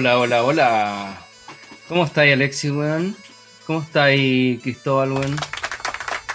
Hola, 0.00 0.16
hola, 0.18 0.42
hola. 0.44 1.18
¿Cómo 1.86 2.06
estáis, 2.06 2.32
Alexis, 2.32 2.70
weón? 2.70 3.14
¿Cómo 3.66 3.82
estáis, 3.82 4.58
Cristóbal, 4.62 5.12
weón? 5.12 5.36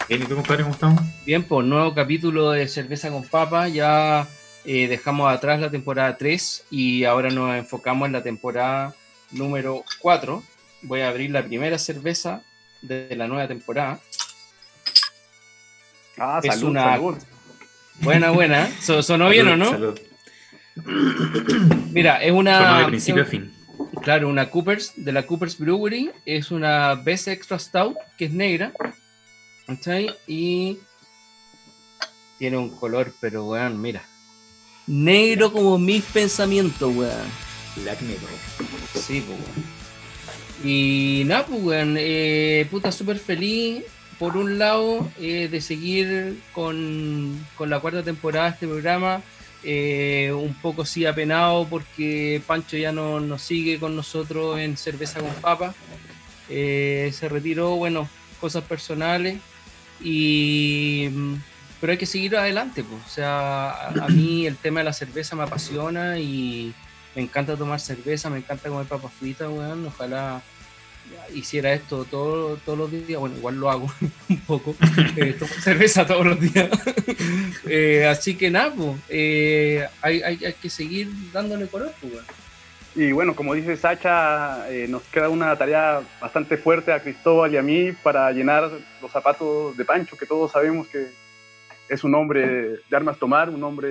Bien, 0.08 0.22
¿y 0.22 0.26
tú, 0.27 0.35
compadre, 0.35 0.62
cómo 0.62 0.76
estamos? 0.76 1.02
Bien, 1.26 1.41
pues 1.41 1.66
nuevo 1.66 1.95
capítulo 1.95 2.52
de 2.52 2.67
Cerveza 2.67 3.09
con 3.09 3.23
Papa. 3.23 3.67
Ya 3.67 4.27
eh, 4.66 4.88
dejamos 4.88 5.34
atrás 5.34 5.59
la 5.59 5.72
temporada 5.72 6.16
3 6.16 6.66
y 6.70 7.05
ahora 7.05 7.31
nos 7.31 7.55
enfocamos 7.58 8.05
en 8.05 8.12
la 8.12 8.22
temporada 8.22 8.94
número 9.31 9.84
4. 9.97 10.44
Voy 10.84 11.02
a 11.02 11.08
abrir 11.09 11.31
la 11.31 11.41
primera 11.44 11.80
cerveza 11.80 12.44
de 12.84 13.16
la 13.16 13.27
nueva 13.27 13.47
temporada. 13.47 14.00
Ah, 16.20 16.39
Es 16.44 16.53
salud, 16.53 16.70
una- 16.70 16.84
salud. 16.84 17.17
Buena, 18.02 18.30
buena. 18.30 18.70
So- 18.80 19.02
¿Sonó 19.02 19.27
bien 19.30 19.47
o 19.47 19.58
no? 19.58 19.72
Salud. 19.72 20.00
Mira, 21.94 22.22
es 22.22 22.31
una. 22.31 22.80
De 22.81 22.86
principio 22.86 23.23
a 23.23 23.25
fin. 23.25 23.55
Claro, 24.02 24.30
una 24.30 24.49
Coopers, 24.49 24.94
de 24.95 25.12
la 25.12 25.26
Coopers 25.26 25.58
Brewery, 25.58 26.12
es 26.26 26.52
una 26.52 26.95
Best 26.95 27.28
Extra 27.28 27.58
Stout, 27.58 27.97
que 28.17 28.25
es 28.25 28.31
negra. 28.31 28.72
Y 30.28 30.78
tiene 32.38 32.58
un 32.58 32.69
color, 32.69 33.14
pero 33.19 33.45
weón, 33.45 33.81
mira. 33.81 34.03
Negro 34.88 35.52
como 35.52 35.78
mis 35.78 36.03
pensamientos, 36.03 36.95
weón. 36.95 37.45
Black 37.78 38.02
Metal. 38.02 38.30
Sí, 38.94 39.23
pues, 39.25 39.39
weón. 39.39 39.75
Y 40.64 41.23
nada, 41.25 41.45
pues, 41.45 41.64
weón, 41.64 41.95
eh, 41.97 42.67
puta, 42.69 42.91
súper 42.91 43.17
feliz, 43.19 43.84
por 44.19 44.38
un 44.38 44.58
lado, 44.58 45.09
eh, 45.19 45.47
de 45.50 45.62
seguir 45.62 46.39
con, 46.53 47.45
con 47.58 47.69
la 47.69 47.80
cuarta 47.80 48.03
temporada 48.03 48.45
de 48.45 48.52
este 48.52 48.67
programa. 48.67 49.22
Eh, 49.66 50.31
un 50.31 50.53
poco 50.53 50.85
sí 50.85 51.05
apenado 51.05 51.67
porque 51.67 52.41
Pancho 52.45 52.77
ya 52.77 52.91
no 52.91 53.19
nos 53.19 53.41
sigue 53.41 53.80
con 53.80 53.95
nosotros 53.95 54.59
en 54.59 54.77
Cerveza 54.77 55.19
con 55.19 55.33
Papa. 55.35 55.73
Eh, 56.49 57.11
se 57.13 57.27
retiró, 57.27 57.75
bueno, 57.75 58.07
cosas 58.39 58.63
personales. 58.63 59.39
Y, 60.03 61.09
mm, 61.11 61.35
pero 61.81 61.91
hay 61.91 61.97
que 61.97 62.05
seguir 62.05 62.38
adelante, 62.38 62.83
pues. 62.83 63.02
O 63.05 63.09
sea, 63.09 63.89
a, 63.89 64.07
mí 64.09 64.45
el 64.45 64.57
tema 64.57 64.81
de 64.81 64.85
la 64.85 64.94
cerveza 64.94 65.35
me 65.35 65.44
apasiona 65.44 66.19
y 66.19 66.73
me 67.16 67.23
encanta 67.23 67.55
tomar 67.55 67.79
cerveza, 67.79 68.29
me 68.29 68.38
encanta 68.38 68.69
comer 68.69 68.85
papas 68.88 69.13
fritas, 69.13 69.50
weón. 69.50 69.88
Ojalá 69.88 70.44
hiciera 71.34 71.73
esto 71.73 72.06
todo- 72.06 72.58
todos 72.66 72.78
los 72.78 72.92
días. 72.92 73.20
Bueno, 73.20 73.36
igual 73.38 73.56
lo 73.59 73.70
hago 73.72 73.92
un 74.30 74.39
poco. 74.42 74.75
eh, 75.17 75.36
tomo 75.38 75.52
cerveza 75.62 76.06
todos 76.06 76.25
los 76.25 76.39
días. 76.39 76.70
Eh, 77.67 78.06
así 78.06 78.36
que 78.36 78.52
nada, 78.52 78.73
eh, 79.09 79.88
hay, 80.02 80.22
hay- 80.22 80.45
hay 80.45 80.53
que 80.53 80.70
seguir 80.70 81.09
dándole 81.34 81.66
color, 81.67 81.92
pues. 82.00 82.14
Y 82.95 83.12
bueno, 83.12 83.36
como 83.36 83.53
dice 83.56 83.75
Sacha, 83.75 84.66
nos 84.88 85.02
queda 85.03 85.30
una 85.30 85.56
tarea 85.58 86.02
bastante 86.22 86.58
fuerte 86.58 86.94
a 86.94 87.02
Cristóbal 87.02 87.53
y 87.53 87.58
a 87.58 87.62
mí 87.64 87.92
para 87.92 88.31
llenar 88.31 88.69
los 89.02 89.12
zapatos 89.12 89.75
de 89.75 89.84
Pancho, 89.84 90.16
que 90.16 90.25
todos 90.25 90.52
sabemos 90.52 90.88
que 90.88 91.08
es 91.90 92.03
un 92.03 92.16
hombre 92.16 92.78
de 92.90 92.96
armas 92.96 93.18
tomar, 93.18 93.50
un 93.50 93.63
hombre 93.63 93.90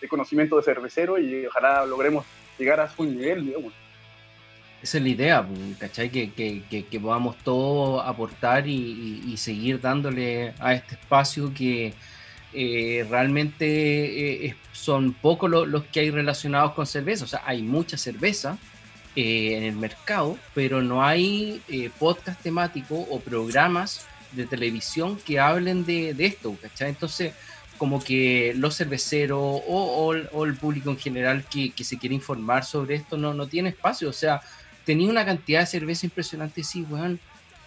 de 0.00 0.08
conocimiento 0.08 0.56
de 0.56 0.64
cervecero 0.64 1.18
y 1.18 1.46
ojalá 1.46 1.86
logremos 1.86 2.26
llegar 2.58 2.80
a 2.80 2.90
su 2.90 3.04
nivel, 3.04 3.46
digamos. 3.46 3.72
Esa 4.82 4.98
es 4.98 5.02
la 5.04 5.08
idea, 5.10 5.46
¿cachai? 5.78 6.10
Que, 6.10 6.32
que- 6.32 6.62
que- 6.68 7.00
podamos 7.00 7.36
todos 7.44 8.02
aportar 8.04 8.66
y, 8.66 9.34
seguir 9.36 9.80
dándole 9.80 10.54
a 10.58 10.74
este 10.74 10.94
espacio 10.96 11.52
que 11.54 11.94
eh, 12.52 13.06
realmente 13.08 14.46
eh, 14.46 14.56
son 14.72 15.12
pocos 15.14 15.48
lo- 15.50 15.66
los 15.66 15.84
que 15.84 16.00
hay 16.00 16.10
relacionados 16.10 16.72
con 16.72 16.86
cerveza. 16.86 17.24
O 17.24 17.28
sea, 17.28 17.42
hay 17.46 17.62
mucha 17.62 17.96
cerveza 17.96 18.58
eh, 19.14 19.56
en 19.56 19.62
el 19.64 19.76
mercado, 19.76 20.36
pero 20.54 20.82
no 20.82 21.04
hay 21.04 21.60
podcast 21.98 22.42
temáticos 22.42 23.06
o 23.10 23.20
programas 23.20 24.06
de 24.32 24.46
televisión 24.46 25.16
que 25.24 25.38
hablen 25.38 25.84
de, 25.84 26.12
de 26.14 26.26
esto, 26.26 26.56
¿cachai? 26.60 26.88
Entonces, 26.90 27.34
como 27.78 28.02
que 28.02 28.52
los 28.56 28.76
cerveceros 28.76 29.38
o, 29.40 29.62
o 29.68 30.14
o 30.32 30.44
el 30.44 30.54
público 30.56 30.90
en 30.90 30.98
general 30.98 31.44
que, 31.50 31.70
que 31.70 31.84
se 31.84 31.98
quiere 31.98 32.14
informar 32.14 32.64
sobre 32.64 32.94
esto 32.96 33.16
no, 33.16 33.32
no 33.34 33.46
tiene 33.46 33.70
espacio. 33.70 34.08
O 34.08 34.12
sea, 34.12 34.40
tenía 34.84 35.08
una 35.10 35.24
cantidad 35.24 35.60
de 35.60 35.66
cerveza 35.66 36.06
impresionante 36.06 36.62
sí, 36.64 36.84
weón, 36.88 37.18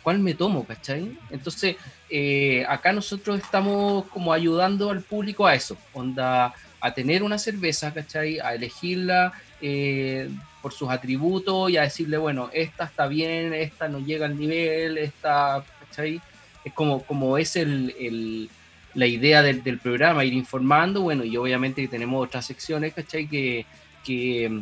¿cuál 0.03 0.19
me 0.19 0.33
tomo, 0.33 0.65
cachai? 0.65 1.17
Entonces, 1.31 1.75
eh, 2.09 2.65
acá 2.69 2.91
nosotros 2.93 3.39
estamos 3.39 4.05
como 4.07 4.31
ayudando 4.33 4.91
al 4.91 5.01
público 5.01 5.47
a 5.47 5.55
eso, 5.55 5.77
onda, 5.93 6.53
a 6.79 6.93
tener 6.93 7.23
una 7.23 7.37
cerveza, 7.39 7.93
cachai, 7.93 8.39
a 8.39 8.53
elegirla 8.53 9.33
eh, 9.61 10.29
por 10.61 10.73
sus 10.73 10.89
atributos 10.89 11.71
y 11.71 11.77
a 11.77 11.81
decirle, 11.83 12.17
bueno, 12.17 12.49
esta 12.53 12.83
está 12.85 13.07
bien, 13.07 13.53
esta 13.53 13.87
no 13.87 13.99
llega 13.99 14.25
al 14.27 14.37
nivel, 14.37 14.97
esta, 14.97 15.63
cachai, 15.79 16.21
es 16.63 16.73
como, 16.73 17.03
como 17.03 17.37
es 17.37 17.55
el, 17.55 17.95
el- 17.99 18.49
la 18.93 19.07
idea 19.07 19.41
del, 19.41 19.61
del 19.61 19.77
programa, 19.79 20.23
ir 20.23 20.33
informando, 20.33 21.01
bueno, 21.01 21.25
y 21.25 21.35
obviamente 21.35 21.85
tenemos 21.89 22.23
otras 22.25 22.45
secciones, 22.45 22.93
cachai, 22.93 23.27
que, 23.27 23.65
que 24.05 24.61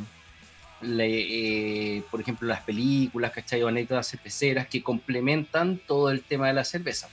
le- 0.83 1.97
eh, 1.97 2.03
por 2.11 2.21
ejemplo, 2.21 2.47
las 2.47 2.61
películas, 2.61 3.31
¿cachai? 3.31 3.61
O 3.63 3.67
anécdotas 3.67 4.09
cerveceras 4.09 4.67
que 4.67 4.81
complementan 4.83 5.79
todo 5.87 6.09
el 6.11 6.21
tema 6.21 6.47
de 6.47 6.53
la 6.53 6.63
cerveza. 6.63 7.09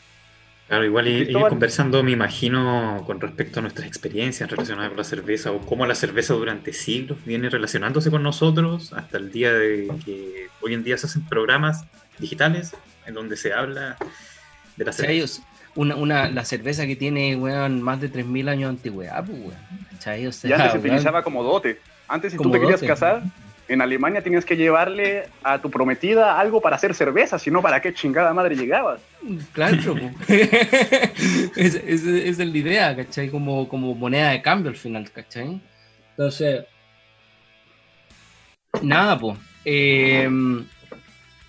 Claro, 0.68 0.84
igual 0.84 1.08
ir, 1.08 1.28
ir 1.30 1.36
conversando, 1.48 2.00
me 2.04 2.12
imagino, 2.12 3.02
con 3.04 3.20
respecto 3.20 3.58
a 3.58 3.62
nuestras 3.62 3.88
experiencias 3.88 4.48
relacionadas 4.48 4.90
con 4.90 4.98
la 4.98 5.04
cerveza 5.04 5.50
o 5.50 5.58
cómo 5.60 5.84
la 5.84 5.96
cerveza 5.96 6.34
durante 6.34 6.72
siglos 6.72 7.18
viene 7.24 7.50
relacionándose 7.50 8.08
con 8.10 8.22
nosotros 8.22 8.92
hasta 8.92 9.18
el 9.18 9.32
día 9.32 9.52
de 9.52 9.88
que 10.04 10.46
hoy 10.60 10.74
en 10.74 10.84
día 10.84 10.96
se 10.96 11.06
hacen 11.06 11.22
programas 11.26 11.84
digitales 12.20 12.72
en 13.04 13.14
donde 13.14 13.36
se 13.36 13.52
habla 13.52 13.96
de 14.76 14.84
la 14.84 14.92
cerveza. 14.92 15.42
Una, 15.74 15.96
una, 15.96 16.28
la 16.30 16.44
cerveza 16.44 16.86
que 16.86 16.94
tiene, 16.96 17.34
weón, 17.36 17.82
más 17.82 18.00
de 18.00 18.08
3.000 18.08 18.48
años 18.48 18.70
de 18.70 18.76
antigüedad, 18.76 19.24
pues, 19.24 19.38
weón. 19.38 19.54
O 19.98 20.00
sea, 20.02 20.16
Y 20.18 20.24
antes 20.26 20.42
se 20.44 20.48
weón, 20.48 20.78
utilizaba 20.78 21.22
como 21.24 21.42
dote. 21.42 21.80
Antes, 22.06 22.32
si 22.32 22.38
tú 22.38 22.50
te 22.50 22.58
querías 22.60 22.80
dote. 22.80 22.86
casar, 22.86 23.22
en 23.72 23.80
Alemania 23.80 24.20
tenías 24.22 24.44
que 24.44 24.56
llevarle 24.56 25.24
a 25.42 25.60
tu 25.60 25.70
prometida 25.70 26.38
algo 26.40 26.60
para 26.60 26.76
hacer 26.76 26.94
cerveza, 26.94 27.38
si 27.38 27.50
no, 27.50 27.62
¿para 27.62 27.80
qué 27.80 27.94
chingada 27.94 28.34
madre 28.34 28.56
llegabas? 28.56 29.00
Claro, 29.52 29.96
es, 30.28 31.74
es- 31.74 32.04
esa 32.04 32.42
es 32.42 32.48
la 32.48 32.58
idea, 32.58 32.96
¿cachai? 32.96 33.28
Como, 33.30 33.68
como 33.68 33.94
moneda 33.94 34.30
de 34.30 34.42
cambio 34.42 34.70
al 34.70 34.76
final, 34.76 35.10
¿cachai? 35.10 35.60
Entonces, 36.10 36.64
nada, 38.82 39.18
pues. 39.18 39.38
es 39.64 40.26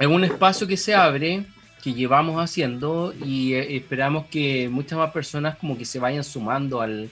un 0.07 0.23
espacio 0.23 0.67
que 0.67 0.77
se 0.77 0.93
abre, 0.93 1.43
que 1.83 1.93
llevamos 1.93 2.41
haciendo 2.41 3.13
y 3.25 3.53
eh, 3.53 3.75
esperamos 3.77 4.27
que 4.27 4.69
muchas 4.69 4.99
más 4.99 5.11
personas 5.11 5.57
como 5.57 5.77
que 5.77 5.85
se 5.85 5.99
vayan 5.99 6.23
sumando 6.23 6.81
al, 6.81 7.09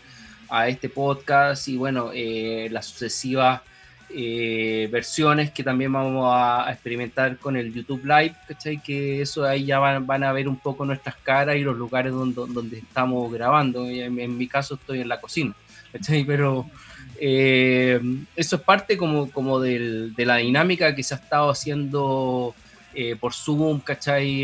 a 0.49 0.67
este 0.67 0.89
podcast 0.89 1.67
y 1.67 1.77
bueno, 1.77 2.11
eh, 2.13 2.67
las 2.71 2.85
sucesivas 2.85 3.61
eh, 4.11 4.89
versiones 4.91 5.51
que 5.51 5.63
también 5.63 5.93
vamos 5.93 6.29
a, 6.33 6.71
experimentar 6.71 7.37
con 7.37 7.55
el 7.55 7.73
YouTube 7.73 8.03
Live, 8.05 8.35
¿cachai? 8.47 8.81
Que 8.81 9.21
eso 9.21 9.45
ahí 9.45 9.65
ya 9.65 9.79
van, 9.79 10.23
a 10.23 10.31
ver 10.31 10.47
un 10.47 10.57
poco 10.57 10.85
nuestras 10.85 11.15
caras 11.17 11.55
y 11.55 11.61
los 11.61 11.77
lugares 11.77 12.11
donde, 12.11 12.77
estamos 12.77 13.31
grabando. 13.31 13.85
En, 13.87 14.19
en 14.19 14.37
mi 14.37 14.47
caso 14.47 14.75
estoy 14.75 15.01
en 15.01 15.07
la 15.09 15.19
cocina, 15.21 15.53
¿cachai? 15.91 16.23
Pero 16.23 16.69
eh, 17.19 17.99
eso 18.35 18.55
es 18.55 18.61
parte 18.61 18.97
como, 18.97 19.29
como 19.31 19.59
del- 19.59 20.13
de 20.15 20.25
la 20.25 20.37
dinámica 20.37 20.95
que 20.95 21.03
se 21.03 21.13
ha 21.13 21.17
estado 21.17 21.49
haciendo 21.49 22.55
eh, 22.93 23.15
por 23.15 23.33
Zoom, 23.33 23.79
¿cachai? 23.81 24.41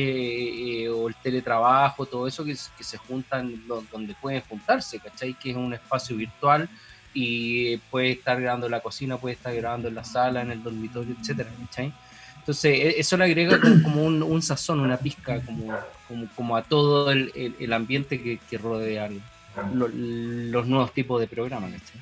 Eh, 0.83 0.89
o 0.89 1.07
el 1.07 1.15
teletrabajo, 1.15 2.05
todo 2.05 2.27
eso 2.27 2.43
que, 2.45 2.55
que 2.77 2.83
se 2.83 2.97
juntan 2.97 3.65
do- 3.67 3.83
donde 3.91 4.13
pueden 4.21 4.41
juntarse, 4.41 4.99
¿cachai? 4.99 5.33
Que 5.33 5.51
es 5.51 5.55
un 5.57 5.73
espacio 5.73 6.15
virtual 6.15 6.69
y 7.15 7.77
puede 7.89 8.11
estar 8.11 8.39
grabando 8.39 8.67
en 8.67 8.71
la 8.73 8.81
cocina, 8.81 9.17
puede 9.17 9.33
estar 9.35 9.55
grabando 9.55 9.87
en 9.87 9.95
la 9.95 10.03
sala, 10.03 10.41
en 10.43 10.51
el 10.51 10.61
dormitorio, 10.61 11.15
etcétera, 11.19 11.49
¿cachai? 11.65 11.91
Entonces, 12.39 12.71
e- 12.79 12.99
eso 12.99 13.17
le 13.17 13.23
agrega 13.23 13.59
como, 13.59 13.81
como 13.81 14.03
un, 14.03 14.21
un 14.21 14.41
sazón, 14.43 14.79
una 14.81 14.97
pizca, 14.97 15.39
como, 15.41 15.73
como, 16.07 16.27
como 16.35 16.55
a 16.57 16.61
todo 16.61 17.09
el, 17.11 17.31
el- 17.33 17.55
el 17.59 17.73
ambiente 17.73 18.21
que, 18.21 18.37
que 18.49 18.57
rodea 18.59 19.09
lo- 19.73 19.87
los 19.87 20.67
nuevos 20.67 20.93
tipos 20.93 21.19
de 21.21 21.27
programas, 21.27 21.71
¿cachai? 21.71 22.01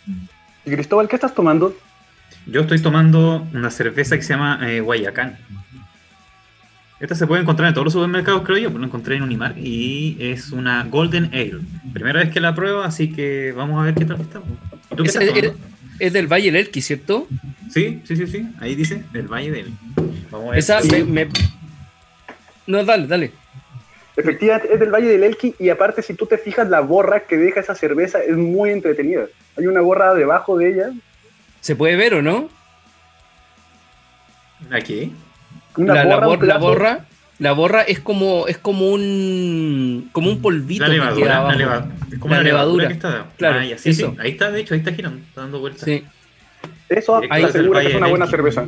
Y 0.66 0.72
Cristóbal, 0.72 1.08
¿qué 1.08 1.16
estás 1.16 1.34
tomando? 1.34 1.74
Yo 2.48 2.62
estoy 2.62 2.82
tomando 2.82 3.48
una 3.54 3.70
cerveza 3.70 4.16
que 4.18 4.24
se 4.24 4.34
llama 4.34 4.60
eh, 4.70 4.82
Guayacán. 4.82 5.38
Esta 7.00 7.16
se 7.16 7.28
puede 7.28 7.42
encontrar 7.42 7.68
en 7.68 7.74
todos 7.74 7.86
los 7.86 7.94
supermercados, 7.94 8.44
creo 8.44 8.58
yo, 8.58 8.68
pero 8.70 8.80
lo 8.80 8.86
encontré 8.86 9.18
en 9.18 9.24
Unimar 9.24 9.58
y 9.58 10.16
es 10.20 10.52
una 10.52 10.84
Golden 10.86 11.26
Ale. 11.34 11.58
Primera 11.92 12.20
vez 12.22 12.32
que 12.32 12.40
la 12.40 12.56
pruebo, 12.56 12.82
así 12.82 13.12
que 13.12 13.52
vamos 13.52 13.82
a 13.82 13.84
ver 13.86 13.94
qué 13.96 14.06
tal 14.06 14.22
está. 14.22 14.42
¿Y 14.94 14.96
tú 14.96 15.04
qué 15.04 15.10
es, 15.10 15.16
es, 15.16 15.54
es, 16.00 16.14
del 16.14 16.28
Valle 16.28 16.52
del 16.52 16.56
Elqui, 16.58 16.82
¿cierto? 16.82 17.28
Sí, 17.72 18.02
sí, 18.06 18.16
sí, 18.16 18.28
sí. 18.28 18.48
Ahí 18.60 18.76
dice 18.76 19.04
del 19.12 19.28
Valle 19.28 19.52
del 19.52 19.66
Elqui. 19.68 20.26
Vamos 20.32 20.48
a 20.48 20.50
ver. 20.52 20.60
Esa 20.60 20.82
me, 20.82 21.04
me... 21.04 21.30
No, 22.68 22.84
dale, 22.84 23.08
dale. 23.08 23.32
Efectivamente, 24.16 24.74
es 24.74 24.80
del 24.80 24.92
Valle 24.92 25.08
del 25.08 25.24
Elqui 25.24 25.56
y 25.60 25.70
aparte, 25.70 26.04
si 26.04 26.14
tú 26.14 26.28
te 26.28 26.38
fijas, 26.38 26.70
la 26.70 26.82
borra 26.82 27.22
que 27.22 27.38
deja 27.38 27.60
esa 27.60 27.74
cerveza 27.74 28.22
es 28.24 28.38
muy 28.38 28.70
entretenida. 28.70 29.26
Hay 29.58 29.66
una 29.66 29.82
borra 29.82 30.14
debajo 30.14 30.58
de 30.58 30.70
ella. 30.70 30.92
¿Se 31.62 31.76
puede 31.76 31.96
ver 31.96 32.14
o 32.14 32.22
no? 32.22 32.50
¿Aquí? 34.72 35.14
La, 35.76 36.04
la, 36.04 36.20
borra, 36.20 36.46
la, 36.46 36.58
borra, 36.58 37.06
la 37.44 37.52
borra 37.52 37.82
es 37.82 38.00
como 38.00 38.48
es 38.48 38.58
como 38.58 38.88
un 38.88 40.10
como 40.14 40.30
un 40.30 40.42
polvito 40.42 40.88
la 40.88 40.94
levadura, 40.94 41.16
que 41.16 41.26
la 41.26 41.56
levadura, 41.56 41.96
es 42.10 42.20
como 42.20 42.34
la, 42.34 42.42
levadura, 42.42 42.88
que 42.88 42.94
está 42.94 43.26
claro 43.38 43.60
ah, 43.60 43.78
sí, 43.78 43.94
sí. 43.94 44.06
ahí 44.18 44.32
está 44.32 44.50
de 44.50 44.62
hecho 44.62 44.74
ahí 44.74 44.80
está 44.80 44.94
girando 44.94 45.20
está 45.20 45.42
dando 45.42 45.60
vueltas 45.60 45.84
sí. 45.84 46.06
eso 46.88 47.22
ahí 47.30 47.44
asegura 47.44 47.82
que 47.82 47.90
es 47.90 47.96
una 47.96 48.08
buena 48.08 48.28
cerveza 48.28 48.66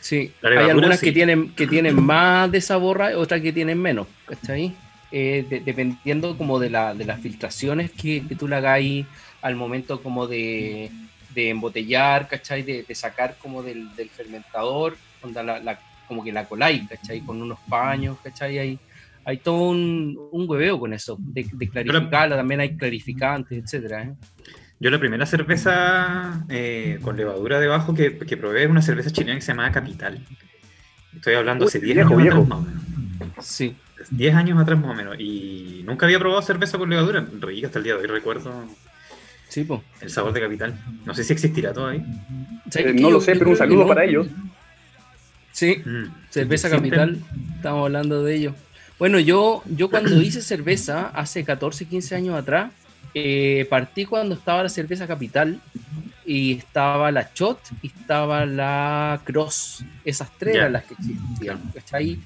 sí 0.00 0.30
hay 0.42 0.68
algunas 0.68 1.00
sí. 1.00 1.06
que 1.06 1.12
tienen 1.12 1.54
que 1.54 1.66
tienen 1.66 2.04
más 2.04 2.52
de 2.52 2.58
esa 2.58 2.76
borra 2.76 3.16
otras 3.16 3.40
que 3.40 3.50
tienen 3.50 3.80
menos 3.80 4.06
¿cachai? 4.26 4.74
Eh, 5.10 5.46
de, 5.48 5.60
dependiendo 5.60 6.36
como 6.36 6.58
de, 6.58 6.68
la, 6.68 6.94
de 6.94 7.06
las 7.06 7.18
filtraciones 7.18 7.90
que, 7.90 8.26
que 8.28 8.34
tú 8.34 8.46
le 8.46 8.56
hagáis 8.56 9.06
al 9.40 9.56
momento 9.56 10.02
como 10.02 10.26
de, 10.26 10.90
de 11.34 11.50
embotellar, 11.50 12.28
¿cachai? 12.28 12.62
De, 12.62 12.82
de, 12.82 12.94
sacar 12.94 13.36
como 13.36 13.62
del, 13.62 13.94
del 13.94 14.08
fermentador, 14.08 14.96
onda 15.22 15.42
la, 15.42 15.58
la 15.58 15.78
como 16.12 16.22
que 16.22 16.30
la 16.32 16.44
coláis, 16.44 16.86
¿cachai? 16.88 17.20
Con 17.20 17.40
unos 17.40 17.58
paños, 17.68 18.18
¿cachai? 18.22 18.58
Hay, 18.58 18.78
hay 19.24 19.38
todo 19.38 19.70
un, 19.70 20.18
un 20.30 20.48
hueveo 20.48 20.78
con 20.78 20.92
eso, 20.92 21.16
de, 21.18 21.46
de 21.50 21.68
clarificarla, 21.68 22.36
también 22.36 22.60
hay 22.60 22.76
clarificantes, 22.76 23.64
etcétera. 23.64 24.02
¿eh? 24.02 24.14
Yo 24.78 24.90
la 24.90 25.00
primera 25.00 25.24
cerveza 25.24 26.44
eh, 26.50 26.98
con 27.02 27.16
levadura 27.16 27.58
debajo 27.58 27.94
que, 27.94 28.18
que, 28.18 28.36
probé 28.36 28.64
es 28.64 28.70
una 28.70 28.82
cerveza 28.82 29.10
chilena 29.10 29.36
que 29.36 29.40
se 29.40 29.52
llamaba 29.52 29.72
Capital. 29.72 30.20
Estoy 31.16 31.34
hablando 31.34 31.64
hace 31.64 31.80
10 31.80 31.98
años 31.98 32.16
viejo. 32.16 32.42
atrás 32.42 32.48
más 32.48 32.58
o 32.58 32.62
menos. 32.62 33.46
Sí. 33.46 33.74
10 34.10 34.34
años 34.34 34.60
atrás 34.60 34.78
más 34.78 34.90
o 34.90 34.94
menos. 34.94 35.16
Y 35.18 35.82
nunca 35.86 36.04
había 36.04 36.18
probado 36.18 36.42
cerveza 36.42 36.76
con 36.76 36.90
levadura. 36.90 37.24
Rica 37.40 37.68
hasta 37.68 37.78
el 37.78 37.84
día 37.84 37.94
de 37.94 38.00
hoy, 38.00 38.06
recuerdo. 38.06 38.66
Sí, 39.48 39.64
po. 39.64 39.82
El 40.00 40.10
sabor 40.10 40.32
de 40.32 40.40
Capital. 40.40 40.78
No 41.06 41.14
sé 41.14 41.24
si 41.24 41.32
existirá 41.32 41.72
todavía. 41.72 42.04
Eh, 42.74 42.92
no 42.94 43.10
lo 43.10 43.20
sé, 43.20 43.36
pero 43.36 43.50
un 43.50 43.56
saludo 43.56 43.86
para 43.86 44.04
ellos. 44.04 44.26
Sí, 45.52 45.76
mm. 45.84 46.30
cerveza 46.30 46.68
capital, 46.70 47.20
estamos 47.56 47.84
hablando 47.84 48.22
de 48.24 48.34
ello. 48.34 48.54
Bueno, 48.98 49.18
yo, 49.18 49.62
yo 49.66 49.90
cuando 49.90 50.20
hice 50.22 50.42
cerveza 50.42 51.08
hace 51.08 51.44
14, 51.44 51.86
15 51.86 52.14
años 52.14 52.34
atrás, 52.36 52.70
eh, 53.14 53.66
partí 53.68 54.06
cuando 54.06 54.34
estaba 54.34 54.62
la 54.62 54.68
cerveza 54.68 55.06
capital 55.06 55.60
y 56.24 56.52
estaba 56.52 57.10
la 57.10 57.28
Shot 57.34 57.58
y 57.82 57.88
estaba 57.88 58.46
la 58.46 59.20
Cross. 59.24 59.84
Esas 60.04 60.30
tres 60.38 60.54
yeah. 60.54 60.62
eran 60.62 60.72
las 60.74 60.84
que 60.84 60.94
existían. 60.94 61.60
¿cachai? 61.74 62.18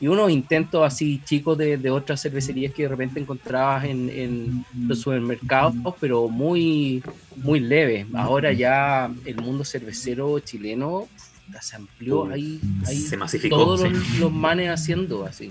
Y 0.00 0.08
unos 0.08 0.30
intentos 0.30 0.84
así 0.84 1.22
chicos 1.24 1.56
de, 1.56 1.78
de, 1.78 1.90
otras 1.90 2.20
cervecerías 2.20 2.74
que 2.74 2.82
de 2.82 2.88
repente 2.88 3.20
encontrabas 3.20 3.84
en, 3.84 4.10
en 4.10 4.64
los 4.86 5.00
supermercados, 5.00 5.74
pero 6.00 6.28
muy, 6.28 7.02
muy 7.36 7.60
leve. 7.60 8.06
Ahora 8.14 8.52
ya 8.52 9.10
el 9.24 9.36
mundo 9.36 9.64
cervecero 9.64 10.38
chileno 10.40 11.08
se 11.60 11.76
amplió, 11.76 12.22
uh, 12.22 12.30
hay, 12.30 12.60
hay 12.86 12.96
se 12.96 13.16
masificó, 13.16 13.56
todos 13.56 13.80
sí. 13.82 13.88
los, 13.88 14.18
los, 14.18 14.32
manes 14.32 14.70
haciendo 14.70 15.24
así. 15.24 15.50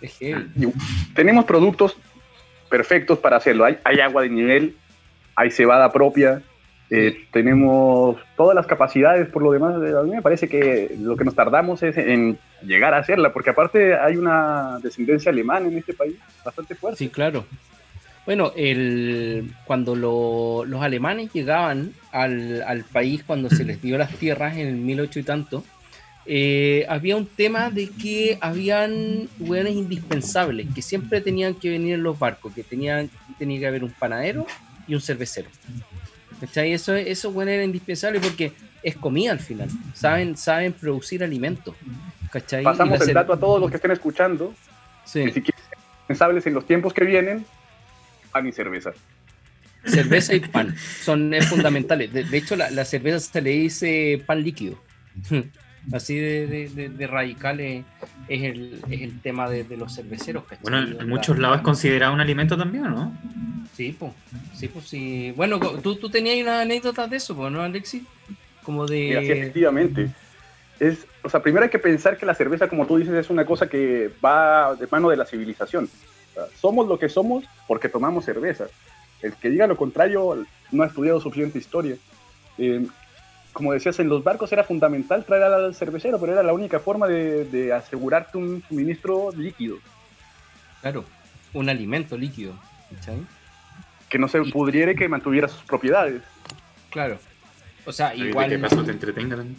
Es 0.00 0.16
heavy. 0.18 0.72
Tenemos 1.14 1.44
productos 1.44 1.96
perfectos 2.68 3.18
para 3.18 3.36
hacerlo. 3.36 3.64
Hay, 3.64 3.78
hay 3.84 4.00
agua 4.00 4.22
de 4.22 4.30
nivel, 4.30 4.76
hay 5.34 5.50
cebada 5.50 5.92
propia, 5.92 6.42
eh, 6.88 7.26
tenemos 7.32 8.16
todas 8.36 8.54
las 8.54 8.66
capacidades 8.66 9.28
por 9.28 9.42
lo 9.42 9.52
demás. 9.52 9.74
A 9.74 10.02
mí 10.02 10.10
me 10.10 10.22
parece 10.22 10.48
que 10.48 10.94
lo 11.00 11.16
que 11.16 11.24
nos 11.24 11.34
tardamos 11.34 11.82
es 11.82 11.96
en 11.96 12.38
llegar 12.62 12.94
a 12.94 12.98
hacerla, 12.98 13.32
porque 13.32 13.50
aparte 13.50 13.98
hay 13.98 14.16
una 14.16 14.78
descendencia 14.82 15.30
alemana 15.30 15.66
en 15.66 15.78
este 15.78 15.94
país 15.94 16.16
bastante 16.44 16.74
fuerte. 16.74 16.98
Sí, 16.98 17.08
claro. 17.08 17.44
Bueno, 18.26 18.52
el, 18.56 19.52
cuando 19.64 19.94
lo, 19.94 20.64
los 20.66 20.82
alemanes 20.82 21.32
llegaban 21.32 21.92
al, 22.10 22.62
al, 22.62 22.82
país, 22.82 23.22
cuando 23.24 23.48
se 23.48 23.64
les 23.64 23.80
dio 23.80 23.96
las 23.96 24.10
tierras 24.16 24.56
en 24.56 24.66
el 24.66 24.76
1800 24.76 25.16
y 25.16 25.22
tanto, 25.22 25.64
eh, 26.26 26.84
había 26.88 27.16
un 27.16 27.26
tema 27.26 27.70
de 27.70 27.88
que 27.88 28.36
habían 28.40 29.28
hueones 29.38 29.74
indispensables, 29.74 30.66
que 30.74 30.82
siempre 30.82 31.20
tenían 31.20 31.54
que 31.54 31.70
venir 31.70 31.94
en 31.94 32.02
los 32.02 32.18
barcos, 32.18 32.52
que 32.52 32.64
tenían, 32.64 33.08
tenía 33.38 33.60
que 33.60 33.66
haber 33.68 33.84
un 33.84 33.90
panadero 33.90 34.44
y 34.88 34.96
un 34.96 35.00
cervecero. 35.00 35.48
¿Cachai? 36.40 36.72
Eso, 36.72 36.94
eso 36.96 37.30
bueno, 37.30 37.52
era 37.52 37.62
indispensable 37.62 38.18
porque 38.18 38.52
es 38.82 38.96
comida 38.96 39.30
al 39.30 39.40
final. 39.40 39.68
Saben, 39.94 40.36
saben 40.36 40.72
producir 40.72 41.22
alimentos. 41.22 41.76
¿cachai? 42.30 42.64
Pasamos 42.64 43.00
el 43.00 43.14
dato 43.14 43.32
a 43.32 43.38
todos 43.38 43.60
los 43.60 43.70
que 43.70 43.76
estén 43.76 43.92
escuchando. 43.92 44.52
Sí. 45.04 45.24
Que 45.24 45.32
si 45.32 45.42
quieren 45.42 45.62
ser 45.62 45.78
indispensables 45.78 46.46
en 46.46 46.54
los 46.54 46.66
tiempos 46.66 46.92
que 46.92 47.04
vienen, 47.04 47.46
pan 48.36 48.46
y 48.46 48.52
cerveza. 48.52 48.92
Cerveza 49.84 50.34
y 50.34 50.40
pan 50.40 50.74
son 51.02 51.32
es 51.32 51.46
fundamentales. 51.46 52.12
De, 52.12 52.24
de, 52.24 52.36
hecho, 52.36 52.56
la, 52.56 52.70
la, 52.70 52.84
cerveza 52.84 53.20
se 53.20 53.40
le 53.40 53.50
dice 53.50 54.22
pan 54.26 54.42
líquido. 54.42 54.78
Así 55.92 56.16
de, 56.16 56.68
de, 56.74 56.88
de 56.88 57.06
radical 57.06 57.60
es, 57.60 57.84
es, 58.28 58.42
el, 58.42 58.80
es, 58.90 59.02
el, 59.02 59.20
tema 59.20 59.48
de, 59.48 59.64
los 59.76 59.94
cerveceros. 59.94 60.42
¿cachai? 60.42 60.58
Bueno, 60.62 60.78
en 60.80 61.08
muchos 61.08 61.38
lados 61.38 61.58
es 61.58 61.62
considerado 61.62 62.12
un 62.12 62.20
alimento 62.20 62.56
también, 62.58 62.84
¿no? 62.90 63.16
Sí, 63.76 63.94
pues. 63.96 64.12
Sí, 64.52 64.66
pues 64.66 64.88
sí. 64.88 65.32
Bueno, 65.36 65.60
tú, 65.60 65.94
tú 65.94 66.10
tenías 66.10 66.42
una 66.42 66.62
anécdota 66.62 67.06
de 67.06 67.18
eso, 67.18 67.50
¿no, 67.50 67.62
Alexis? 67.62 68.02
Como 68.64 68.84
de. 68.84 69.16
Sí, 69.20 69.30
efectivamente. 69.30 70.10
Es, 70.80 71.06
o 71.22 71.30
sea, 71.30 71.40
primero 71.40 71.62
hay 71.62 71.70
que 71.70 71.78
pensar 71.78 72.18
que 72.18 72.26
la 72.26 72.34
cerveza, 72.34 72.68
como 72.68 72.84
tú 72.84 72.96
dices, 72.96 73.14
es 73.14 73.30
una 73.30 73.46
cosa 73.46 73.68
que 73.68 74.10
va 74.22 74.74
de 74.74 74.88
mano 74.90 75.08
de 75.08 75.16
la 75.16 75.24
civilización. 75.24 75.88
Sea, 76.36 76.46
somos 76.60 76.86
lo 76.86 76.98
que 76.98 77.08
somos 77.08 77.44
porque 77.66 77.88
tomamos 77.88 78.24
cerveza. 78.24 78.66
El 79.22 79.32
que 79.34 79.48
diga 79.48 79.66
lo 79.66 79.76
contrario 79.76 80.44
no 80.70 80.82
ha 80.82 80.86
estudiado 80.86 81.20
suficiente 81.20 81.58
historia. 81.58 81.96
Eh, 82.58 82.86
como 83.52 83.72
decías, 83.72 83.98
en 84.00 84.10
los 84.10 84.22
barcos 84.22 84.52
era 84.52 84.64
fundamental 84.64 85.24
traer 85.24 85.44
al 85.44 85.74
cervecero, 85.74 86.20
pero 86.20 86.34
era 86.34 86.42
la 86.42 86.52
única 86.52 86.78
forma 86.78 87.08
de, 87.08 87.46
de 87.46 87.72
asegurarte 87.72 88.36
un 88.36 88.62
suministro 88.68 89.30
líquido. 89.32 89.78
Claro, 90.82 91.04
un 91.54 91.68
alimento 91.70 92.18
líquido. 92.18 92.52
¿sabes? 93.00 93.22
Que 94.08 94.18
no 94.18 94.28
se 94.28 94.42
y... 94.42 94.52
pudriera 94.52 94.92
y 94.92 94.94
que 94.94 95.08
mantuviera 95.08 95.48
sus 95.48 95.62
propiedades. 95.62 96.22
Claro. 96.90 97.18
O 97.86 97.92
sea, 97.92 98.14
igual. 98.14 98.50
Que 98.50 98.58
paso 98.58 98.84
te 98.84 98.92
entretengan. 98.92 99.56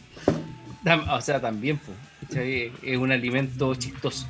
O 1.09 1.21
sea, 1.21 1.41
también, 1.41 1.79
pues, 1.79 1.97
es 2.83 2.97
un 2.97 3.11
alimento 3.11 3.73
chistoso. 3.75 4.29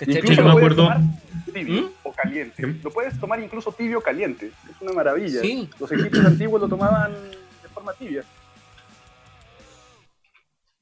Incluso 0.00 0.32
yo 0.32 0.44
me 0.44 0.50
acuerdo. 0.50 0.88
Tibio 1.52 1.82
¿Mm? 1.82 1.90
o 2.02 2.12
caliente. 2.12 2.76
Lo 2.82 2.90
puedes 2.90 3.18
tomar 3.18 3.40
incluso 3.40 3.72
tibio 3.72 3.98
o 3.98 4.02
caliente. 4.02 4.50
Es 4.68 4.80
una 4.80 4.92
maravilla. 4.92 5.40
Sí. 5.40 5.68
Los 5.78 5.90
egipcios 5.92 6.24
antiguos 6.24 6.60
lo 6.60 6.68
tomaban 6.68 7.12
de 7.12 7.68
forma 7.72 7.92
tibia. 7.94 8.22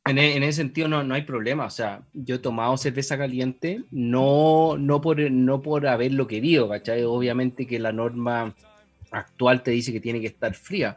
En, 0.06 0.18
en, 0.18 0.42
ese 0.44 0.58
sentido 0.58 0.86
no, 0.86 1.02
no 1.02 1.14
hay 1.14 1.22
problema, 1.22 1.64
o 1.64 1.70
sea, 1.70 2.00
yo 2.12 2.36
he 2.36 2.38
tomado 2.38 2.76
cerveza 2.76 3.18
caliente 3.18 3.82
no, 3.90 4.76
no, 4.78 5.00
por, 5.00 5.18
no 5.18 5.62
por 5.62 5.88
haberlo 5.88 6.28
querido, 6.28 6.68
¿cachai? 6.68 7.02
Obviamente 7.02 7.66
que 7.66 7.80
la 7.80 7.90
norma 7.90 8.54
actual 9.10 9.64
te 9.64 9.72
dice 9.72 9.92
que 9.92 9.98
tiene 9.98 10.20
que 10.20 10.28
estar 10.28 10.54
fría, 10.54 10.96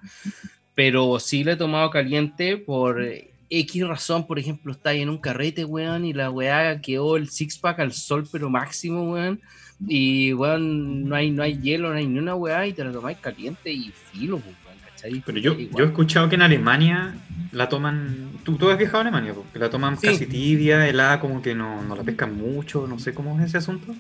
pero 0.75 1.19
sí 1.19 1.43
lo 1.43 1.51
he 1.51 1.55
tomado 1.55 1.89
caliente 1.89 2.57
por 2.57 3.01
X 3.50 3.88
razón, 3.88 4.27
por 4.27 4.39
ejemplo, 4.39 4.72
está 4.72 4.91
ahí 4.91 5.01
en 5.01 5.10
un 5.10 5.18
carrete, 5.18 5.65
weón, 5.65 6.06
y 6.06 6.13
la 6.13 6.29
weá 6.29 6.79
quedó 6.82 7.18
el 7.18 7.29
six-pack 7.29 7.79
al 7.79 7.94
sol, 7.94 8.27
pero 8.32 8.50
máximo, 8.50 9.12
weón, 9.12 9.41
y 9.88 10.34
weón, 10.34 11.08
no 11.08 11.15
hay, 11.15 11.32
no 11.32 11.41
hay 11.41 11.60
hielo, 11.60 11.89
no 11.89 11.96
hay 11.96 12.08
ni 12.08 12.20
una 12.20 12.36
weá, 12.36 12.68
y 12.68 12.74
te 12.74 12.84
la 12.84 12.91
tomáis 12.91 13.18
caliente 13.18 13.72
y 13.72 13.91
filo, 14.12 14.38
weón. 14.38 14.56
¿cachai? 14.86 15.24
Pero 15.25 15.39
yo, 15.39 15.58
yo 15.58 15.84
he 15.84 15.88
escuchado 15.88 16.29
que 16.29 16.36
en 16.36 16.44
Alemania 16.44 17.15
la 17.51 17.70
toman. 17.70 18.32
¿Tú, 18.44 18.56
tú 18.58 18.70
has 18.70 18.77
viajado 18.77 19.00
a 19.00 19.01
Alemania? 19.01 19.34
Porque 19.34 19.58
la 19.60 19.70
toman 19.70 19.98
sí. 19.98 20.08
casi 20.08 20.25
tibia, 20.27 20.88
helada, 20.88 21.20
como 21.20 21.41
que 21.41 21.56
no, 21.56 21.82
no, 21.84 21.96
la 21.96 22.03
pescan 22.03 22.36
mucho, 22.38 22.88
no 22.88 23.00
sé 23.00 23.13
cómo 23.13 23.39
es 23.39 23.48
ese 23.48 23.58
asunto. 23.58 23.96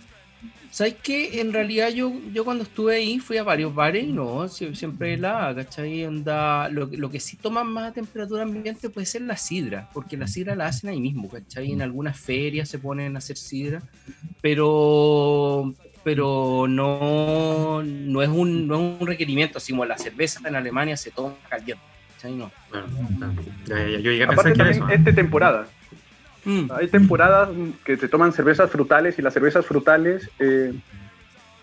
¿Sabes 0.71 0.95
qué? 1.01 1.41
En 1.41 1.51
realidad 1.51 1.89
yo, 1.89 2.13
yo 2.31 2.45
cuando 2.45 2.63
estuve 2.63 2.95
ahí 2.95 3.19
fui 3.19 3.37
a 3.37 3.43
varios 3.43 3.73
bares 3.73 4.03
y 4.03 4.11
no, 4.11 4.47
siempre 4.47 5.15
helada, 5.15 5.55
¿cachai? 5.55 6.03
Anda, 6.03 6.69
lo, 6.69 6.85
lo, 6.91 7.09
que 7.09 7.19
sí 7.19 7.37
toman 7.37 7.67
más 7.67 7.89
a 7.89 7.93
temperatura 7.93 8.43
ambiente 8.43 8.89
puede 8.89 9.07
ser 9.07 9.23
la 9.23 9.35
sidra, 9.35 9.89
porque 9.93 10.15
la 10.15 10.27
sidra 10.27 10.55
la 10.55 10.67
hacen 10.67 10.91
ahí 10.91 10.99
mismo, 10.99 11.27
¿cachai? 11.29 11.71
En 11.71 11.81
algunas 11.81 12.19
ferias 12.19 12.69
se 12.69 12.77
ponen 12.77 13.15
a 13.15 13.19
hacer 13.19 13.37
sidra, 13.37 13.81
pero 14.41 15.73
pero 16.03 16.65
no, 16.67 17.83
no, 17.83 18.21
es 18.21 18.29
un, 18.29 18.67
no 18.67 18.75
es 18.75 19.01
un 19.01 19.07
requerimiento, 19.07 19.57
así 19.57 19.73
como 19.73 19.85
la 19.85 19.97
cerveza 19.97 20.47
en 20.47 20.55
Alemania 20.55 20.95
se 20.95 21.11
toma 21.11 21.35
caliente. 21.49 21.83
¿cachai? 22.15 22.35
No. 22.35 22.51
Bueno, 22.69 22.87
yo 23.67 24.11
llegué 24.11 24.23
a 24.23 24.25
Aparte 24.25 24.43
pensar 24.43 24.53
que 24.53 24.57
también 24.57 24.77
eso, 24.77 24.85
¿no? 24.87 24.93
es 24.93 25.03
de 25.03 25.13
temporada. 25.13 25.67
Mm. 26.45 26.71
Hay 26.71 26.87
temporadas 26.87 27.49
que 27.83 27.97
te 27.97 28.07
toman 28.07 28.31
cervezas 28.31 28.69
frutales 28.69 29.19
y 29.19 29.21
las 29.21 29.33
cervezas 29.33 29.65
frutales 29.65 30.29
eh, 30.39 30.73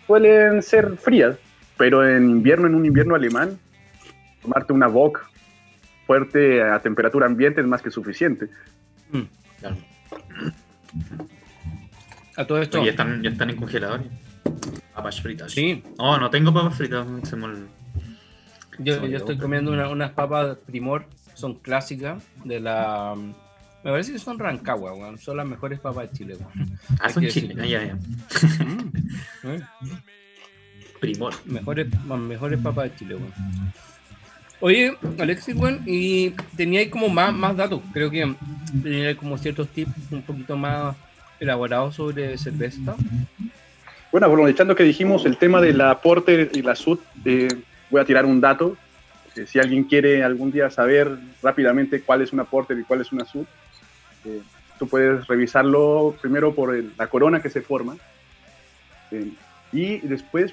suelen 0.06 0.62
ser 0.62 0.96
frías, 0.96 1.36
pero 1.76 2.06
en 2.06 2.30
invierno, 2.30 2.66
en 2.66 2.74
un 2.74 2.86
invierno 2.86 3.14
alemán, 3.14 3.58
tomarte 4.42 4.72
una 4.72 4.86
Bock 4.86 5.28
fuerte 6.06 6.62
a 6.62 6.78
temperatura 6.80 7.26
ambiente 7.26 7.60
es 7.60 7.66
más 7.66 7.82
que 7.82 7.90
suficiente. 7.90 8.48
Mm, 9.10 9.22
a 12.36 12.44
todo 12.46 12.60
esto. 12.60 12.84
¿Ya 12.84 12.90
están, 12.90 13.22
ya 13.22 13.30
están 13.30 13.50
en 13.50 13.56
congeladores. 13.56 14.06
Papas 14.94 15.20
fritas. 15.20 15.52
Sí. 15.52 15.82
No, 15.98 16.18
no 16.18 16.30
tengo 16.30 16.52
papas 16.52 16.76
fritas. 16.76 17.06
Yo, 18.78 19.06
yo 19.06 19.16
estoy 19.16 19.38
comiendo 19.38 19.72
unas 19.90 20.12
papas 20.12 20.58
primor, 20.66 21.06
son 21.34 21.54
clásicas 21.54 22.22
de 22.44 22.60
la. 22.60 23.14
Me 23.86 23.92
parece 23.92 24.10
que 24.10 24.18
son 24.18 24.36
Rancagua, 24.36 24.94
weón. 24.94 25.16
Son 25.16 25.36
las 25.36 25.46
mejores 25.46 25.78
papas 25.78 26.10
de 26.10 26.18
Chile, 26.18 26.36
weón. 26.40 26.76
Ah, 26.98 27.08
son 27.08 27.24
Chile, 27.28 27.54
ya, 27.56 27.84
ya. 27.84 27.94
Mm, 28.64 29.48
eh. 29.48 29.60
Primor. 30.98 31.32
Mejores, 31.44 31.86
mejores 32.04 32.58
papas 32.58 32.90
de 32.90 32.96
Chile, 32.96 33.14
weón. 33.14 33.32
Oye, 34.58 34.96
Alexis, 35.20 35.54
weón, 35.54 35.84
y 35.86 36.30
tenía 36.56 36.80
ahí 36.80 36.90
como 36.90 37.08
más, 37.08 37.32
más 37.32 37.56
datos. 37.56 37.80
Creo 37.92 38.10
que 38.10 38.34
tenía 38.82 39.16
como 39.16 39.38
ciertos 39.38 39.68
tips 39.68 39.92
un 40.10 40.22
poquito 40.22 40.56
más 40.56 40.96
elaborados 41.38 41.94
sobre 41.94 42.36
cerveza. 42.38 42.96
Bueno, 44.10 44.26
aprovechando 44.26 44.74
que 44.74 44.82
dijimos 44.82 45.24
el 45.26 45.36
tema 45.36 45.60
de 45.60 45.74
la 45.74 46.00
Porter 46.00 46.50
y 46.54 46.62
la 46.62 46.74
Sud, 46.74 46.98
eh, 47.24 47.46
voy 47.88 48.00
a 48.00 48.04
tirar 48.04 48.26
un 48.26 48.40
dato. 48.40 48.76
Eh, 49.36 49.46
si 49.46 49.60
alguien 49.60 49.84
quiere 49.84 50.24
algún 50.24 50.50
día 50.50 50.70
saber 50.70 51.16
rápidamente 51.40 52.00
cuál 52.00 52.22
es 52.22 52.32
una 52.32 52.42
Porter 52.42 52.76
y 52.80 52.82
cuál 52.82 53.02
es 53.02 53.12
una 53.12 53.24
Sud, 53.24 53.46
eh, 54.26 54.42
tú 54.78 54.88
puedes 54.88 55.26
revisarlo 55.26 56.14
primero 56.20 56.54
por 56.54 56.74
la 56.74 57.06
corona 57.08 57.40
que 57.40 57.50
se 57.50 57.62
forma 57.62 57.96
y 59.72 59.98
después 59.98 60.52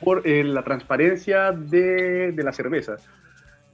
por 0.00 0.26
la 0.26 0.62
transparencia 0.62 1.52
de, 1.52 2.32
de, 2.32 2.42
la 2.42 2.52
cerveza. 2.52 2.96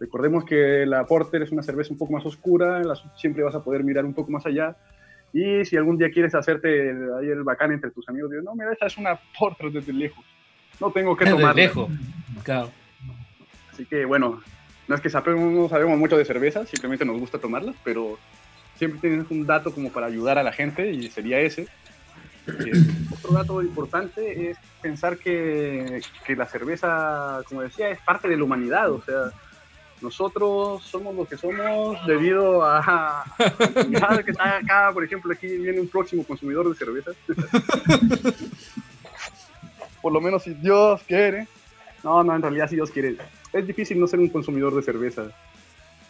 Recordemos 0.01 0.45
que 0.45 0.85
la 0.87 1.07
Porter 1.07 1.43
es 1.43 1.53
una 1.53 1.63
cerveza 1.63 1.93
un 1.93 1.99
poco 1.99 2.13
más 2.13 2.25
oscura, 2.25 2.83
la 2.83 2.95
siempre 3.17 3.43
vas 3.43 3.55
a 3.55 3.63
poder 3.63 3.85
mirar 3.85 4.05
un 4.05 4.15
poco 4.15 4.31
más 4.31 4.47
allá 4.47 4.77
y 5.33 5.65
si 5.65 5.77
algún 5.77 5.99
día 5.99 6.11
quieres 6.11 6.35
hacerte 6.35 6.91
ahí 7.19 7.29
el 7.29 7.43
bacán 7.43 7.73
entre 7.73 7.91
tus 7.91 8.09
amigos, 8.09 8.31
digo, 8.31 8.43
no, 8.43 8.55
mira, 8.55 8.73
esa 8.73 8.87
es 8.87 8.97
una 8.97 9.19
portra 9.39 9.69
desde 9.71 9.93
lejos. 9.93 10.25
No 10.81 10.91
tengo 10.91 11.17
que 11.17 11.27
tomar. 11.27 11.55
Desde 11.55 11.69
lejos, 11.69 11.91
claro. 12.45 12.71
Así 13.73 13.85
que 13.85 14.05
bueno, 14.05 14.41
no 14.87 14.95
es 14.95 15.01
que 15.01 15.11
sabemos, 15.11 15.53
no 15.53 15.69
sabemos 15.69 15.99
mucho 15.99 16.17
de 16.17 16.25
cerveza, 16.25 16.65
simplemente 16.67 17.05
nos 17.05 17.19
gusta 17.19 17.39
tomarlas, 17.39 17.77
pero 17.85 18.19
siempre 18.79 19.01
tienes 19.01 19.31
un 19.31 19.47
dato 19.47 19.73
como 19.73 19.91
para 19.91 20.07
ayudar 20.07 20.39
a 20.39 20.43
la 20.43 20.53
gente 20.53 20.91
y 20.91 21.09
sería 21.09 21.41
ese. 21.41 21.69
Eh, 22.47 22.73
otro 23.13 23.33
dato 23.33 23.61
importante 23.61 24.51
es 24.51 24.59
pensar 24.81 25.19
que, 25.19 26.01
que 26.25 26.37
la 26.37 26.47
cerveza, 26.47 27.43
como 27.47 27.63
decía, 27.63 27.91
es 27.91 27.99
parte 28.01 28.29
de 28.29 28.37
la 28.37 28.45
humanidad, 28.45 28.91
o 28.91 29.03
sea, 29.03 29.31
nosotros 30.01 30.83
somos 30.85 31.15
lo 31.15 31.27
que 31.27 31.37
somos 31.37 31.99
debido 32.07 32.65
a, 32.65 32.79
a 32.79 34.23
que 34.25 34.31
está 34.31 34.57
acá, 34.59 34.91
por 34.95 35.05
ejemplo, 35.05 35.33
aquí 35.33 35.59
viene 35.59 35.81
un 35.81 35.89
próximo 35.89 36.25
consumidor 36.25 36.69
de 36.69 36.77
cerveza. 36.77 37.11
por 40.01 40.13
lo 40.13 40.21
menos 40.21 40.43
si 40.43 40.55
Dios 40.55 41.03
quiere. 41.07 41.49
No, 42.05 42.23
no, 42.23 42.35
en 42.35 42.43
realidad 42.43 42.69
si 42.69 42.77
Dios 42.77 42.91
quiere. 42.91 43.17
Es 43.53 43.67
difícil 43.67 43.99
no 43.99 44.07
ser 44.07 44.21
un 44.21 44.29
consumidor 44.29 44.75
de 44.75 44.83
cerveza. 44.83 45.25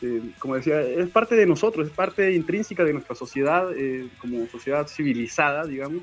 Eh, 0.01 0.23
como 0.39 0.55
decía, 0.55 0.81
es 0.81 1.09
parte 1.09 1.35
de 1.35 1.47
nosotros, 1.47 1.89
es 1.89 1.93
parte 1.93 2.33
intrínseca 2.33 2.85
de 2.85 2.93
nuestra 2.93 3.15
sociedad, 3.15 3.71
eh, 3.77 4.09
como 4.21 4.47
sociedad 4.47 4.87
civilizada, 4.87 5.67
digamos. 5.67 6.03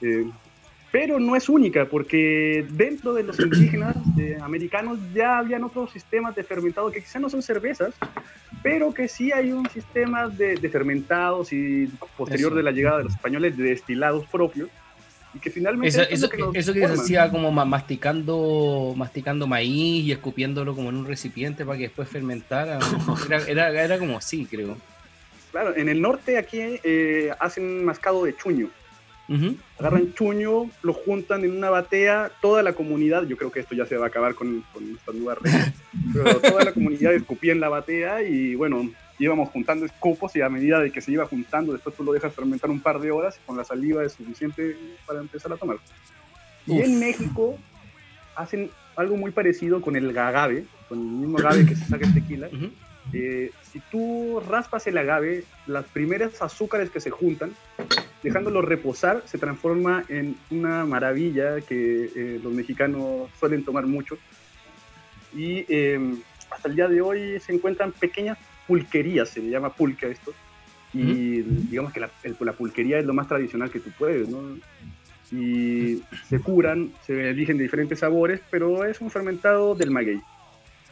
Eh, 0.00 0.26
pero 0.92 1.18
no 1.18 1.34
es 1.34 1.48
única, 1.48 1.86
porque 1.86 2.66
dentro 2.70 3.14
de 3.14 3.22
los 3.22 3.40
indígenas 3.40 3.96
eh, 4.18 4.36
americanos 4.42 4.98
ya 5.14 5.38
habían 5.38 5.64
otros 5.64 5.90
sistemas 5.90 6.36
de 6.36 6.44
fermentado 6.44 6.92
que 6.92 7.00
quizás 7.00 7.22
no 7.22 7.30
son 7.30 7.42
cervezas, 7.42 7.94
pero 8.62 8.92
que 8.92 9.08
sí 9.08 9.32
hay 9.32 9.52
un 9.52 9.68
sistema 9.70 10.28
de, 10.28 10.56
fermentados 10.68 11.50
y 11.54 11.86
posterior 12.16 12.54
de 12.54 12.62
la 12.62 12.72
llegada 12.72 12.98
de 12.98 13.04
los 13.04 13.14
españoles 13.14 13.56
de 13.56 13.64
destilados 13.64 14.26
propios. 14.26 14.68
Y 15.34 15.38
que 15.38 15.50
finalmente 15.50 15.88
eso, 15.88 16.28
que, 16.28 16.42
eso 16.54 16.72
que 16.74 16.86
se 16.86 16.92
hacía 16.92 17.30
como 17.30 17.50
masticando 17.50 18.94
masticando 18.96 19.46
maíz 19.46 20.04
y 20.04 20.12
escupiéndolo 20.12 20.74
como 20.74 20.90
en 20.90 20.96
un 20.96 21.06
recipiente 21.06 21.64
para 21.64 21.78
que 21.78 21.84
después 21.84 22.08
fermentara 22.08 22.78
era, 23.48 23.70
era, 23.70 23.98
como 23.98 24.18
así 24.18 24.46
creo. 24.46 24.76
Claro 25.50 25.74
en 25.76 25.88
el 25.88 26.00
norte 26.00 26.38
aquí 26.38 26.58
eh, 26.60 27.30
hacen 27.38 27.84
mascado 27.84 28.24
de 28.24 28.36
chuño. 28.36 28.70
Agarran 29.78 30.12
chuño, 30.12 30.70
lo 30.82 30.92
juntan 30.92 31.42
en 31.44 31.56
una 31.56 31.70
batea, 31.70 32.30
toda 32.42 32.62
la 32.62 32.74
comunidad, 32.74 33.26
yo 33.26 33.38
creo 33.38 33.50
que 33.50 33.60
esto 33.60 33.74
ya 33.74 33.86
se 33.86 33.96
va 33.96 34.04
a 34.04 34.08
acabar 34.08 34.34
con, 34.34 34.62
con 34.74 34.84
esta 34.94 35.12
nueva 35.12 35.36
regla, 35.36 35.72
pero 36.12 36.40
toda 36.40 36.64
la 36.64 36.72
comunidad 36.72 37.14
escupía 37.14 37.52
en 37.52 37.60
la 37.60 37.70
batea 37.70 38.22
y 38.22 38.54
bueno, 38.56 38.90
íbamos 39.22 39.50
juntando 39.50 39.86
escupos 39.86 40.34
y 40.36 40.40
a 40.40 40.48
medida 40.48 40.80
de 40.80 40.90
que 40.90 41.00
se 41.00 41.12
iba 41.12 41.26
juntando, 41.26 41.72
después 41.72 41.94
tú 41.94 42.02
lo 42.02 42.12
dejas 42.12 42.34
fermentar 42.34 42.70
un 42.70 42.80
par 42.80 42.98
de 42.98 43.10
horas 43.10 43.38
y 43.40 43.46
con 43.46 43.56
la 43.56 43.64
saliva 43.64 44.04
es 44.04 44.12
suficiente 44.12 44.76
para 45.06 45.20
empezar 45.20 45.52
a 45.52 45.56
tomar. 45.56 45.76
Y 46.66 46.80
en 46.80 46.98
México 46.98 47.56
hacen 48.34 48.70
algo 48.96 49.16
muy 49.16 49.30
parecido 49.30 49.80
con 49.80 49.96
el 49.96 50.16
agave, 50.16 50.64
con 50.88 50.98
el 50.98 51.04
mismo 51.04 51.38
agave 51.38 51.66
que 51.66 51.76
se 51.76 51.84
saca 51.84 52.06
el 52.06 52.14
tequila. 52.14 52.48
Eh, 53.12 53.50
si 53.62 53.80
tú 53.90 54.40
raspas 54.48 54.86
el 54.86 54.98
agave, 54.98 55.44
las 55.66 55.84
primeras 55.86 56.40
azúcares 56.42 56.90
que 56.90 57.00
se 57.00 57.10
juntan 57.10 57.52
dejándolo 58.22 58.62
reposar, 58.62 59.22
se 59.26 59.38
transforma 59.38 60.04
en 60.08 60.36
una 60.50 60.84
maravilla 60.84 61.60
que 61.60 62.10
eh, 62.14 62.40
los 62.42 62.52
mexicanos 62.52 63.28
suelen 63.38 63.64
tomar 63.64 63.86
mucho. 63.86 64.16
Y 65.34 65.64
em, 65.68 66.20
hasta 66.50 66.68
el 66.68 66.76
día 66.76 66.88
de 66.88 67.00
hoy 67.00 67.40
se 67.40 67.52
encuentran 67.52 67.92
pequeñas 67.92 68.38
pulquerías, 68.66 69.28
se 69.28 69.40
le 69.40 69.50
llama 69.50 69.72
pulque 69.72 70.10
esto. 70.10 70.32
Y 70.94 71.40
digamos 71.40 71.92
que 71.92 72.00
la, 72.00 72.10
la, 72.40 72.52
pulquería 72.52 72.98
es 72.98 73.06
lo 73.06 73.14
más 73.14 73.26
tradicional 73.26 73.70
que 73.70 73.80
tú 73.80 73.90
puedes, 73.98 74.28
¿no? 74.28 74.58
Y 75.30 76.02
se 76.28 76.38
curan, 76.40 76.92
se 77.06 77.30
eligen 77.30 77.56
de 77.56 77.62
diferentes 77.62 78.00
sabores, 78.00 78.40
pero 78.50 78.84
es 78.84 79.00
un 79.00 79.10
fermentado 79.10 79.74
del 79.74 79.90
maguey, 79.90 80.20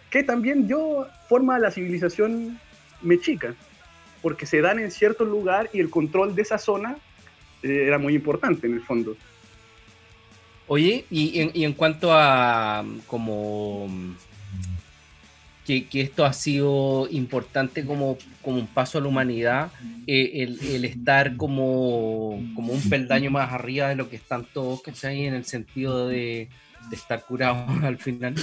que 0.08 0.22
también 0.22 0.66
dio 0.66 1.06
forma 1.28 1.56
a 1.56 1.58
la 1.58 1.70
civilización 1.70 2.58
mexica, 3.02 3.54
porque 4.22 4.46
se 4.46 4.62
dan 4.62 4.78
en 4.78 4.90
cierto 4.90 5.26
lugar 5.26 5.68
y 5.74 5.80
el 5.80 5.90
control 5.90 6.34
de 6.34 6.42
esa 6.42 6.56
zona 6.56 6.96
eh, 7.62 7.84
era 7.86 7.98
muy 7.98 8.14
importante 8.14 8.66
en 8.66 8.74
el 8.74 8.82
fondo. 8.82 9.16
Oye, 10.66 11.04
y 11.10 11.40
en, 11.40 11.50
y 11.52 11.64
en 11.64 11.74
cuanto 11.74 12.10
a 12.12 12.84
como 13.06 13.86
que, 15.64 15.86
esto 16.00 16.24
ha 16.24 16.32
sido 16.32 17.08
importante 17.10 17.84
como, 17.84 18.18
como 18.42 18.58
un 18.58 18.66
paso 18.66 18.98
a 18.98 19.00
la 19.00 19.08
humanidad, 19.08 19.70
eh, 20.06 20.46
el, 20.60 20.84
estar 20.84 21.36
como, 21.36 22.42
como 22.54 22.72
un 22.72 22.88
peldaño 22.88 23.30
más 23.30 23.52
arriba 23.52 23.88
de 23.88 23.94
lo 23.94 24.08
que 24.08 24.16
están 24.16 24.46
todos, 24.52 24.82
¿cachai? 24.82 25.26
En 25.26 25.34
el 25.34 25.44
sentido 25.44 26.08
de, 26.08 26.48
estar 26.90 27.24
curados 27.24 27.68
al 27.84 27.98
final. 27.98 28.34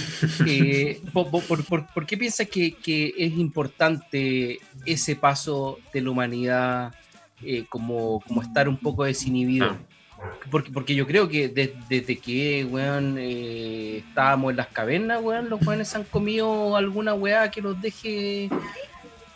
Eh, 0.46 1.00
por, 1.12 1.64
por, 1.64 2.06
qué 2.06 2.16
piensas 2.16 2.48
que, 2.48 2.72
que, 2.72 3.12
es 3.18 3.32
importante 3.32 4.60
ese 4.86 5.16
paso 5.16 5.78
de 5.92 6.00
la 6.00 6.10
humanidad 6.10 6.94
eh, 7.42 7.66
como, 7.68 8.20
como 8.26 8.42
estar 8.42 8.68
un 8.68 8.78
poco 8.78 9.04
desinhibido. 9.04 9.66
Ah. 9.66 9.78
Porque, 10.50 10.70
porque 10.70 10.94
yo 10.94 11.06
creo 11.06 11.28
que 11.28 11.48
desde 11.48 12.18
que, 12.18 12.64
weón, 12.64 13.16
eh, 13.18 14.02
estábamos 14.08 14.50
en 14.50 14.56
las 14.56 14.68
cavernas, 14.68 15.22
weón, 15.22 15.48
los 15.48 15.64
weones 15.66 15.94
han 15.94 16.04
comido 16.04 16.76
alguna 16.76 17.14
weá 17.14 17.50
que 17.50 17.60
los 17.60 17.80
deje 17.80 18.48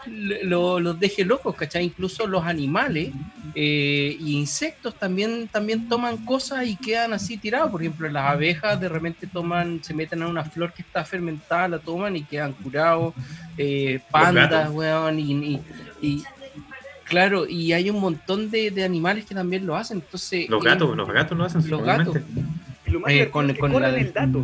los 0.06 0.98
deje 0.98 1.24
locos, 1.24 1.54
¿cachai? 1.54 1.84
Incluso 1.84 2.26
los 2.26 2.44
animales 2.44 3.10
e 3.54 4.16
insectos 4.18 4.96
también, 4.96 5.46
también 5.46 5.88
toman 5.88 6.16
cosas 6.24 6.66
y 6.66 6.74
quedan 6.74 7.12
así 7.12 7.36
tirados. 7.36 7.70
Por 7.70 7.82
ejemplo, 7.82 8.08
las 8.08 8.30
abejas 8.30 8.80
de 8.80 8.88
repente 8.88 9.28
toman, 9.28 9.84
se 9.84 9.94
meten 9.94 10.22
a 10.22 10.26
una 10.26 10.44
flor 10.44 10.72
que 10.72 10.82
está 10.82 11.04
fermentada, 11.04 11.68
la 11.68 11.78
toman 11.78 12.16
y 12.16 12.24
quedan 12.24 12.52
curados. 12.52 13.14
pandas, 14.10 14.70
weón, 14.70 15.20
y, 15.20 15.60
Claro, 17.12 17.46
y 17.46 17.74
hay 17.74 17.90
un 17.90 18.00
montón 18.00 18.50
de, 18.50 18.70
de, 18.70 18.84
animales 18.84 19.26
que 19.26 19.34
también 19.34 19.66
lo 19.66 19.76
hacen. 19.76 19.98
Entonces, 19.98 20.48
los 20.48 20.64
gatos, 20.64 20.96
los 20.96 21.12
gatos 21.12 21.36
lo 21.36 21.44
hacen. 21.44 21.68
Los 21.68 21.84
gatos. 21.84 22.16
Y 22.86 22.90
lo 22.90 23.00
más 23.00 23.12
eh, 23.12 23.28
con, 23.28 23.52
corren 23.54 23.94
el 23.96 24.14
dato. 24.14 24.42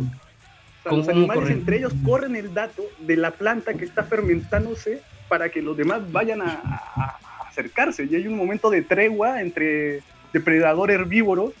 los 0.85 1.09
animales 1.09 1.49
entre 1.49 1.77
ellos 1.77 1.93
corren 2.05 2.35
el 2.35 2.53
dato 2.53 2.83
de 2.99 3.17
la 3.17 3.31
planta 3.31 3.73
que 3.73 3.85
está 3.85 4.03
fermentándose 4.03 5.01
para 5.27 5.49
que 5.49 5.63
los 5.63 5.75
demás 5.75 6.11
vayan 6.11 6.43
a, 6.43 7.17
acercarse. 7.49 8.05
Y 8.05 8.13
hay 8.15 8.27
un 8.27 8.37
momento 8.37 8.69
de 8.69 8.83
tregua 8.83 9.41
entre 9.41 10.03
depredador 10.31 10.91
herbívoro 10.91 11.51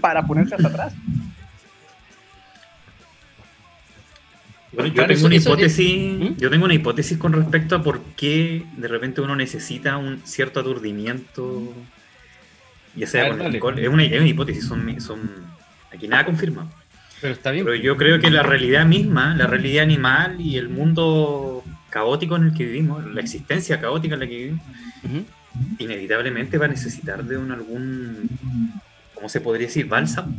para 0.00 0.26
ponerse 0.26 0.56
hasta 0.56 0.66
atrás. 0.66 0.92
Yo 4.72 5.06
tengo 5.06 5.26
una 5.26 5.34
hipótesis, 5.34 6.18
¿Mm? 6.18 6.36
yo 6.38 6.50
tengo 6.50 6.64
una 6.64 6.74
hipótesis 6.74 7.18
con 7.18 7.32
respecto 7.32 7.76
a 7.76 7.82
por 7.82 8.00
qué 8.16 8.64
de 8.76 8.88
repente 8.88 9.20
uno 9.20 9.36
necesita 9.36 9.98
un 9.98 10.20
cierto 10.24 10.60
aturdimiento, 10.60 11.72
ya 12.96 13.06
sea 13.06 13.28
con 13.28 13.40
el 13.40 13.46
alcohol. 13.46 13.78
Es 13.78 13.88
una, 13.88 14.04
hipótesis, 14.04 14.64
son, 14.64 15.00
son 15.00 15.30
aquí 15.92 16.08
nada 16.08 16.24
confirma. 16.24 16.70
Pero 17.20 17.34
está 17.34 17.50
bien. 17.50 17.64
Pero 17.66 17.76
yo 17.76 17.96
creo 17.96 18.18
que 18.18 18.30
la 18.30 18.42
realidad 18.42 18.86
misma, 18.86 19.36
la 19.36 19.46
realidad 19.46 19.84
animal 19.84 20.40
y 20.40 20.56
el 20.56 20.68
mundo 20.68 21.62
caótico 21.90 22.36
en 22.36 22.44
el 22.44 22.54
que 22.54 22.64
vivimos, 22.64 23.04
la 23.04 23.20
existencia 23.20 23.80
caótica 23.80 24.14
en 24.14 24.20
la 24.20 24.26
que 24.26 24.36
vivimos, 24.36 24.62
inevitablemente 25.78 26.56
va 26.56 26.64
a 26.64 26.68
necesitar 26.68 27.22
de 27.24 27.36
un 27.36 27.52
algún, 27.52 28.30
¿cómo 29.14 29.28
se 29.28 29.40
podría 29.40 29.66
decir? 29.66 29.86
Bálsamo 29.86 30.34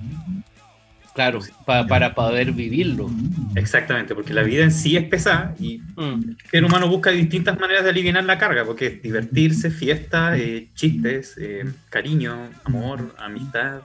Claro, 1.13 1.41
para 1.65 2.15
poder 2.15 2.53
vivirlo. 2.53 3.09
Exactamente, 3.55 4.15
porque 4.15 4.33
la 4.33 4.41
vida 4.41 4.63
en 4.63 4.71
sí 4.71 4.97
es 4.97 5.03
pesada 5.03 5.53
y 5.59 5.79
mm. 5.95 6.37
el 6.51 6.65
humano 6.65 6.87
busca 6.87 7.11
distintas 7.11 7.59
maneras 7.59 7.83
de 7.83 7.91
aliviar 7.91 8.23
la 8.23 8.39
carga, 8.39 8.65
porque 8.65 8.87
es 8.87 9.01
divertirse, 9.01 9.69
fiesta, 9.69 10.35
eh, 10.35 10.69
chistes, 10.73 11.35
eh, 11.37 11.65
cariño, 11.89 12.49
amor, 12.63 13.13
amistad. 13.19 13.81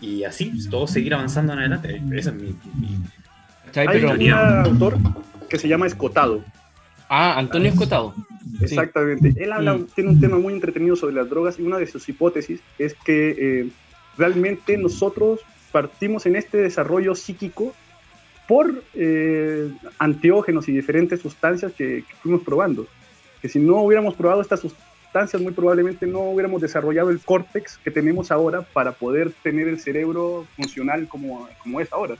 Y 0.00 0.24
así, 0.24 0.66
todo 0.70 0.86
seguir 0.86 1.12
avanzando 1.12 1.52
en 1.52 1.58
adelante. 1.58 2.00
Ese 2.12 2.30
es 2.30 2.34
mi. 2.34 2.56
Hay 3.76 4.04
un 4.04 4.32
autor 4.32 4.98
que 5.50 5.58
se 5.58 5.68
llama 5.68 5.86
Escotado. 5.86 6.42
Ah, 7.10 7.38
Antonio 7.38 7.70
Escotado. 7.70 8.14
Exactamente. 8.62 9.34
Él 9.36 9.52
habla, 9.52 9.74
mm. 9.74 9.86
tiene 9.94 10.10
un 10.10 10.20
tema 10.20 10.38
muy 10.38 10.54
entretenido 10.54 10.96
sobre 10.96 11.16
las 11.16 11.28
drogas 11.28 11.58
y 11.58 11.62
una 11.62 11.76
de 11.76 11.86
sus 11.86 12.08
hipótesis 12.08 12.60
es 12.78 12.94
que 13.04 13.36
eh, 13.38 13.68
realmente 14.16 14.78
nosotros 14.78 15.40
partimos 15.72 16.26
en 16.26 16.36
este 16.36 16.58
desarrollo 16.58 17.14
psíquico 17.14 17.74
por 18.46 18.82
eh, 18.94 19.70
antiógenos 19.98 20.68
y 20.68 20.72
diferentes 20.72 21.20
sustancias 21.20 21.72
que, 21.72 22.04
fuimos 22.22 22.42
probando. 22.42 22.86
Que 23.40 23.48
si 23.48 23.58
no 23.58 23.82
hubiéramos 23.82 24.14
probado 24.14 24.42
estas 24.42 24.60
sustancias, 24.60 25.40
muy 25.42 25.52
probablemente 25.52 26.06
no 26.06 26.20
hubiéramos 26.20 26.60
desarrollado 26.60 27.10
el 27.10 27.20
córtex 27.20 27.78
que 27.78 27.90
tenemos 27.90 28.30
ahora 28.30 28.62
para 28.62 28.92
poder 28.92 29.32
tener 29.42 29.68
el 29.68 29.80
cerebro 29.80 30.46
funcional 30.56 31.08
como, 31.08 31.48
como 31.62 31.80
es 31.80 31.92
ahora. 31.92 32.16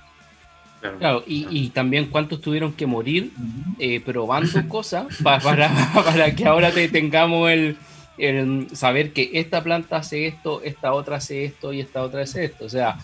Claro, 0.99 1.23
y, 1.29 1.69
también 1.71 2.07
cuántos 2.07 2.41
tuvieron 2.41 2.73
que 2.73 2.87
morir 2.87 3.31
eh, 3.79 4.01
probando 4.01 4.51
cosas 4.69 5.17
para, 5.23 5.49
para, 5.95 6.35
que 6.35 6.45
ahora 6.45 6.73
te 6.73 6.89
tengamos 6.89 7.51
el, 7.53 7.77
el, 8.23 8.69
saber 8.73 9.13
que 9.13 9.31
esta 9.35 9.63
planta 9.63 9.97
hace 9.97 10.27
esto, 10.27 10.63
esta 10.63 10.93
otra 10.93 11.17
hace 11.17 11.45
esto 11.45 11.73
y 11.73 11.81
esta 11.81 12.03
otra 12.03 12.23
hace 12.23 12.45
esto. 12.45 12.65
O 12.65 12.69
sea, 12.69 12.99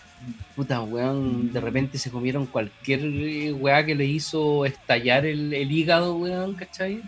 puta, 0.54 0.80
weón, 0.80 1.52
de 1.52 1.60
repente 1.60 1.98
se 1.98 2.10
comieron 2.10 2.46
cualquier 2.46 3.00
eh, 3.04 3.52
weá 3.52 3.84
que 3.84 3.94
le 3.94 4.04
hizo 4.04 4.64
estallar 4.64 5.26
el, 5.26 5.52
hígado, 5.72 6.16
weón, 6.16 6.54
¿cachai? 6.54 7.02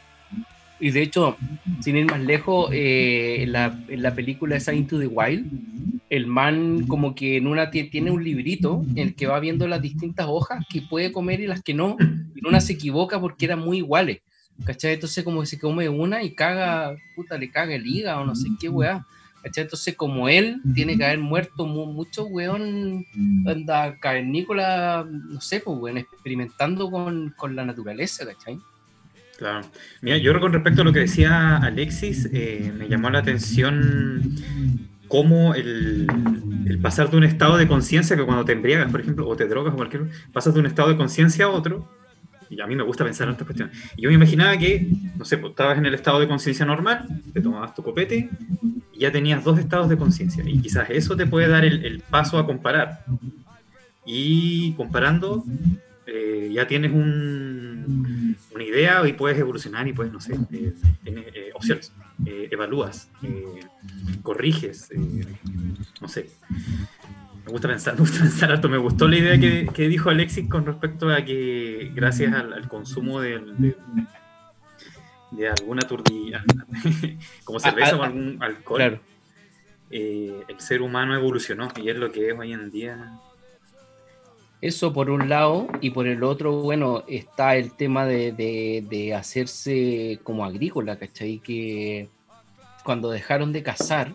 Y 0.81 0.91
de 0.91 1.03
hecho, 1.03 1.37
sin 1.81 1.97
ir 1.97 2.07
más 2.07 2.21
lejos, 2.21 2.71
eh, 2.73 3.43
en, 3.43 3.53
la, 3.53 3.79
en, 3.89 4.03
la, 4.03 4.15
película 4.15 4.57
esa 4.57 4.73
Into 4.73 4.99
the 4.99 5.07
Wild, 5.07 5.47
el 6.09 6.27
man 6.27 6.87
como 6.89 7.15
que 7.15 7.37
en 7.37 7.47
una 7.47 7.71
tiene 7.71 8.11
un 8.11 8.25
librito 8.25 8.83
en 8.91 8.99
el 8.99 9.15
que 9.15 9.27
va 9.27 9.39
viendo 9.39 9.69
las 9.69 9.83
distintas 9.83 10.27
hojas 10.29 10.65
que 10.69 10.83
puede 10.83 11.13
comer 11.13 11.41
y 11.41 11.47
las 11.47 11.63
que 11.63 11.75
no. 11.75 11.97
En 12.01 12.47
una 12.47 12.61
se 12.61 12.73
equivoca 12.73 13.21
porque 13.21 13.45
eran 13.45 13.61
muy 13.61 13.79
iguales. 13.79 14.21
¿Cachai? 14.65 14.95
Entonces 14.95 15.25
como 15.25 15.41
que 15.41 15.47
se 15.47 15.59
come 15.59 15.89
una 15.89 16.23
y 16.23 16.35
caga, 16.35 16.97
puta, 17.15 17.39
le 17.39 17.51
caga 17.51 17.75
el 17.75 17.87
hígado, 17.87 18.25
no 18.25 18.35
sé 18.35 18.49
qué 18.61 18.69
weá. 18.69 19.07
Entonces, 19.43 19.97
como 19.97 20.29
él 20.29 20.61
tiene 20.75 20.97
que 20.97 21.05
haber 21.05 21.19
muerto 21.19 21.67
mucho, 21.67 22.27
weón, 22.27 23.07
anda 23.47 23.99
cavernícola, 23.99 25.07
no 25.09 25.41
sé, 25.41 25.61
pues, 25.61 25.79
weón, 25.79 25.99
experimentando 25.99 26.91
con, 26.91 27.35
la 27.55 27.65
naturaleza, 27.65 28.27
¿cachai? 28.27 28.59
Claro. 29.39 29.67
Mira, 30.03 30.19
yo 30.19 30.39
con 30.39 30.53
respecto 30.53 30.83
a 30.83 30.85
lo 30.85 30.93
que 30.93 31.01
decía 31.01 31.57
Alexis, 31.57 32.29
eh, 32.33 32.71
me 32.77 32.89
llamó 32.89 33.09
la 33.09 33.21
atención 33.21 34.37
cómo 35.09 35.55
el, 35.55 36.07
el 36.67 36.79
pasar 36.79 37.11
de 37.11 37.17
un 37.17 37.25
estado 37.25 37.57
de 37.57 37.67
conciencia 37.67 38.17
que 38.17 38.25
cuando 38.25 38.45
te 38.45 38.53
embriagas, 38.53 38.91
por 38.91 39.01
ejemplo, 39.01 39.27
o 39.27 39.37
te 39.37 39.49
drogas 39.49 39.73
o 39.73 39.77
cualquier, 39.77 40.11
pasas 40.35 40.53
de 40.53 40.61
un 40.61 40.67
estado 40.67 40.91
de 40.91 40.99
conciencia 40.99 41.47
a 41.47 41.49
otro, 41.49 41.89
y 42.51 42.61
a 42.61 42.67
mí 42.67 42.75
me 42.75 42.83
gusta 42.83 43.05
pensar 43.05 43.29
en 43.29 43.33
estas 43.33 43.47
cuestiones. 43.47 43.79
Y 43.97 44.03
yo 44.03 44.09
me 44.09 44.17
imaginaba 44.17 44.59
que, 44.59 44.91
no 45.17 45.25
sé, 45.25 45.39
pues, 45.39 45.53
estabas 45.53 45.79
en 45.79 45.87
el 45.87 45.95
estado 45.95 46.19
de 46.19 46.27
conciencia 46.27 46.67
normal, 46.67 47.07
te 47.33 47.41
tomabas 47.41 47.75
tu 47.75 47.83
copete 47.83 48.29
y 48.93 48.99
ya 48.99 49.13
tenías 49.13 49.45
dos 49.45 49.59
estados 49.59 49.89
de 49.89 49.97
conciencia. 49.97 50.43
Y 50.45 50.61
quizás 50.61 50.91
eso 50.91 51.17
te 51.17 51.27
puede 51.27 51.47
dar 51.47 51.65
el, 51.65 52.03
paso 52.11 52.39
a 52.39 52.47
comparar. 52.47 53.05
Y 54.05 54.73
comparando, 54.73 55.45
eh, 56.07 56.51
ya 56.53 56.67
tienes 56.67 56.91
un, 56.91 58.37
una 58.53 58.65
idea 58.65 59.07
y 59.07 59.13
puedes 59.13 59.39
evolucionar 59.39 59.87
y 59.87 59.93
puedes, 59.93 60.13
no 60.13 60.21
sé, 60.21 60.35
eh, 60.53 60.75
eh, 61.05 61.51
opciones, 61.55 61.93
evalúas, 62.27 63.09
corriges, 64.23 64.91
no 66.01 66.09
sé 66.09 66.27
me 67.51 67.53
gusta 67.53 67.69
pensar, 67.69 67.95
me 67.99 68.01
gusta 68.01 68.21
pensar 68.21 68.53
harto. 68.53 68.69
Me 68.69 68.79
gustó 68.79 69.09
la 69.09 69.17
idea 69.17 69.39
que, 69.73 69.89
dijo 69.89 70.11
Alexis 70.11 70.49
con 70.49 70.65
respecto 70.65 71.11
a 71.11 71.25
que 71.25 71.91
gracias 71.95 72.33
al, 72.33 72.69
consumo 72.69 73.21
de, 73.21 73.75
de, 75.33 75.49
alguna 75.49 75.83
turdilla, 75.83 76.45
como 77.45 77.59
ah, 77.59 77.61
cerveza 77.61 77.97
o 77.97 78.03
ah, 78.03 78.07
algún 78.07 78.39
alcohol, 78.41 79.01
eh, 79.91 80.45
el 80.47 80.61
ser 80.61 80.83
humano 80.83 81.15
evolucionó 81.15 81.69
y 81.77 81.89
es 81.89 81.97
lo 81.97 82.13
que 82.13 82.29
es 82.29 82.39
hoy 82.39 82.53
en 82.53 82.71
día. 82.71 83.19
Eso 84.61 84.93
por 84.93 85.09
un 85.09 85.31
lado, 85.31 85.69
y 85.81 85.91
por 85.91 86.07
el 86.07 86.23
otro, 86.23 86.61
bueno, 86.61 87.03
está 87.09 87.57
el 87.57 87.73
tema 87.73 88.05
de, 88.05 88.33
de 88.87 89.15
hacerse 89.15 90.21
como 90.23 90.45
agrícola, 90.45 90.99
¿cachai? 90.99 91.39
Que 91.39 92.11
cuando 92.85 93.11
dejaron 93.11 93.53
de 93.53 93.63
cazar, 93.63 94.15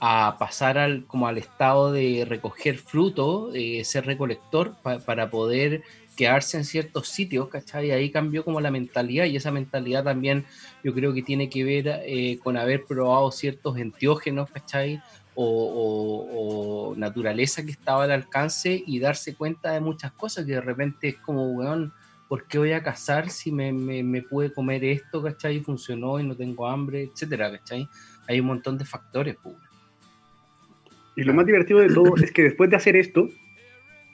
a 0.00 0.36
pasar 0.38 0.78
al, 0.78 1.04
como 1.06 1.28
al 1.28 1.36
estado 1.36 1.92
de 1.92 2.24
recoger 2.26 2.78
fruto, 2.78 3.50
de 3.50 3.84
ser 3.84 4.06
recolector, 4.06 4.74
para 4.82 5.30
poder 5.30 5.82
quedarse 6.16 6.56
en 6.56 6.64
ciertos 6.64 7.08
sitios, 7.08 7.48
¿cachai? 7.48 7.92
Ahí 7.92 8.10
cambió 8.10 8.44
como 8.44 8.60
la 8.60 8.70
mentalidad 8.70 9.26
y 9.26 9.36
esa 9.36 9.50
mentalidad 9.50 10.04
también 10.04 10.44
yo 10.82 10.92
creo 10.92 11.14
que 11.14 11.22
tiene 11.22 11.48
que 11.48 11.64
ver 11.64 12.02
eh, 12.04 12.38
con 12.42 12.56
haber 12.56 12.84
probado 12.84 13.30
ciertos 13.30 13.78
enteógenos, 13.78 14.50
¿cachai? 14.50 15.02
O, 15.34 16.94
naturaleza 16.96 17.64
que 17.64 17.70
estaba 17.70 18.04
al 18.04 18.10
alcance 18.10 18.82
y 18.86 18.98
darse 18.98 19.34
cuenta 19.34 19.72
de 19.72 19.80
muchas 19.80 20.12
cosas 20.12 20.44
que 20.44 20.52
de 20.52 20.60
repente 20.60 21.08
es 21.08 21.16
como, 21.16 21.52
weón, 21.52 21.94
¿por 22.28 22.46
qué 22.46 22.58
voy 22.58 22.72
a 22.72 22.82
cazar 22.82 23.30
si 23.30 23.50
me, 23.50 23.72
me, 23.72 24.22
pude 24.22 24.52
comer 24.52 24.84
esto, 24.84 25.22
¿cachai? 25.22 25.56
Y 25.56 25.60
funcionó 25.60 26.20
y 26.20 26.24
no 26.24 26.36
tengo 26.36 26.66
hambre, 26.66 27.04
etcétera, 27.04 27.50
¿cachai? 27.50 27.88
Hay 28.28 28.40
un 28.40 28.46
montón 28.46 28.76
de 28.76 28.84
factores, 28.84 29.36
pues. 29.42 29.56
Y 31.16 31.24
lo 31.24 31.34
más 31.34 31.46
divertido 31.46 31.80
de 31.80 31.88
todo 31.88 32.16
es 32.16 32.32
que 32.32 32.42
después 32.42 32.70
de 32.70 32.76
hacer 32.76 32.96
esto, 32.96 33.28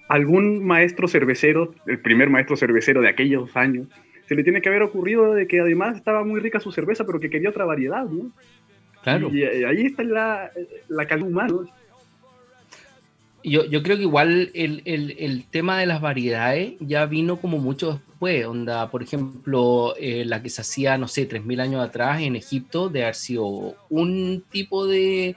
algún 0.08 0.64
maestro 0.64 1.08
cervecero, 1.08 1.74
el 1.86 2.00
primer 2.00 2.30
maestro 2.30 2.56
cervecero 2.56 3.00
de 3.00 3.08
aquellos 3.08 3.54
años, 3.56 3.88
se 4.26 4.34
le 4.34 4.42
tiene 4.42 4.60
que 4.60 4.68
haber 4.68 4.82
ocurrido 4.82 5.34
de 5.34 5.46
que 5.46 5.60
además 5.60 5.96
estaba 5.96 6.24
muy 6.24 6.40
rica 6.40 6.60
su 6.60 6.72
cerveza, 6.72 7.04
pero 7.04 7.20
que 7.20 7.30
quería 7.30 7.50
otra 7.50 7.64
variedad, 7.64 8.04
¿no? 8.04 8.30
Claro. 9.02 9.30
Y, 9.32 9.42
eh, 9.42 9.66
ahí 9.66 9.86
está 9.86 10.02
la, 10.02 10.50
la 10.88 11.06
calidad 11.06 11.28
humana. 11.28 11.54
Yo, 13.44 13.64
yo, 13.64 13.80
creo 13.84 13.96
que 13.96 14.02
igual 14.02 14.50
el, 14.54 14.82
el, 14.84 15.14
el, 15.20 15.44
tema 15.44 15.78
de 15.78 15.86
las 15.86 16.00
variedades 16.00 16.72
ya 16.80 17.06
vino 17.06 17.36
como 17.36 17.58
mucho 17.58 18.02
después. 18.04 18.44
Onda, 18.44 18.90
por 18.90 19.04
ejemplo, 19.04 19.94
eh, 20.00 20.24
la 20.24 20.42
que 20.42 20.50
se 20.50 20.62
hacía, 20.62 20.98
no 20.98 21.06
sé, 21.06 21.28
3.000 21.28 21.60
años 21.60 21.84
atrás 21.88 22.20
en 22.22 22.34
Egipto, 22.34 22.88
de 22.88 23.04
haber 23.04 23.14
sido 23.14 23.76
un 23.88 24.42
tipo 24.50 24.88
de, 24.88 25.36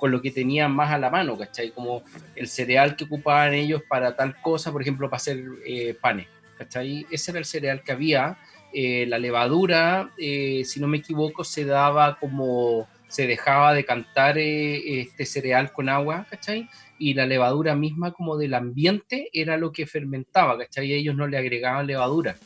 con 0.00 0.10
lo 0.10 0.22
que 0.22 0.30
tenían 0.30 0.72
más 0.72 0.90
a 0.90 0.98
la 0.98 1.10
mano, 1.10 1.36
¿cachai? 1.36 1.70
Como 1.72 2.02
el 2.34 2.48
cereal 2.48 2.96
que 2.96 3.04
ocupaban 3.04 3.52
ellos 3.52 3.82
para 3.86 4.16
tal 4.16 4.40
cosa, 4.40 4.72
por 4.72 4.80
ejemplo, 4.80 5.10
para 5.10 5.18
hacer 5.18 5.44
eh, 5.66 5.94
panes, 6.00 6.26
¿cachai? 6.56 7.06
Ese 7.10 7.30
era 7.30 7.38
el 7.38 7.44
cereal 7.44 7.82
que 7.84 7.92
había. 7.92 8.38
Eh, 8.72 9.04
la 9.06 9.18
levadura, 9.18 10.10
eh, 10.16 10.62
si 10.64 10.80
no 10.80 10.88
me 10.88 10.96
equivoco, 10.96 11.44
se 11.44 11.66
daba 11.66 12.18
como, 12.18 12.88
se 13.08 13.26
dejaba 13.26 13.74
de 13.74 13.84
cantar 13.84 14.38
este 14.38 15.26
cereal 15.26 15.70
con 15.70 15.90
agua, 15.90 16.26
¿cachai? 16.30 16.70
Y 16.98 17.12
la 17.12 17.26
levadura 17.26 17.74
misma 17.74 18.12
como 18.12 18.38
del 18.38 18.54
ambiente 18.54 19.28
era 19.34 19.58
lo 19.58 19.70
que 19.70 19.86
fermentaba, 19.86 20.56
¿cachai? 20.56 20.94
Ellos 20.94 21.14
no 21.14 21.26
le 21.26 21.36
agregaban 21.36 21.86
levadura. 21.86 22.36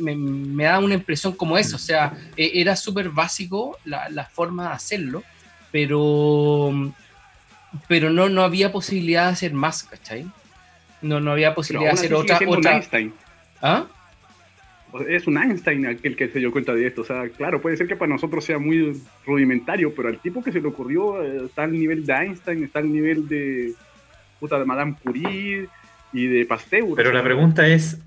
Me, 0.00 0.16
me 0.16 0.64
da 0.64 0.78
una 0.78 0.94
impresión 0.94 1.34
como 1.34 1.56
eso, 1.56 1.76
o 1.76 1.78
sea, 1.78 2.14
era 2.36 2.76
súper 2.76 3.08
básico 3.08 3.78
la, 3.84 4.24
forma 4.26 4.68
de 4.68 4.74
hacerlo, 4.74 5.22
pero, 5.70 6.92
pero 7.88 8.10
no, 8.10 8.28
no 8.28 8.42
había 8.42 8.72
posibilidad 8.72 9.26
de 9.26 9.32
hacer 9.32 9.52
más, 9.52 9.84
¿cachai? 9.84 10.26
No, 11.02 11.20
no 11.20 11.32
había 11.32 11.54
posibilidad 11.54 11.92
de 11.92 11.98
hacer 11.98 12.14
otra. 12.14 12.38
otra... 12.46 12.74
Einstein. 12.74 13.12
¿Ah? 13.62 13.86
Es 15.08 15.26
un 15.26 15.38
Einstein 15.38 15.86
aquel 15.86 16.16
que 16.16 16.28
se 16.28 16.40
dio 16.40 16.50
cuenta 16.50 16.74
de 16.74 16.86
esto. 16.86 17.02
O 17.02 17.04
sea, 17.04 17.28
claro, 17.28 17.60
puede 17.60 17.76
ser 17.76 17.86
que 17.86 17.96
para 17.96 18.12
nosotros 18.12 18.44
sea 18.44 18.58
muy 18.58 19.00
rudimentario, 19.24 19.94
pero 19.94 20.08
al 20.08 20.18
tipo 20.18 20.42
que 20.42 20.50
se 20.50 20.60
le 20.60 20.68
ocurrió 20.68 21.22
eh, 21.22 21.46
está 21.46 21.62
al 21.64 21.72
nivel 21.72 22.04
de 22.04 22.12
Einstein, 22.12 22.64
está 22.64 22.80
al 22.80 22.92
nivel 22.92 23.28
de, 23.28 23.72
puta, 24.40 24.58
de 24.58 24.64
Madame 24.64 24.96
Curie 25.02 25.68
y 26.12 26.26
de 26.26 26.44
Pasteur. 26.44 26.88
Pero 26.96 27.12
la 27.12 27.22
pregunta 27.22 27.68
es, 27.68 28.00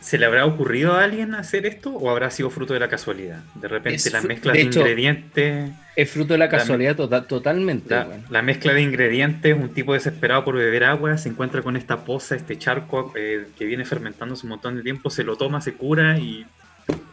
¿Se 0.00 0.16
le 0.16 0.26
habrá 0.26 0.46
ocurrido 0.46 0.92
a 0.94 1.02
alguien 1.04 1.34
hacer 1.34 1.66
esto 1.66 1.90
o 1.92 2.08
habrá 2.10 2.30
sido 2.30 2.50
fruto 2.50 2.72
de 2.72 2.80
la 2.80 2.88
casualidad? 2.88 3.42
De 3.56 3.68
repente 3.68 3.96
Es 3.96 4.12
la 4.12 4.22
mezcla 4.22 4.52
de 4.52 4.58
de, 4.58 4.64
hecho, 4.64 4.80
ingredientes, 4.80 5.70
Es 5.96 6.10
fruto 6.10 6.34
de 6.34 6.38
la 6.38 6.44
La- 6.46 6.50
casualidad 6.50 6.94
tota- 6.96 7.26
totalmente. 7.26 7.94
la, 8.30 8.42
mezcla 8.42 8.72
de 8.72 8.82
ingredientes, 8.82 9.56
un 9.56 9.70
tipo 9.74 9.92
desesperado 9.94 10.44
por 10.44 10.54
beber 10.56 10.84
agua, 10.84 11.18
se 11.18 11.28
encuentra 11.28 11.62
con 11.62 11.76
esta 11.76 12.04
poza, 12.04 12.36
este 12.36 12.56
charco 12.56 13.12
eh, 13.16 13.48
que 13.58 13.64
viene 13.64 13.84
fermentándose 13.84 14.44
un 14.46 14.50
montón 14.50 14.76
de 14.76 14.82
tiempo, 14.82 15.10
se 15.10 15.24
lo 15.24 15.36
toma, 15.36 15.60
se 15.60 15.74
cura 15.74 16.18
y 16.18 16.46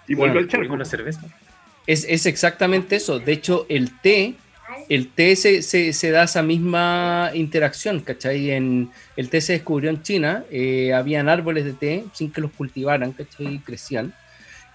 Y 0.08 0.13
Bueno, 0.13 0.34
volvió 0.34 0.39
al 0.39 0.48
charco. 0.48 0.78
la 0.78 0.86
cerveza. 0.86 1.21
Es, 1.88 2.06
es 2.08 2.26
exactamente 2.28 2.95
eso. 2.95 3.19
De 3.19 3.32
hecho, 3.34 3.65
el 3.69 4.00
té, 4.00 4.36
el 4.89 5.10
té 5.10 5.36
se, 5.36 5.62
se- 5.62 5.93
se 5.93 6.12
da 6.12 6.23
esa 6.23 6.41
misma 6.43 7.32
interacción, 7.34 7.99
¿cachai? 8.01 8.51
En, 8.51 8.89
el 9.15 9.30
té 9.30 9.41
se 9.41 9.54
descubrió 9.54 9.89
en 9.89 10.01
China, 10.01 10.43
eh, 10.51 10.93
habían 10.93 11.30
árboles 11.30 11.65
de 11.65 11.73
té 11.73 12.06
sin 12.13 12.32
que 12.32 12.41
los 12.41 12.51
cultivaran, 12.51 13.12
¿cachai? 13.12 13.56
Y 13.56 13.60
crecían. 13.60 14.13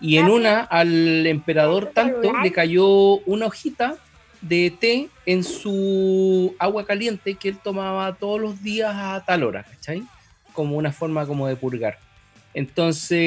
Y 0.01 0.17
en 0.17 0.29
una, 0.31 0.61
al 0.61 1.27
emperador 1.27 1.91
tanto 1.95 2.33
le 2.43 2.53
cayó 2.53 2.87
una 3.27 3.47
hojita 3.47 3.97
de 4.41 4.73
té 4.81 5.09
en 5.27 5.45
su 5.45 6.55
agua 6.59 6.87
caliente 6.87 7.35
que 7.35 7.51
él 7.51 7.59
tomaba 7.63 8.15
todos 8.15 8.41
los 8.41 8.63
días 8.63 8.93
a 8.95 9.23
tal 9.27 9.43
hora, 9.45 9.63
¿cachai? 9.65 10.03
Como 10.55 10.77
una 10.79 10.91
forma 10.93 11.27
como 11.27 11.47
de 11.47 11.57
purgar. 11.57 11.99
Entonces 12.55 13.19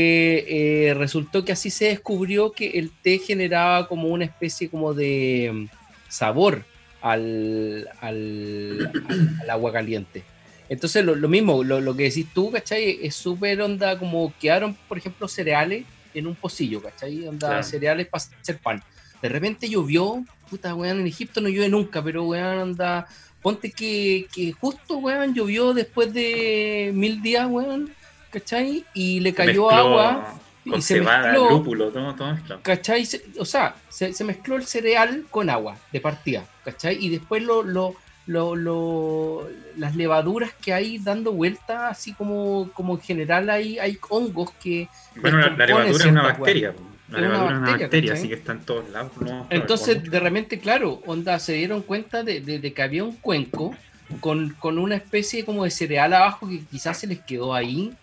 eh, 0.48 0.94
resultó 0.98 1.46
que 1.46 1.52
así 1.52 1.70
se 1.70 1.86
descubrió 1.86 2.52
que 2.52 2.72
el 2.72 2.90
té 2.92 3.20
generaba 3.20 3.88
como 3.88 4.08
una 4.10 4.26
especie 4.26 4.70
como 4.70 4.94
de 4.94 5.68
sabor 6.14 6.64
al, 7.02 7.90
al, 8.02 8.92
al- 9.10 9.36
al 9.42 9.50
agua 9.50 9.72
caliente. 9.74 10.24
Entonces 10.70 11.04
lo, 11.04 11.16
lo 11.16 11.28
mismo, 11.28 11.64
lo, 11.64 11.82
lo 11.82 11.96
que 11.96 12.04
decís 12.04 12.28
tú, 12.34 12.52
¿cachai? 12.52 13.00
Es 13.02 13.16
súper 13.16 13.62
onda 13.62 13.98
como 14.00 14.34
quedaron, 14.40 14.76
por 14.88 14.98
ejemplo, 14.98 15.28
cereales 15.28 15.86
en 16.14 16.28
un 16.28 16.36
pocillo, 16.36 16.82
¿cachai? 16.82 17.28
Onda 17.28 17.48
Claro. 17.50 17.64
cereales 17.64 18.08
para 18.08 18.24
hacer 18.42 18.60
pan. 18.60 18.82
De 19.22 19.30
repente 19.30 19.68
llovió, 19.70 20.24
puta, 20.50 20.74
weón, 20.76 21.00
en 21.02 21.08
Egipto 21.08 21.42
no 21.42 21.50
llueve 21.50 21.70
nunca, 21.70 22.04
pero 22.04 22.24
weón, 22.26 22.60
anda, 22.60 23.08
ponte 23.42 23.72
que, 23.72 24.28
que 24.34 24.52
justo, 24.54 24.98
weón, 24.98 25.34
llovió 25.34 25.74
después 25.74 26.14
de 26.14 26.92
mil 26.94 27.22
días, 27.22 27.48
weón, 27.50 27.92
¿cachai? 28.32 28.86
Y 28.94 29.20
le 29.20 29.34
cayó 29.34 29.68
Mezcló 29.68 29.72
agua 29.72 30.40
con 30.70 30.80
y 30.80 30.82
se 30.82 30.96
cebada, 30.96 31.32
mezcló. 31.32 31.50
lúpulo, 31.50 31.90
todo, 31.90 32.14
todo 32.16 32.34
mezclado. 32.34 32.62
¿cachai? 32.64 33.06
Se- 33.06 33.24
o 33.40 33.46
sea, 33.46 33.76
se, 33.90 34.14
se 34.14 34.24
mezcló 34.24 34.56
el 34.56 34.66
cereal 34.66 35.26
con 35.30 35.50
agua 35.50 35.78
de 35.92 36.00
partida, 36.02 36.46
¿cachai? 36.64 36.98
Y 37.04 37.10
después 37.10 37.44
lo, 37.44 37.64
lo, 37.64 37.96
lo- 38.28 38.56
lo- 38.56 39.48
las 39.78 39.96
levaduras 39.96 40.52
que 40.62 40.74
hay 40.74 40.98
dando 41.00 41.32
vuelta, 41.34 41.90
así 41.90 42.14
como, 42.14 42.70
como 42.74 42.94
en 42.94 43.02
general 43.02 43.50
hay, 43.50 43.80
hay 43.80 43.98
hongos 44.10 44.52
que... 44.62 44.88
Bueno, 45.16 45.40
la, 45.40 45.50
la 45.50 45.66
levadura 45.66 45.96
es 45.98 46.06
una 46.06 46.24
bacteria. 46.24 46.74
La 47.10 47.20
Es 47.20 47.26
una 47.26 47.28
levadura 47.28 47.52
es 47.54 47.58
una 47.58 47.60
bacteria, 47.72 47.84
bacteria, 47.86 48.14
así 48.14 48.28
que 48.30 48.34
está 48.36 48.52
en 48.54 48.60
todos 48.62 48.90
lados. 48.90 49.12
no, 49.20 49.48
Entonces, 49.50 50.10
de 50.10 50.20
repente, 50.20 50.60
claro, 50.60 51.02
onda, 51.06 51.38
se 51.40 51.54
dieron 51.54 51.82
cuenta 51.82 52.24
de, 52.24 52.40
de- 52.42 52.60
de 52.60 52.74
que 52.74 52.82
había 52.82 53.04
un 53.04 53.16
cuenco 53.18 53.76
con, 54.20 54.50
con 54.60 54.78
una 54.78 54.96
especie 54.96 55.44
como 55.44 55.64
de 55.64 55.72
cereal 55.72 56.14
abajo 56.14 56.48
que 56.48 56.62
quizás 56.72 56.98
se 57.00 57.08
les 57.08 57.20
quedó 57.20 57.54
ahí. 57.54 57.94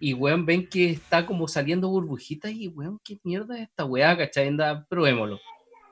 Y, 0.00 0.14
weón, 0.14 0.46
ven 0.46 0.66
que 0.66 0.90
está 0.90 1.26
como 1.26 1.46
saliendo 1.46 1.88
burbujitas 1.90 2.50
y, 2.52 2.68
weón, 2.68 2.98
¿qué 3.04 3.18
mierda 3.22 3.56
es 3.56 3.68
esta 3.68 3.84
weá, 3.84 4.16
cachai? 4.16 4.48
Anda, 4.48 4.86
probémoslo. 4.88 5.38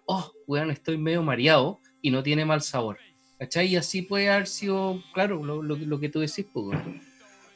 Oh, 0.06 0.32
weón, 0.46 0.70
estoy 0.70 0.96
medio 0.96 1.22
mareado 1.22 1.78
y 2.00 2.10
no 2.10 2.22
tiene 2.22 2.44
mal 2.46 2.62
sabor. 2.62 2.96
¿Cachai? 3.38 3.68
Y 3.68 3.76
así 3.76 4.02
puede 4.02 4.30
haber 4.30 4.46
sido, 4.46 5.02
claro, 5.12 5.44
lo, 5.44 5.62
lo- 5.62 5.76
lo 5.76 6.00
que 6.00 6.08
tú 6.08 6.20
decís, 6.20 6.46
pues, 6.52 6.66
weón. 6.66 7.00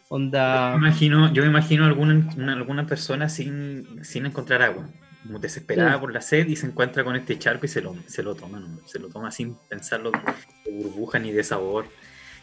Onda... 0.08 0.72
Yo 0.74 0.78
me 0.78 0.88
imagino, 0.88 1.32
yo 1.32 1.42
me 1.42 1.48
imagino 1.48 1.86
alguna, 1.86 2.28
una- 2.36 2.52
alguna 2.52 2.86
persona 2.86 3.28
sin, 3.30 4.04
sin 4.04 4.26
encontrar 4.26 4.60
agua, 4.62 4.86
como 5.22 5.38
desesperada 5.38 5.98
por 5.98 6.12
la 6.12 6.20
sed 6.20 6.46
y 6.48 6.56
se 6.56 6.66
encuentra 6.66 7.02
con 7.02 7.16
este 7.16 7.38
charco 7.38 7.64
y 7.64 7.68
se 7.70 7.80
lo, 7.80 7.96
se 8.06 8.22
lo 8.22 8.34
toma, 8.34 8.60
¿no? 8.60 8.78
se 8.86 8.98
lo 8.98 9.08
toma 9.08 9.30
sin 9.30 9.54
pensarlo 9.70 10.10
de 10.10 10.70
burbuja 10.70 11.18
ni 11.18 11.32
de 11.32 11.42
sabor, 11.42 11.86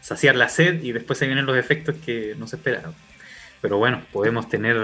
saciar 0.00 0.34
la 0.34 0.48
sed 0.48 0.82
y 0.82 0.90
después 0.92 1.18
se 1.18 1.26
vienen 1.26 1.46
los 1.46 1.56
efectos 1.56 1.94
que 2.04 2.34
no 2.36 2.48
se 2.48 2.56
esperaban. 2.56 2.92
Pero 3.60 3.78
bueno, 3.78 4.02
podemos 4.12 4.48
tener... 4.48 4.76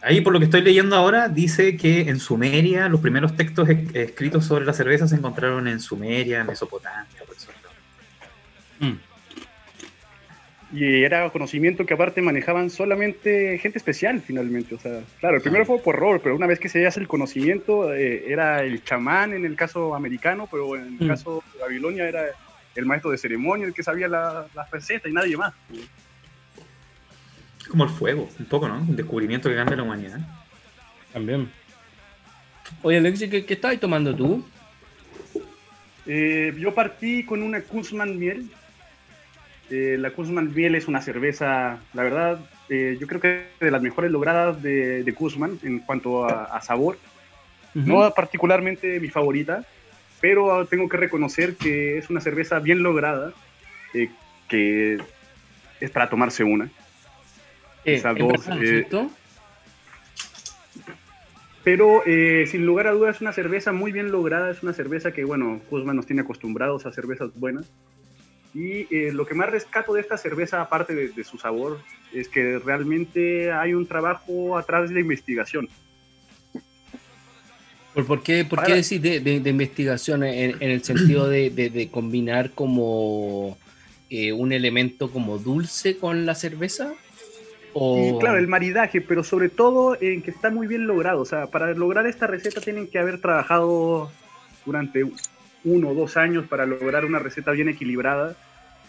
Ahí 0.00 0.20
por 0.20 0.32
lo 0.32 0.38
que 0.38 0.44
estoy 0.44 0.62
leyendo 0.62 0.94
ahora, 0.94 1.28
dice 1.28 1.76
que 1.76 2.02
en 2.02 2.20
Sumeria 2.20 2.88
los 2.88 3.00
primeros 3.00 3.36
textos 3.36 3.68
es- 3.68 3.94
escritos 3.94 4.44
sobre 4.44 4.64
la 4.64 4.72
cerveza 4.72 5.08
se 5.08 5.16
encontraron 5.16 5.66
en 5.66 5.80
Sumeria, 5.80 6.44
Mesopotamia, 6.44 7.06
por 7.26 7.36
eso. 7.36 7.50
mm. 8.80 8.92
Y 10.70 11.02
era 11.02 11.28
conocimiento 11.30 11.86
que 11.86 11.94
aparte 11.94 12.20
manejaban 12.20 12.68
solamente 12.68 13.56
gente 13.58 13.78
especial 13.78 14.20
finalmente. 14.20 14.74
O 14.74 14.78
sea, 14.78 15.00
claro, 15.18 15.36
el 15.36 15.42
primero 15.42 15.64
fue 15.64 15.78
por 15.80 15.96
rol, 15.96 16.20
pero 16.22 16.36
una 16.36 16.46
vez 16.46 16.58
que 16.60 16.68
se 16.68 16.86
hace 16.86 17.00
el 17.00 17.08
conocimiento, 17.08 17.92
eh, 17.94 18.30
era 18.30 18.62
el 18.62 18.84
chamán 18.84 19.32
en 19.32 19.46
el 19.46 19.56
caso 19.56 19.94
americano, 19.94 20.46
pero 20.50 20.76
en 20.76 20.82
el 21.00 21.06
Mm. 21.06 21.08
caso 21.08 21.42
de 21.54 21.60
Babilonia 21.60 22.06
era 22.06 22.22
el 22.74 22.84
maestro 22.84 23.10
de 23.10 23.16
ceremonia 23.18 23.66
el 23.66 23.72
que 23.72 23.82
sabía 23.82 24.08
la, 24.08 24.46
la 24.54 24.68
receta 24.70 25.08
y 25.08 25.12
nadie 25.12 25.36
más. 25.38 25.54
Es 27.68 27.70
como 27.70 27.84
el 27.84 27.90
fuego, 27.90 28.26
un 28.38 28.46
poco, 28.46 28.66
¿no? 28.66 28.78
Un 28.78 28.96
descubrimiento 28.96 29.50
que 29.50 29.54
cambia 29.54 29.76
la 29.76 29.82
humanidad. 29.82 30.20
También. 31.12 31.50
Oye, 32.80 32.96
Alexi, 32.96 33.28
¿qué, 33.28 33.44
qué 33.44 33.52
estabas 33.52 33.78
tomando 33.78 34.16
tú? 34.16 34.42
Eh, 36.06 36.54
yo 36.58 36.74
partí 36.74 37.24
con 37.24 37.42
una 37.42 37.60
Kuzman 37.60 38.18
Miel. 38.18 38.50
Eh, 39.68 39.96
la 39.98 40.12
Kuzman 40.12 40.54
Miel 40.54 40.76
es 40.76 40.88
una 40.88 41.02
cerveza, 41.02 41.78
la 41.92 42.02
verdad, 42.02 42.40
eh, 42.70 42.96
yo 42.98 43.06
creo 43.06 43.20
que 43.20 43.48
de 43.60 43.70
las 43.70 43.82
mejores 43.82 44.10
logradas 44.10 44.62
de, 44.62 45.04
de 45.04 45.12
Kuzman 45.12 45.58
en 45.62 45.80
cuanto 45.80 46.24
a, 46.24 46.44
a 46.44 46.62
sabor. 46.62 46.96
No 47.74 48.10
particularmente 48.14 48.98
mi 48.98 49.08
favorita, 49.08 49.62
pero 50.22 50.66
tengo 50.66 50.88
que 50.88 50.96
reconocer 50.96 51.54
que 51.54 51.98
es 51.98 52.08
una 52.08 52.22
cerveza 52.22 52.60
bien 52.60 52.82
lograda, 52.82 53.34
eh, 53.92 54.08
que 54.48 54.96
es 55.78 55.90
para 55.90 56.08
tomarse 56.08 56.42
una. 56.44 56.70
Esas 57.84 58.16
¿es 58.16 58.22
dos, 58.22 58.48
eh? 58.48 58.86
Pero 61.64 62.02
eh, 62.06 62.46
sin 62.50 62.64
lugar 62.64 62.86
a 62.86 62.92
dudas 62.92 63.16
es 63.16 63.20
una 63.22 63.32
cerveza 63.32 63.72
muy 63.72 63.92
bien 63.92 64.10
lograda, 64.10 64.50
es 64.50 64.62
una 64.62 64.72
cerveza 64.72 65.12
que, 65.12 65.24
bueno, 65.24 65.60
Kuzman 65.68 65.96
nos 65.96 66.06
tiene 66.06 66.22
acostumbrados 66.22 66.86
a 66.86 66.92
cervezas 66.92 67.30
buenas. 67.34 67.66
Y 68.54 68.92
eh, 68.94 69.12
lo 69.12 69.26
que 69.26 69.34
más 69.34 69.50
rescato 69.50 69.92
de 69.92 70.00
esta 70.00 70.16
cerveza, 70.16 70.62
aparte 70.62 70.94
de, 70.94 71.08
de 71.08 71.24
su 71.24 71.36
sabor, 71.36 71.80
es 72.14 72.28
que 72.28 72.58
realmente 72.58 73.52
hay 73.52 73.74
un 73.74 73.86
trabajo 73.86 74.56
atrás 74.56 74.88
de 74.88 74.94
la 74.94 75.00
investigación. 75.00 75.68
¿Por, 77.92 78.06
por 78.06 78.22
qué, 78.22 78.44
por 78.44 78.64
qué 78.64 78.74
decís 78.74 79.02
de, 79.02 79.20
de- 79.20 79.40
de 79.40 79.50
investigación 79.50 80.24
en, 80.24 80.56
en 80.62 80.70
el 80.70 80.82
sentido 80.84 81.28
de 81.28 81.88
combinar 81.92 82.52
como 82.52 83.58
eh, 84.08 84.32
un 84.32 84.52
elemento 84.52 85.10
como 85.10 85.38
dulce 85.38 85.98
con 85.98 86.24
la 86.24 86.34
cerveza? 86.34 86.94
O... 87.74 87.98
Y 87.98 88.18
claro, 88.18 88.38
el 88.38 88.48
maridaje, 88.48 89.00
pero 89.00 89.22
sobre 89.24 89.48
todo 89.48 89.96
en 90.00 90.22
que 90.22 90.30
está 90.30 90.50
muy 90.50 90.66
bien 90.66 90.86
logrado. 90.86 91.20
O 91.20 91.24
sea, 91.24 91.46
para 91.46 91.72
lograr 91.74 92.06
esta 92.06 92.26
receta 92.26 92.60
tienen 92.60 92.88
que 92.88 92.98
haber 92.98 93.20
trabajado 93.20 94.10
durante 94.64 95.04
uno 95.64 95.88
o 95.88 95.94
dos 95.94 96.16
años 96.16 96.46
para 96.46 96.66
lograr 96.66 97.04
una 97.04 97.18
receta 97.18 97.52
bien 97.52 97.68
equilibrada. 97.68 98.36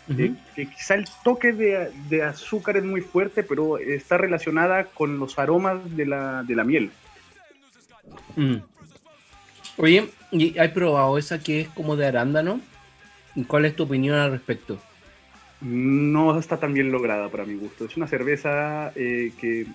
Ujú. 0.10 0.22
Eh, 0.22 0.34
que 0.56 0.70
quizá 0.70 0.96
el 0.96 1.06
toque 1.24 1.54
de, 1.54 1.92
de 2.10 2.24
azúcar 2.24 2.78
es 2.78 2.84
muy 2.84 3.02
fuerte, 3.02 3.44
pero 3.44 3.78
está 3.78 4.18
relacionada 4.18 4.86
con 4.86 5.20
los 5.20 5.38
aromas 5.38 5.96
de 5.96 6.06
la, 6.06 6.44
de 6.44 6.56
la 6.56 6.64
miel. 6.64 6.92
Mm. 8.36 8.58
Oye, 9.78 10.10
¿y 10.32 10.58
¿has 10.58 10.70
probado 10.72 11.18
esa 11.18 11.40
que 11.40 11.62
es 11.62 11.70
como 11.70 11.96
de 11.96 12.08
arándano? 12.08 12.60
¿Y 13.36 13.44
¿Cuál 13.44 13.66
es 13.66 13.76
tu 13.76 13.84
opinión 13.84 14.18
al 14.18 14.32
respecto? 14.32 14.80
No 15.62 16.40
está 16.40 16.58
tan 16.58 16.74
bien 16.74 16.92
lograda 16.92 17.30
para 17.30 17.46
mi 17.46 17.56
gusto. 17.56 17.86
Es 17.86 17.98
una 17.98 18.08
cerveza 18.08 18.92
eh, 18.96 19.34
que, 19.40 19.66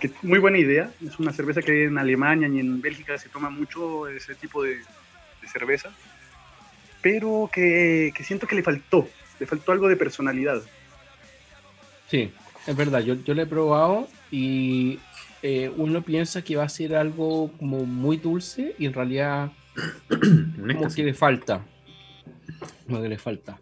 que 0.00 0.10
muy 0.22 0.38
buena 0.38 0.58
idea. 0.58 0.90
Es 1.04 1.18
una 1.18 1.32
cerveza 1.32 1.62
que 1.62 1.84
en 1.84 1.98
Alemania 1.98 2.48
y 2.48 2.60
en 2.60 2.80
Bélgica 2.80 3.18
se 3.18 3.28
toma 3.28 3.50
mucho 3.50 4.06
ese 4.08 4.34
tipo 4.34 4.62
de, 4.62 4.76
de 4.76 5.48
cerveza, 5.48 5.90
pero 7.00 7.50
que, 7.52 8.12
que 8.14 8.24
siento 8.24 8.46
que 8.46 8.56
le 8.56 8.62
faltó, 8.62 9.08
le 9.38 9.46
faltó 9.46 9.72
algo 9.72 9.88
de 9.88 9.96
personalidad. 9.96 10.62
Sí, 12.08 12.32
es 12.66 12.76
verdad, 12.76 13.00
yo, 13.00 13.14
yo 13.14 13.34
lo 13.34 13.42
he 13.42 13.46
probado 13.46 14.08
y 14.30 14.98
eh, 15.42 15.70
uno 15.76 16.02
piensa 16.02 16.42
que 16.42 16.56
va 16.56 16.64
a 16.64 16.68
ser 16.68 16.94
algo 16.96 17.52
como 17.58 17.84
muy 17.84 18.16
dulce 18.16 18.74
y 18.78 18.86
en 18.86 18.94
realidad 18.94 19.52
como 20.08 20.88
que 20.94 21.04
le 21.04 21.14
falta. 21.14 21.64
Como 22.86 23.02
que 23.02 23.08
le 23.08 23.18
falta. 23.18 23.58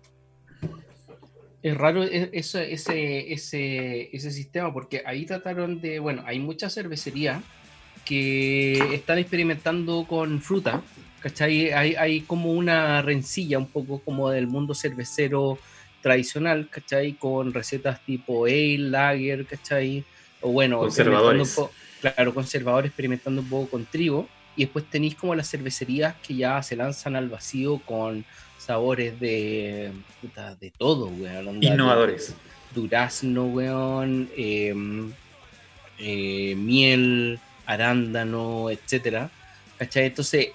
Es 1.66 1.76
raro 1.76 2.04
e- 2.04 2.30
ese, 2.32 2.72
ese, 2.72 3.32
ese, 3.32 4.16
ese 4.16 4.30
sistema 4.30 4.72
porque 4.72 5.02
ahí 5.04 5.26
trataron 5.26 5.80
de, 5.80 5.98
bueno, 5.98 6.22
hay 6.24 6.38
muchas 6.38 6.72
cervecerías 6.72 7.42
que 8.04 8.94
están 8.94 9.18
experimentando 9.18 10.06
con 10.08 10.40
fruta, 10.40 10.80
¿cachai? 11.18 11.72
Hay, 11.72 11.96
hay 11.96 12.20
como 12.20 12.52
una 12.52 13.02
rencilla 13.02 13.58
un 13.58 13.66
poco 13.66 13.98
como 13.98 14.30
del 14.30 14.46
mundo 14.46 14.76
cervecero 14.76 15.58
tradicional, 16.02 16.68
¿cachai? 16.70 17.14
Con 17.14 17.52
recetas 17.52 18.00
tipo 18.04 18.44
ale, 18.44 18.78
lager, 18.78 19.44
¿cachai? 19.44 20.04
o 20.42 20.52
bueno, 20.52 20.78
conservadores. 20.78 21.58
claro, 22.00 22.32
conservadores 22.32 22.90
experimentando 22.90 23.42
un 23.42 23.48
poco 23.48 23.70
con 23.70 23.86
trigo, 23.86 24.28
y 24.54 24.66
después 24.66 24.88
tenéis 24.88 25.16
como 25.16 25.34
las 25.34 25.50
cervecerías 25.50 26.14
que 26.24 26.36
ya 26.36 26.62
se 26.62 26.76
lanzan 26.76 27.16
al 27.16 27.28
vacío 27.28 27.80
con 27.84 28.24
sabores 28.66 29.18
de, 29.20 29.92
de 30.60 30.70
todo, 30.76 31.06
weón. 31.06 31.62
Innovadores. 31.62 32.34
durazno, 32.74 33.46
weón, 33.46 34.28
em, 34.36 35.12
eh, 35.98 36.54
miel, 36.56 37.38
arándano, 37.64 38.68
etcétera. 38.70 39.30
¿Cachai? 39.78 40.06
Entonces, 40.06 40.48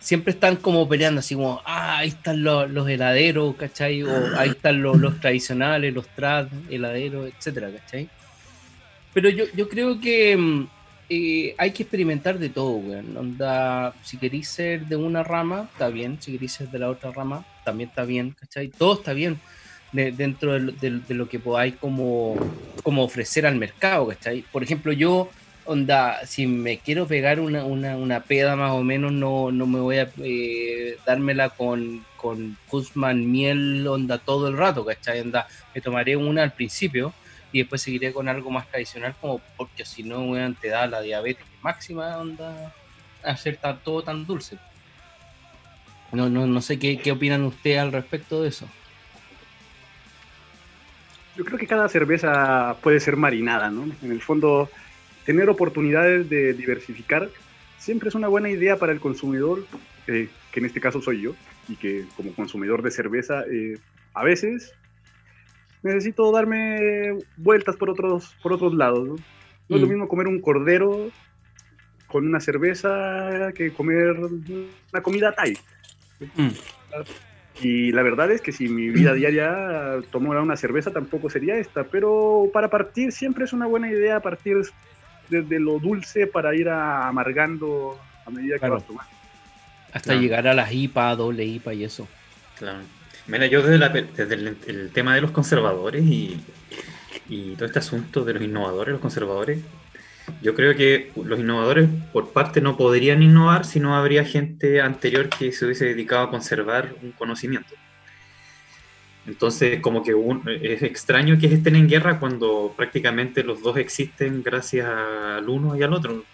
siempre 0.00 0.32
están 0.32 0.56
como 0.56 0.88
peleando, 0.88 1.20
así 1.20 1.34
como, 1.36 1.62
ah, 1.64 1.98
ahí 1.98 2.08
están 2.08 2.42
los, 2.42 2.88
heladeros, 2.88 3.54
¿cachai? 3.56 4.02
O 4.02 4.36
ahí 4.36 4.50
están 4.50 4.82
los, 4.82 5.20
tradicionales, 5.20 5.94
los 5.94 6.08
trad, 6.08 6.48
heladeros, 6.68 7.32
etcétera, 7.32 7.70
¿cachai? 7.70 8.08
Pero 9.14 9.28
yo, 9.28 9.44
yo 9.54 9.68
creo 9.68 10.00
que 10.00 10.36
mm, 10.36 10.66
eh, 11.14 11.54
hay 11.58 11.72
que 11.72 11.82
experimentar 11.82 12.38
de 12.38 12.48
todo, 12.48 12.76
weón. 12.76 13.16
Onda, 13.16 13.94
si 14.02 14.16
queréis 14.16 14.48
ser 14.48 14.86
de 14.86 14.96
una 14.96 15.22
rama, 15.22 15.68
está 15.72 15.88
bien. 15.88 16.16
Si 16.20 16.32
queréis 16.32 16.52
ser 16.52 16.70
de 16.70 16.78
la 16.78 16.88
otra 16.88 17.10
rama, 17.10 17.44
también 17.64 17.90
está 17.90 18.04
bien, 18.04 18.34
¿cachai? 18.38 18.68
Todo 18.68 18.94
está 18.94 19.12
bien 19.12 19.38
dentro 19.92 20.58
de, 20.58 21.02
lo 21.10 21.28
que 21.28 21.38
podáis 21.38 21.74
como, 21.76 22.36
como 22.82 23.04
ofrecer 23.04 23.44
al 23.44 23.56
mercado, 23.56 24.08
¿cachai? 24.08 24.42
Por 24.50 24.62
ejemplo, 24.62 24.92
yo 24.92 25.28
onda, 25.66 26.24
si 26.26 26.46
me 26.46 26.78
quiero 26.78 27.06
pegar 27.06 27.40
una, 27.40 27.64
una, 27.64 27.96
una 27.96 28.20
peda 28.20 28.56
más 28.56 28.72
o 28.72 28.82
menos, 28.82 29.12
no, 29.12 29.52
no 29.52 29.66
me 29.66 29.80
voy 29.80 29.98
a 29.98 30.10
eh, 30.22 30.96
dármela 31.06 31.50
con, 31.50 32.04
con 32.16 32.56
Guzmán 32.70 33.30
miel, 33.30 33.86
onda, 33.86 34.16
todo 34.16 34.48
el 34.48 34.56
rato, 34.56 34.84
¿cachai? 34.84 35.20
Onda, 35.20 35.46
me 35.74 35.82
tomaré 35.82 36.16
una 36.16 36.42
al 36.42 36.52
principio 36.52 37.12
y 37.52 37.60
después 37.60 37.82
seguiré 37.82 38.12
con 38.12 38.28
algo 38.28 38.50
más 38.50 38.68
tradicional, 38.68 39.14
como 39.20 39.40
porque 39.56 39.84
si 39.84 40.02
no, 40.02 40.22
weón, 40.22 40.54
te 40.54 40.68
da 40.68 40.86
la 40.86 41.00
diabetes 41.00 41.44
máxima, 41.62 42.16
onda, 42.18 42.72
hacer 43.22 43.58
todo 43.84 44.02
tan 44.02 44.26
dulce. 44.26 44.58
No, 46.12 46.28
no, 46.28 46.46
no 46.46 46.60
sé 46.60 46.78
qué, 46.78 46.98
qué 46.98 47.12
opinan 47.12 47.44
ustedes 47.44 47.78
al 47.78 47.92
respecto 47.92 48.42
de 48.42 48.48
eso. 48.48 48.68
Yo 51.36 51.44
creo 51.44 51.58
que 51.58 51.66
cada 51.66 51.88
cerveza 51.88 52.76
puede 52.82 53.00
ser 53.00 53.16
marinada, 53.16 53.70
¿no? 53.70 53.84
En 54.02 54.12
el 54.12 54.20
fondo, 54.20 54.70
tener 55.24 55.48
oportunidades 55.48 56.28
de 56.28 56.52
diversificar 56.52 57.30
siempre 57.78 58.08
es 58.08 58.14
una 58.14 58.28
buena 58.28 58.48
idea 58.48 58.76
para 58.76 58.92
el 58.92 59.00
consumidor, 59.00 59.66
eh, 60.06 60.28
que 60.52 60.60
en 60.60 60.66
este 60.66 60.80
caso 60.80 61.00
soy 61.02 61.22
yo, 61.22 61.34
y 61.68 61.76
que 61.76 62.04
como 62.16 62.34
consumidor 62.34 62.82
de 62.82 62.90
cerveza, 62.90 63.44
eh, 63.50 63.78
a 64.14 64.22
veces 64.22 64.72
necesito 65.82 66.30
darme 66.32 67.18
vueltas 67.36 67.76
por 67.76 67.90
otros, 67.90 68.34
por 68.42 68.52
otros 68.52 68.74
lados. 68.74 69.08
No, 69.08 69.76
es 69.76 69.80
lo 69.80 69.86
mm. 69.86 69.90
mismo 69.90 70.08
comer 70.08 70.28
un 70.28 70.40
cordero 70.40 71.10
con 72.06 72.26
una 72.26 72.40
cerveza 72.40 73.52
que 73.54 73.72
comer 73.72 74.16
una 74.92 75.02
comida 75.02 75.34
Thai. 75.34 75.56
Mm. 76.36 76.48
Y 77.60 77.92
la 77.92 78.02
verdad 78.02 78.30
es 78.30 78.40
que 78.40 78.52
si 78.52 78.68
mi 78.68 78.88
vida 78.88 79.14
diaria 79.14 80.00
tomara 80.10 80.42
una 80.42 80.56
cerveza 80.56 80.90
tampoco 80.90 81.30
sería 81.30 81.56
esta, 81.56 81.84
pero 81.84 82.50
para 82.52 82.68
partir 82.68 83.12
siempre 83.12 83.44
es 83.44 83.52
una 83.52 83.66
buena 83.66 83.90
idea 83.90 84.20
partir 84.20 84.58
desde 85.28 85.60
lo 85.60 85.78
dulce 85.78 86.26
para 86.26 86.54
ir 86.54 86.68
amargando 86.68 87.98
a 88.26 88.30
medida 88.30 88.58
que 88.58 88.68
vas 88.68 88.86
tomando. 88.86 89.10
Hasta 89.92 90.14
llegar 90.14 90.46
a 90.46 90.54
las 90.54 90.72
IPA, 90.72 91.16
doble 91.16 91.44
IPA 91.44 91.74
y 91.74 91.84
eso. 91.84 92.08
Claro. 92.58 92.80
Mira, 93.26 93.46
yo 93.46 93.62
desde, 93.62 94.08
el, 94.66 94.90
tema 94.92 95.14
de 95.14 95.20
los 95.20 95.30
conservadores 95.30 96.04
y, 96.04 96.40
todo 97.56 97.66
este 97.66 97.78
asunto 97.78 98.24
de 98.24 98.34
los 98.34 98.42
innovadores, 98.42 98.92
los 98.92 99.00
conservadores, 99.00 99.60
yo 100.42 100.54
creo 100.54 100.74
que 100.76 101.12
los 101.24 101.38
innovadores 101.38 101.88
por 102.12 102.32
parte 102.32 102.60
no 102.60 102.76
podrían 102.76 103.22
innovar 103.22 103.64
si 103.64 103.80
no 103.80 103.96
habría 103.96 104.24
gente 104.24 104.80
anterior 104.80 105.28
que 105.28 105.52
se 105.52 105.64
hubiese 105.64 105.86
dedicado 105.86 106.24
a 106.24 106.30
conservar 106.30 106.94
un 107.02 107.12
conocimiento. 107.12 107.74
Entonces, 109.26 109.80
como 109.80 110.02
que 110.02 110.14
es 110.62 110.82
extraño 110.82 111.38
que 111.38 111.46
estén 111.46 111.76
en 111.76 111.88
guerra 111.88 112.18
cuando 112.18 112.74
prácticamente 112.76 113.44
los 113.44 113.62
dos 113.62 113.76
existen 113.76 114.42
gracias 114.42 114.86
al 114.86 115.48
uno 115.48 115.76
y 115.76 115.82
al 115.82 115.92
otro. 115.92 116.24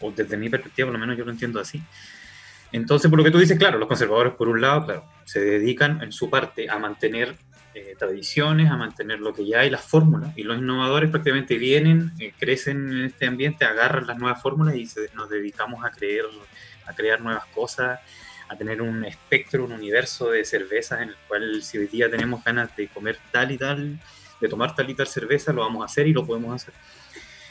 O 0.00 0.10
desde 0.10 0.36
mi 0.36 0.48
perspectiva, 0.48 0.86
por 0.86 0.94
lo 0.94 0.98
menos 0.98 1.16
yo 1.16 1.24
lo 1.24 1.30
entiendo 1.30 1.60
así. 1.60 1.80
Entonces, 2.72 3.10
por 3.10 3.18
lo 3.18 3.24
que 3.24 3.30
tú 3.30 3.38
dices, 3.38 3.58
claro, 3.58 3.78
los 3.78 3.88
conservadores, 3.88 4.34
por 4.34 4.48
un 4.48 4.60
lado, 4.60 4.84
claro, 4.84 5.04
se 5.24 5.40
dedican 5.40 6.02
en 6.02 6.12
su 6.12 6.28
parte 6.28 6.68
a 6.68 6.78
mantener 6.78 7.34
eh, 7.74 7.94
tradiciones, 7.98 8.70
a 8.70 8.76
mantener 8.76 9.20
lo 9.20 9.32
que 9.32 9.46
ya 9.46 9.60
hay, 9.60 9.70
las 9.70 9.82
fórmulas, 9.82 10.36
y 10.36 10.42
los 10.42 10.58
innovadores 10.58 11.10
prácticamente 11.10 11.56
vienen, 11.56 12.12
eh, 12.18 12.32
crecen 12.38 12.90
en 12.90 13.04
este 13.04 13.26
ambiente, 13.26 13.64
agarran 13.64 14.06
las 14.06 14.18
nuevas 14.18 14.42
fórmulas 14.42 14.74
y 14.74 14.88
nos 15.14 15.30
dedicamos 15.30 15.84
a, 15.84 15.90
creer, 15.90 16.24
a 16.86 16.92
crear 16.94 17.20
nuevas 17.20 17.46
cosas, 17.46 18.00
a 18.48 18.56
tener 18.56 18.82
un 18.82 19.04
espectro, 19.04 19.64
un 19.64 19.72
universo 19.72 20.30
de 20.30 20.44
cervezas 20.44 21.02
en 21.02 21.10
el 21.10 21.16
cual 21.28 21.62
si 21.62 21.78
hoy 21.78 21.86
día 21.86 22.10
tenemos 22.10 22.42
ganas 22.42 22.74
de 22.76 22.88
comer 22.88 23.18
tal 23.30 23.52
y 23.52 23.58
tal, 23.58 23.98
de 24.40 24.48
tomar 24.48 24.74
tal 24.74 24.88
y 24.88 24.94
tal 24.94 25.06
cerveza, 25.06 25.52
lo 25.52 25.62
vamos 25.62 25.82
a 25.82 25.86
hacer 25.86 26.06
y 26.06 26.12
lo 26.12 26.26
podemos 26.26 26.54
hacer. 26.54 26.74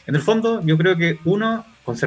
En 0.07 0.15
el 0.15 0.21
fondo, 0.21 0.61
yo 0.63 0.77
creo 0.77 0.97
que 0.97 1.19
uno, 1.25 1.65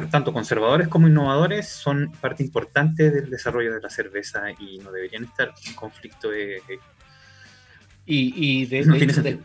tanto 0.09 0.33
conservadores 0.33 0.87
como 0.87 1.07
innovadores, 1.07 1.67
son 1.67 2.11
parte 2.21 2.43
importante 2.43 3.09
del 3.09 3.29
desarrollo 3.29 3.73
de 3.73 3.81
la 3.81 3.89
cerveza 3.89 4.51
y 4.59 4.79
no 4.79 4.91
deberían 4.91 5.23
estar 5.23 5.53
en 5.65 5.73
conflicto 5.73 6.29
de... 6.29 6.61
Y, 8.05 8.65
de, 8.65 9.39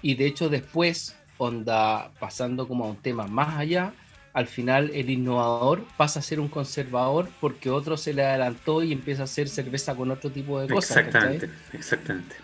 y 0.00 0.14
de 0.14 0.26
hecho 0.26 0.48
después, 0.48 1.16
onda, 1.38 2.12
pasando 2.20 2.68
como 2.68 2.84
a 2.84 2.88
un 2.88 2.96
tema 2.96 3.26
más 3.26 3.56
allá, 3.56 3.92
al 4.32 4.46
final 4.46 4.90
el 4.94 5.10
innovador 5.10 5.84
pasa 5.96 6.20
a 6.20 6.22
ser 6.22 6.40
un 6.40 6.48
conservador 6.48 7.28
porque 7.40 7.70
otro 7.70 7.96
se 7.96 8.14
le 8.14 8.24
adelantó 8.24 8.82
y 8.82 8.92
empieza 8.92 9.22
a 9.22 9.24
hacer 9.24 9.48
cerveza 9.48 9.94
con 9.94 10.10
otro 10.10 10.30
tipo 10.30 10.60
de 10.60 10.72
cosas. 10.72 10.98
Exactamente, 10.98 11.50
exactamente. 11.72 12.36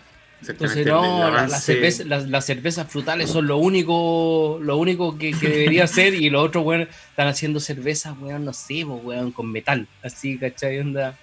Entonces, 0.47 0.85
no, 0.85 1.29
las, 1.29 2.45
cervezas 2.45 2.87
frutales 2.89 3.29
son 3.29 3.47
lo 3.47 3.57
único 3.57 4.57
lo 4.61 4.77
único 4.77 5.17
que, 5.17 5.33
debería 5.35 5.85
ser 5.85 6.13
y 6.13 6.29
los 6.29 6.45
otros, 6.45 6.65
weón, 6.65 6.87
están 7.09 7.27
haciendo 7.27 7.59
cervezas, 7.59 8.15
weón, 8.19 8.45
no 8.45 8.53
sé, 8.53 8.85
weón, 8.85 9.31
con 9.31 9.51
metal, 9.51 9.87
así, 10.01 10.37
¿cachai? 10.37 10.79
Onda. 10.79 11.17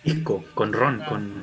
con 0.54 0.72
ron, 0.72 1.00
con... 1.08 1.42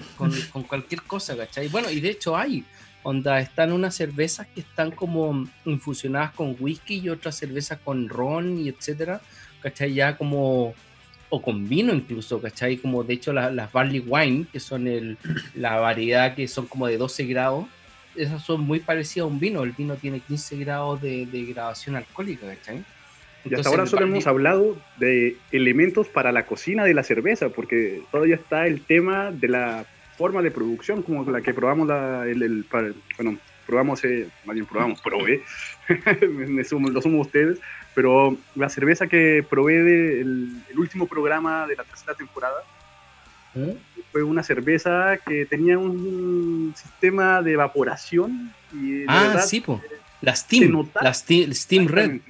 con... 0.52 0.64
cualquier 0.64 1.02
cosa, 1.02 1.36
¿cachai? 1.36 1.68
Bueno, 1.68 1.90
y 1.90 2.00
de 2.00 2.12
hecho 2.12 2.38
hay, 2.38 2.64
onda, 3.02 3.40
están 3.40 3.72
unas 3.72 3.96
cervezas 3.96 4.48
que 4.54 4.62
están 4.62 4.92
como 4.92 5.48
infusionadas 5.66 6.32
con 6.32 6.56
whisky 6.60 7.00
y 7.00 7.10
otras 7.10 7.36
cervezas 7.36 7.80
con 7.84 8.08
ron 8.08 8.60
y 8.60 8.70
etcétera, 8.70 9.20
¿cachai? 9.62 9.96
Ya 9.96 10.16
como 10.16 10.76
o 11.36 11.42
con 11.42 11.68
vino 11.68 11.92
incluso, 11.96 12.40
¿cachai? 12.40 12.78
Como 12.78 13.04
de 13.04 13.16
hecho 13.16 13.34
las 13.34 13.72
barley 13.72 14.04
wine, 14.06 14.46
que 14.54 14.60
son 14.60 14.88
el, 14.88 15.18
la 15.56 15.78
variedad 15.78 16.36
que 16.36 16.48
son 16.48 16.68
como 16.68 16.86
de 16.86 17.00
12 17.00 17.26
grados, 17.26 17.66
esas 18.16 18.44
son 18.44 18.62
muy 18.62 18.80
parecidas 18.80 19.24
a 19.24 19.32
un 19.32 19.40
vino. 19.40 19.64
El 19.64 19.72
vino 19.72 19.96
tiene 19.96 20.20
15 20.20 20.58
grados 20.58 21.02
de, 21.02 21.26
de 21.26 21.46
graduación 21.46 21.96
alcohólica, 21.96 22.46
¿cachai? 22.46 22.84
y 23.46 23.56
hasta 23.56 23.68
ahora 23.68 23.88
solo 23.88 24.06
hemos 24.06 24.28
hablado 24.28 24.78
de 24.98 25.36
elementos 25.52 26.08
para 26.08 26.32
la 26.32 26.46
cocina 26.46 26.86
de 26.86 26.94
la 26.94 27.02
cerveza, 27.02 27.50
porque 27.50 28.04
todavía 28.12 28.36
está 28.36 28.68
el 28.68 28.82
tema 28.82 29.32
de 29.32 29.48
la 29.48 29.86
forma 30.16 30.44
de 30.44 30.52
producción, 30.52 31.02
como 31.02 31.30
la 31.30 31.42
que 31.42 31.54
probamos 31.54 31.88
la, 31.88 32.28
el, 32.28 32.64
bueno, 33.18 33.40
probamos, 33.66 34.04
eh, 34.06 34.30
más 34.46 34.54
bien 34.54 34.66
probamos, 34.66 35.02
probé, 35.02 35.44
me, 36.30 36.64
sumo, 36.64 36.90
lo 36.90 37.02
sumo 37.02 37.22
ustedes, 37.22 37.60
pero 37.94 38.38
la 38.56 38.70
cerveza 38.70 39.08
que 39.08 39.46
probé 39.48 39.84
del 39.84 40.64
el 40.70 40.80
último 40.80 41.08
programa 41.08 41.68
de 41.68 41.76
la 41.76 41.84
tercera 41.84 42.14
temporada 42.16 42.62
¿Eh? 43.56 43.78
fue 44.12 44.24
una 44.24 44.44
cerveza 44.44 45.18
que 45.26 45.46
tenía 45.46 45.78
un 45.78 46.74
sistema 46.76 47.42
de 47.42 47.54
evaporación. 47.54 48.52
Y 48.74 49.06
ah, 49.08 49.40
sí, 49.40 49.62
po. 49.62 49.82
la 50.22 50.36
Steam, 50.36 50.88
la 51.02 51.14
Steam, 51.14 51.88
Red. 51.88 52.22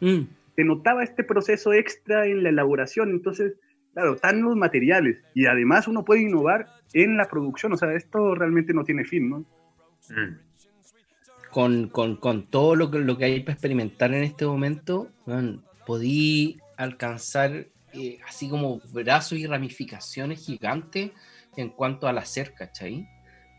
Mm. 0.00 0.22
Se 0.56 0.64
notaba 0.64 1.04
este 1.04 1.24
proceso 1.24 1.72
extra 1.72 2.26
en 2.26 2.42
la 2.42 2.50
elaboración, 2.50 3.10
entonces, 3.10 3.54
claro, 3.94 4.14
están 4.14 4.42
los 4.42 4.56
materiales 4.56 5.18
y 5.34 5.46
además 5.46 5.88
uno 5.88 6.04
puede 6.04 6.22
innovar 6.22 6.66
en 6.92 7.16
la 7.16 7.28
producción, 7.28 7.72
o 7.72 7.76
sea, 7.76 7.94
esto 7.94 8.34
realmente 8.34 8.74
no 8.74 8.84
tiene 8.84 9.04
fin, 9.04 9.30
¿no? 9.30 9.38
Mm 10.10 10.51
con, 11.52 11.88
con, 11.88 12.16
con 12.16 12.46
todo 12.46 12.74
lo 12.74 12.90
que, 12.90 12.98
lo 12.98 13.18
que 13.18 13.26
hay 13.26 13.40
para 13.40 13.52
experimentar 13.52 14.14
en 14.14 14.24
este 14.24 14.46
momento, 14.46 15.08
podí 15.86 16.58
alcanzar 16.78 17.66
eh, 17.92 18.18
así 18.26 18.48
como 18.48 18.80
brazos 18.90 19.38
y 19.38 19.46
ramificaciones 19.46 20.44
gigantes 20.44 21.10
en 21.56 21.68
cuanto 21.68 22.08
al 22.08 22.16
hacer, 22.16 22.54
¿cachai? 22.54 23.06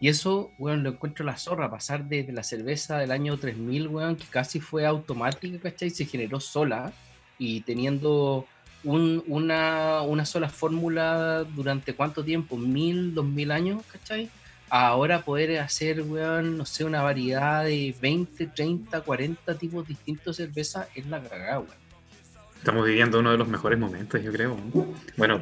Y 0.02 0.10
eso, 0.10 0.50
bueno, 0.58 0.82
lo 0.82 0.90
encuentro 0.90 1.24
la 1.24 1.38
zorra, 1.38 1.70
pasar 1.70 2.06
desde 2.06 2.34
la 2.34 2.42
cerveza 2.42 2.98
del 2.98 3.12
año 3.12 3.38
3000, 3.38 3.88
weón, 3.88 4.16
que 4.16 4.26
casi 4.26 4.60
fue 4.60 4.88
automática, 4.88 5.60
¿cachai? 5.60 5.92
Se 5.92 6.06
generó 6.06 6.40
sola 6.40 6.92
y 7.38 7.62
teniendo 7.62 8.48
un, 8.84 9.24
una, 9.28 10.02
una 10.02 10.26
sola 10.26 10.50
fórmula 10.50 11.44
durante 11.44 11.94
cuánto 11.94 12.26
tiempo, 12.26 12.58
mil, 12.58 13.14
dos 13.14 13.26
mil 13.26 13.52
años, 13.52 13.84
¿cachai? 13.92 14.32
Ahora 14.70 15.22
poder 15.22 15.60
hacer, 15.60 16.02
weón, 16.02 16.58
no 16.58 16.66
sé, 16.66 16.84
una 16.84 17.02
variedad 17.02 17.64
de 17.64 17.96
20, 18.02 18.48
30, 18.48 19.02
40 19.02 19.56
tipos 19.58 19.88
distintos 19.88 20.38
de 20.38 20.46
cerveza 20.46 20.88
es 20.96 21.06
la 21.08 21.22
cagada, 21.22 21.60
weón. 21.60 21.84
Estamos 22.58 22.86
viviendo 22.86 23.20
uno 23.20 23.32
de 23.32 23.38
los 23.38 23.48
mejores 23.48 23.78
momentos, 23.78 24.22
yo 24.24 24.32
creo. 24.32 24.58
Bueno, 25.18 25.42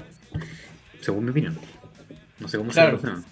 según 1.02 1.26
mi 1.26 1.32
opinión. 1.32 1.58
No 2.40 2.48
sé 2.48 2.58
cómo 2.58 2.72
Claro. 2.72 3.00
se 3.00 3.08
llama. 3.08 3.24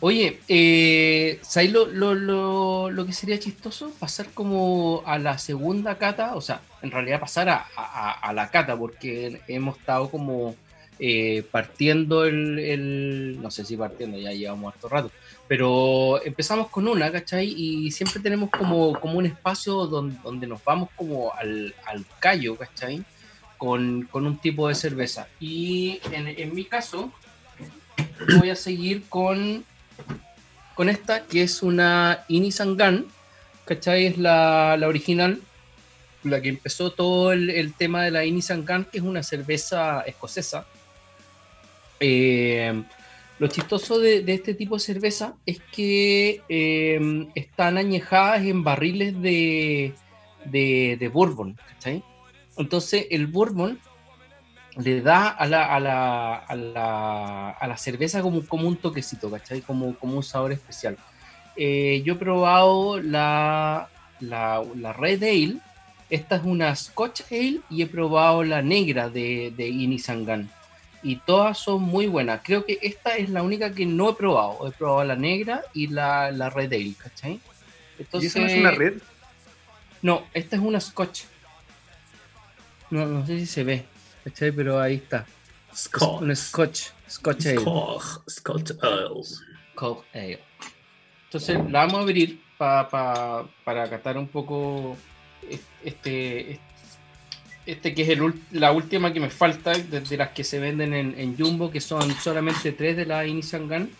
Oye, 0.00 0.40
eh, 0.48 1.38
¿sabes 1.42 1.70
lo, 1.72 1.86
lo, 1.86 2.14
lo, 2.14 2.90
lo 2.90 3.04
que 3.06 3.12
sería 3.12 3.38
chistoso? 3.38 3.90
Pasar 3.98 4.28
como 4.32 5.02
a 5.04 5.18
la 5.18 5.36
segunda 5.36 5.98
cata, 5.98 6.34
o 6.34 6.40
sea, 6.40 6.60
en 6.80 6.90
realidad 6.90 7.20
pasar 7.20 7.48
a, 7.50 7.66
a- 7.76 8.12
a 8.12 8.32
la 8.32 8.50
cata, 8.50 8.76
porque 8.76 9.42
hemos 9.48 9.76
estado 9.76 10.10
como 10.10 10.54
eh, 10.98 11.44
partiendo 11.50 12.24
el, 12.24 13.40
no 13.40 13.50
sé 13.50 13.64
si 13.64 13.76
partiendo, 13.76 14.18
ya 14.18 14.32
llevamos 14.32 14.74
harto 14.74 14.88
rato, 14.88 15.10
pero 15.48 16.22
empezamos 16.24 16.68
con 16.68 16.88
una, 16.88 17.12
¿cachai? 17.12 17.54
Y 17.56 17.90
siempre 17.92 18.20
tenemos 18.20 18.50
como, 18.50 18.98
como 18.98 19.18
un 19.18 19.26
espacio 19.26 19.86
donde, 19.86 20.16
donde 20.24 20.46
nos 20.46 20.64
vamos 20.64 20.88
como 20.96 21.32
al, 21.34 21.74
al 21.86 22.04
callo, 22.18 22.56
¿cachai? 22.56 23.04
Con, 23.56 24.08
con 24.10 24.26
un 24.26 24.38
tipo 24.38 24.68
de 24.68 24.74
cerveza. 24.74 25.28
Y 25.38 26.00
en, 26.12 26.26
en 26.26 26.54
mi 26.54 26.64
caso, 26.64 27.12
voy 28.38 28.50
a 28.50 28.56
seguir 28.56 29.04
con, 29.08 29.64
con 30.74 30.88
esta, 30.88 31.24
que 31.24 31.42
es 31.42 31.62
una 31.62 32.24
Inisangan, 32.28 33.06
¿cachai? 33.64 34.06
Es 34.06 34.18
la, 34.18 34.76
la 34.76 34.88
original, 34.88 35.40
la 36.24 36.42
que 36.42 36.48
empezó 36.48 36.90
todo 36.90 37.32
el, 37.32 37.50
el 37.50 37.72
tema 37.72 38.02
de 38.02 38.10
la 38.10 38.24
Inisangan, 38.24 38.86
que 38.86 38.98
es 38.98 39.04
una 39.04 39.22
cerveza 39.22 40.00
escocesa. 40.00 40.66
Eh, 42.00 42.82
lo 43.38 43.48
chistoso 43.48 43.98
de, 43.98 44.24
este 44.26 44.54
tipo 44.54 44.76
de 44.76 44.80
cerveza 44.80 45.34
es 45.44 45.60
que 45.72 46.42
eh, 46.48 47.28
están 47.34 47.76
añejadas 47.76 48.44
en 48.44 48.64
barriles 48.64 49.20
de, 49.20 49.94
de, 50.46 51.10
bourbon, 51.12 51.54
¿cachai? 51.68 52.02
Entonces 52.56 53.06
el 53.10 53.26
bourbon 53.26 53.78
le 54.76 55.02
da 55.02 55.28
a 55.28 55.46
la, 55.46 55.74
a 55.74 55.80
la, 55.80 56.34
a 56.36 56.54
la, 56.54 57.50
a 57.50 57.66
la 57.66 57.76
cerveza 57.76 58.22
como, 58.22 58.46
como 58.46 58.68
un 58.68 58.76
toquecito, 58.76 59.30
¿cachai? 59.30 59.60
Como, 59.60 59.94
como 59.98 60.16
un 60.16 60.22
sabor 60.22 60.52
especial. 60.52 60.96
Eh, 61.56 62.02
yo 62.04 62.14
he 62.14 62.16
probado 62.16 63.00
la 63.00 63.88
Red 64.20 65.22
Ale, 65.22 65.56
esta 66.08 66.36
es 66.36 66.44
una 66.44 66.74
Scotch 66.74 67.22
Ale 67.30 67.60
y 67.68 67.82
he 67.82 67.86
probado 67.86 68.44
la 68.44 68.62
negra 68.62 69.08
de, 69.08 69.52
de 69.56 69.68
Inisangan. 69.68 70.48
Y 71.08 71.16
todas 71.24 71.56
son 71.58 71.82
muy 71.82 72.06
buenas. 72.08 72.40
Creo 72.42 72.64
que 72.64 72.78
esta 72.82 73.16
es 73.16 73.30
la 73.30 73.42
única 73.42 73.72
que 73.72 73.86
no 73.86 74.10
he 74.10 74.14
probado. 74.14 74.66
He 74.66 74.72
probado 74.72 75.04
la 75.04 75.14
negra 75.14 75.62
y 75.72 75.86
la, 75.86 76.32
la 76.32 76.50
Red 76.50 76.72
Ale, 76.72 76.94
¿cachai? 76.98 77.40
¿Y 78.14 78.26
eso 78.26 78.40
no 78.40 78.46
es 78.46 78.58
una 78.58 78.70
red? 78.72 78.94
No, 80.02 80.26
esta 80.34 80.56
es 80.56 80.62
una 80.62 80.80
Scotch. 80.80 81.22
No, 82.90 83.06
no 83.06 83.24
sé 83.26 83.38
si 83.38 83.46
se 83.46 83.62
ve, 83.64 83.84
¿cachai? 84.24 84.50
Pero 84.52 84.80
ahí 84.80 84.96
está. 84.96 85.26
Scotch. 85.74 86.34
Scotch. 86.34 86.80
Scotch 87.08 87.46
Ale. 87.46 87.60
Scotch. 87.60 88.70
Scotch 89.74 90.04
Ale. 90.12 90.40
Entonces 91.24 91.56
la 91.70 91.80
vamos 91.86 91.94
a 91.94 92.02
abrir 92.02 92.40
pa- 92.58 92.88
pa- 92.88 93.46
para 93.64 93.88
catar 93.88 94.16
un 94.18 94.26
poco 94.28 94.96
este, 95.84 96.52
este 96.52 96.60
que 97.66 98.02
es 98.02 98.08
el 98.08 98.32
la 98.52 98.72
última 98.72 99.12
que 99.12 99.20
me 99.20 99.28
falta 99.28 99.72
de, 99.72 100.00
de 100.00 100.16
las 100.16 100.30
que 100.30 100.44
se 100.44 100.58
venden 100.60 100.94
en, 100.94 101.14
en 101.18 101.36
Jumbo, 101.36 101.70
que 101.70 101.80
son 101.80 102.10
solamente 102.12 102.72
tres 102.72 102.96
de 102.96 103.04
la 103.06 103.26
Inisangan. 103.26 103.90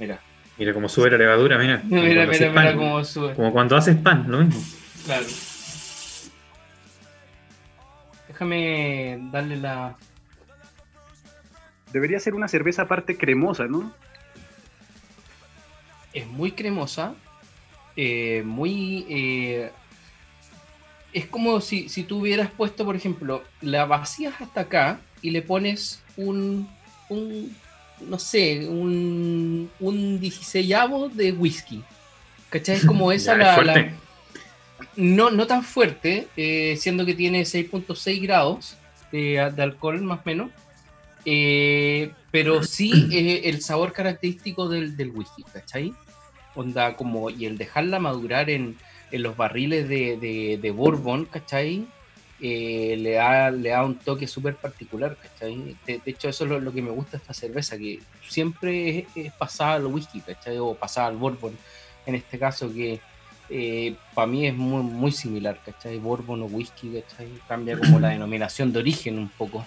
Mira, 0.00 0.18
Mira 0.56 0.72
cómo 0.72 0.88
sube 0.88 1.10
la 1.10 1.18
levadura, 1.18 1.58
mira. 1.58 1.80
Como 1.80 2.00
mira, 2.02 2.26
mira, 2.26 2.48
mira 2.50 2.54
pan. 2.54 2.76
cómo 2.76 3.04
sube. 3.04 3.34
Como 3.34 3.52
cuando 3.52 3.76
haces 3.76 3.96
pan, 3.96 4.24
lo 4.28 4.38
mismo. 4.38 4.62
Claro. 5.04 5.26
Déjame 8.28 9.18
darle 9.30 9.56
la. 9.56 9.96
Debería 11.92 12.18
ser 12.18 12.34
una 12.34 12.48
cerveza 12.48 12.82
aparte 12.82 13.16
cremosa, 13.16 13.66
¿no? 13.66 13.92
es 16.12 16.28
muy 16.28 16.52
cremosa, 16.52 17.12
eh, 17.96 18.42
muy... 18.46 19.04
eh, 19.10 19.72
es 21.14 21.26
como 21.26 21.60
si, 21.60 21.88
si 21.88 22.02
tú 22.02 22.18
hubieras 22.18 22.50
puesto, 22.50 22.84
por 22.84 22.96
ejemplo, 22.96 23.42
la 23.62 23.86
vacías 23.86 24.34
hasta 24.40 24.62
acá 24.62 25.00
y 25.22 25.30
le 25.30 25.40
pones 25.42 26.02
un, 26.16 26.68
un 27.08 27.56
no 28.06 28.18
sé, 28.18 28.68
un, 28.68 29.70
un 29.80 30.20
16 30.20 30.68
de 31.14 31.32
whisky. 31.32 31.82
¿Cachai? 32.50 32.76
Es 32.76 32.84
como 32.84 33.10
esa 33.18 33.32
Ya, 33.32 33.38
la, 33.38 33.56
es 33.56 33.64
la- 33.66 33.72
fuerte. 33.72 33.94
no, 34.96 35.30
no 35.30 35.46
tan 35.46 35.62
fuerte, 35.62 36.26
eh, 36.36 36.76
siendo 36.78 37.06
que 37.06 37.14
tiene 37.14 37.42
6.6 37.42 38.20
grados 38.20 38.76
de, 39.12 39.50
de 39.54 39.62
alcohol 39.62 40.02
más 40.02 40.18
o 40.18 40.22
menos, 40.26 40.50
eh, 41.24 42.10
pero 42.30 42.62
sí 42.64 43.08
eh, 43.12 43.42
el 43.44 43.62
sabor 43.62 43.92
característico 43.92 44.68
del, 44.68 44.96
del 44.96 45.10
whisky, 45.10 45.42
¿cachai? 45.44 45.94
Onda 46.56 46.96
como, 46.96 47.30
y 47.30 47.46
el 47.46 47.56
dejarla 47.56 47.98
madurar 47.98 48.50
en, 48.50 48.76
en 49.10 49.22
los 49.22 49.36
barriles 49.36 49.88
de, 49.88 50.16
de, 50.16 50.58
de 50.60 50.70
bourbon, 50.70 51.26
¿cachai? 51.26 51.86
Eh, 52.40 52.96
le, 52.98 53.12
da, 53.12 53.50
le 53.50 53.70
da 53.70 53.84
un 53.84 53.96
toque 53.96 54.26
súper 54.26 54.56
particular, 54.56 55.16
¿cachai? 55.16 55.76
De, 55.86 56.00
de 56.04 56.10
hecho, 56.10 56.28
eso 56.28 56.44
es 56.44 56.50
lo, 56.50 56.60
lo 56.60 56.72
que 56.72 56.82
me 56.82 56.90
gusta 56.90 57.12
de 57.12 57.16
esta 57.18 57.32
cerveza, 57.34 57.78
que 57.78 58.00
siempre 58.28 58.98
es, 58.98 59.06
es 59.26 59.32
pasada 59.32 59.74
al 59.74 59.86
whisky, 59.86 60.20
¿cachai? 60.20 60.58
O 60.58 60.74
pasada 60.74 61.06
al 61.08 61.16
bourbon, 61.16 61.56
en 62.06 62.14
este 62.16 62.38
caso 62.38 62.72
que 62.72 63.00
para 64.14 64.26
mí 64.26 64.46
es 64.46 64.54
muy, 64.54 64.82
muy 64.82 65.12
similar, 65.12 65.60
¿cachai? 65.64 65.98
Bourbon 65.98 66.42
o 66.42 66.46
whisky, 66.46 67.00
¿cachai? 67.00 67.28
Cambia 67.46 67.78
como 67.78 68.00
la 68.00 68.08
denominación 68.16 68.72
de 68.72 68.80
origen 68.80 69.18
un 69.18 69.28
poco, 69.28 69.64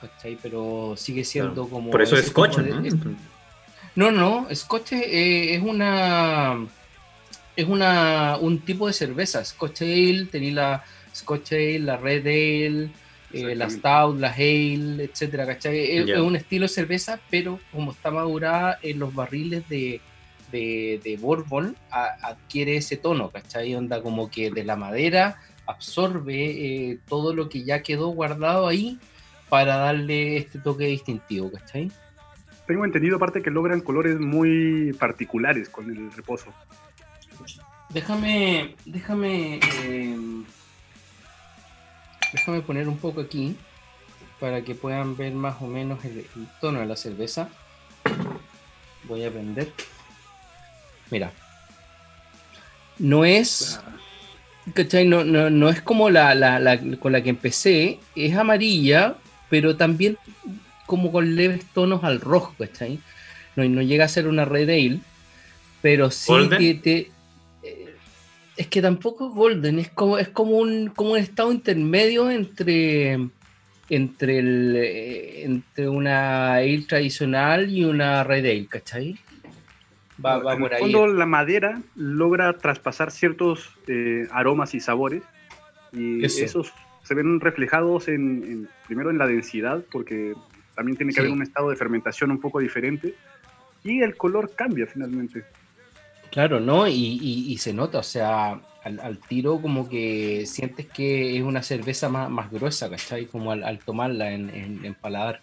¿cachai? 0.00 0.38
Pero 0.40 0.94
sigue 0.96 1.24
siendo 1.24 1.68
como... 1.68 1.90
Por 1.90 2.00
eso 2.02 2.16
es 2.16 2.26
Scotch, 2.26 2.58
de- 2.58 2.70
¿no? 2.70 2.84
es- 2.84 2.94
no, 3.96 4.10
no, 4.10 4.46
Scotch 4.54 4.92
eh, 4.92 5.54
es 5.56 5.62
una 5.62 6.64
es 7.56 7.66
una 7.66 8.36
un 8.40 8.60
tipo 8.60 8.86
de 8.86 8.92
cerveza. 8.92 9.44
Scotch 9.44 9.82
Ale, 9.82 10.26
tenía 10.30 10.52
la 10.54 10.84
Scotch 11.14 11.52
Ale, 11.52 11.78
la 11.80 11.96
Red 11.96 12.26
Ale, 12.26 12.90
eh, 13.32 13.54
la. 13.54 13.68
Stout, 13.70 14.18
la 14.18 14.32
Ale, 14.32 15.04
etcétera, 15.04 15.46
¿cachai? 15.46 15.98
Es, 15.98 16.18
un 16.18 16.36
estilo 16.36 16.64
de 16.64 16.68
cerveza, 16.68 17.20
pero 17.30 17.58
como 17.72 17.92
está 17.92 18.10
madurada 18.10 18.78
en 18.82 18.98
los 18.98 19.14
barriles 19.14 19.68
de, 19.68 20.00
de, 20.50 21.00
de 21.02 21.16
Bourbon, 21.16 21.76
a- 21.90 22.16
adquiere 22.22 22.76
ese 22.76 22.96
tono, 22.96 23.30
¿cachai? 23.30 23.74
Onda 23.74 24.02
como 24.02 24.30
que 24.30 24.50
de 24.50 24.64
la 24.64 24.76
madera 24.76 25.38
absorbe 25.66 26.90
eh, 26.90 26.98
todo 27.08 27.34
lo 27.34 27.48
que 27.48 27.64
ya 27.64 27.82
quedó 27.82 28.08
guardado 28.08 28.66
ahí 28.66 28.98
para 29.48 29.76
darle 29.76 30.38
este 30.38 30.58
toque 30.58 30.86
distintivo, 30.86 31.50
¿cachai? 31.52 31.90
Tengo 32.66 32.84
entendido 32.84 33.16
aparte 33.16 33.42
que 33.42 33.50
logran 33.50 33.80
colores 33.80 34.18
muy 34.18 34.92
particulares 34.98 35.68
con 35.68 35.90
el 35.90 36.12
reposo. 36.12 36.52
Déjame, 37.92 38.74
déjame, 38.86 39.60
eh, 39.84 40.16
déjame 42.32 42.62
poner 42.62 42.88
un 42.88 42.96
poco 42.96 43.20
aquí 43.20 43.54
para 44.40 44.62
que 44.62 44.74
puedan 44.74 45.16
ver 45.16 45.32
más 45.32 45.60
o 45.60 45.66
menos 45.66 46.04
el, 46.04 46.18
el 46.18 46.46
tono 46.60 46.80
de 46.80 46.86
la 46.86 46.96
cerveza. 46.96 47.48
Voy 49.04 49.24
a 49.24 49.30
prender. 49.30 49.70
Mira. 51.10 51.32
No 52.98 53.24
es, 53.24 53.80
¿cachai? 54.74 55.06
No, 55.06 55.24
no, 55.24 55.50
no 55.50 55.68
es 55.68 55.82
como 55.82 56.08
la, 56.08 56.34
la- 56.34 56.58
la- 56.60 56.78
con 56.98 57.12
la 57.12 57.22
que 57.22 57.30
empecé, 57.30 57.98
es 58.16 58.36
amarilla, 58.36 59.16
pero 59.50 59.76
también 59.76 60.16
como 60.86 61.12
con 61.12 61.36
leves 61.36 61.64
tonos 61.74 62.04
al 62.04 62.20
rojo, 62.20 62.54
¿cachai? 62.58 63.00
No, 63.56 63.64
no 63.64 63.82
llega 63.82 64.06
a 64.06 64.08
ser 64.08 64.28
una 64.28 64.44
red 64.46 64.68
ale, 64.70 65.00
pero 65.82 66.10
sí 66.10 66.26
te- 66.58 66.74
te- 66.74 67.10
es 68.56 68.66
que 68.68 68.82
tampoco 68.82 69.28
es 69.28 69.34
golden, 69.34 69.78
es 69.78 69.88
como, 69.90 70.18
es 70.18 70.28
como 70.28 70.58
un, 70.58 70.88
como 70.88 71.12
un 71.12 71.18
estado 71.18 71.52
intermedio 71.52 72.30
entre 72.30 73.28
entre 73.88 74.38
el, 74.38 74.74
eh, 74.76 75.44
entre 75.44 75.88
una 75.88 76.54
ale 76.54 76.82
tradicional 76.88 77.70
y 77.70 77.84
una 77.84 78.24
red 78.24 78.44
ale, 78.46 78.66
¿cachai? 78.66 79.18
Va, 80.24 80.40
por 80.40 80.54
el 80.54 80.72
ahí. 80.74 80.80
fondo 80.80 81.06
la 81.08 81.26
madera 81.26 81.82
logra 81.96 82.56
traspasar 82.56 83.10
ciertos 83.10 83.70
eh, 83.88 84.26
aromas 84.30 84.74
y 84.74 84.80
sabores 84.80 85.22
y 85.92 86.24
Eso. 86.24 86.44
esos 86.44 86.72
se 87.02 87.14
ven 87.14 87.40
reflejados 87.40 88.08
en, 88.08 88.42
en- 88.44 88.68
primero 88.86 89.10
en 89.10 89.18
la 89.18 89.26
densidad 89.26 89.82
porque 89.90 90.34
también 90.74 90.96
tiene 90.96 91.10
que 91.12 91.16
Sí. 91.16 91.20
haber 91.20 91.32
un 91.32 91.42
estado 91.42 91.68
de 91.70 91.76
fermentación 91.76 92.30
un 92.30 92.40
poco 92.40 92.60
diferente 92.60 93.14
y 93.84 94.00
el 94.00 94.16
color 94.16 94.52
cambia 94.54 94.86
finalmente. 94.86 95.44
Claro, 96.32 96.60
¿no? 96.60 96.88
Y, 96.88 96.94
y- 96.94 97.58
se 97.58 97.74
nota, 97.74 97.98
o 97.98 98.02
sea, 98.02 98.58
al, 98.82 99.18
tiro 99.28 99.60
como 99.60 99.86
que 99.88 100.44
sientes 100.46 100.86
que 100.86 101.36
es 101.36 101.42
una 101.42 101.62
cerveza 101.62 102.08
más, 102.08 102.30
más 102.30 102.50
gruesa, 102.50 102.88
¿cachai? 102.88 103.26
Como 103.26 103.52
al, 103.52 103.78
tomarla 103.80 104.32
en, 104.32 104.48
en- 104.48 104.84
en 104.84 104.94
paladar. 104.94 105.40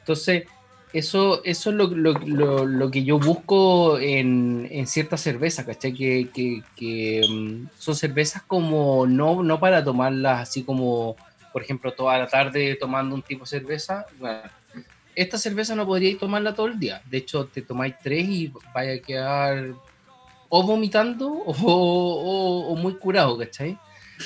Entonces, 0.00 0.44
Eso, 0.92 1.44
eso 1.44 1.70
es 1.70 1.76
lo, 1.76 1.86
lo, 1.86 2.66
lo, 2.66 2.90
que 2.90 3.04
yo 3.04 3.20
busco 3.20 4.00
en, 4.00 4.66
en 4.72 4.88
ciertas 4.88 5.20
cervezas, 5.20 5.64
¿cachai? 5.64 5.94
Que, 5.94 6.28
que, 6.34 6.64
que 6.76 7.22
mm, 7.30 7.68
son 7.78 7.94
cervezas 7.94 8.42
como 8.42 9.06
no, 9.06 9.44
no 9.44 9.60
para 9.60 9.84
tomarlas 9.84 10.40
así 10.48 10.64
como, 10.64 11.14
por 11.52 11.62
ejemplo, 11.62 11.92
toda 11.92 12.18
la 12.18 12.26
tarde 12.26 12.74
tomando 12.74 13.14
un 13.14 13.22
tipo 13.22 13.44
de 13.44 13.50
cerveza. 13.50 14.04
esta 15.14 15.38
cerveza 15.38 15.76
no 15.76 15.86
podríais 15.86 16.18
tomarla 16.18 16.54
todo 16.54 16.66
el 16.66 16.78
día. 16.80 17.00
De 17.08 17.18
hecho, 17.18 17.46
te 17.46 17.62
tomáis 17.62 17.94
tres 18.02 18.24
y 18.28 18.52
vaya 18.74 18.94
a 18.94 18.98
quedar 18.98 19.74
o 20.50 20.62
vomitando 20.62 21.30
o, 21.30 21.52
o, 21.52 22.72
o 22.72 22.76
muy 22.76 22.96
curado, 22.96 23.38
¿cachai? 23.38 23.78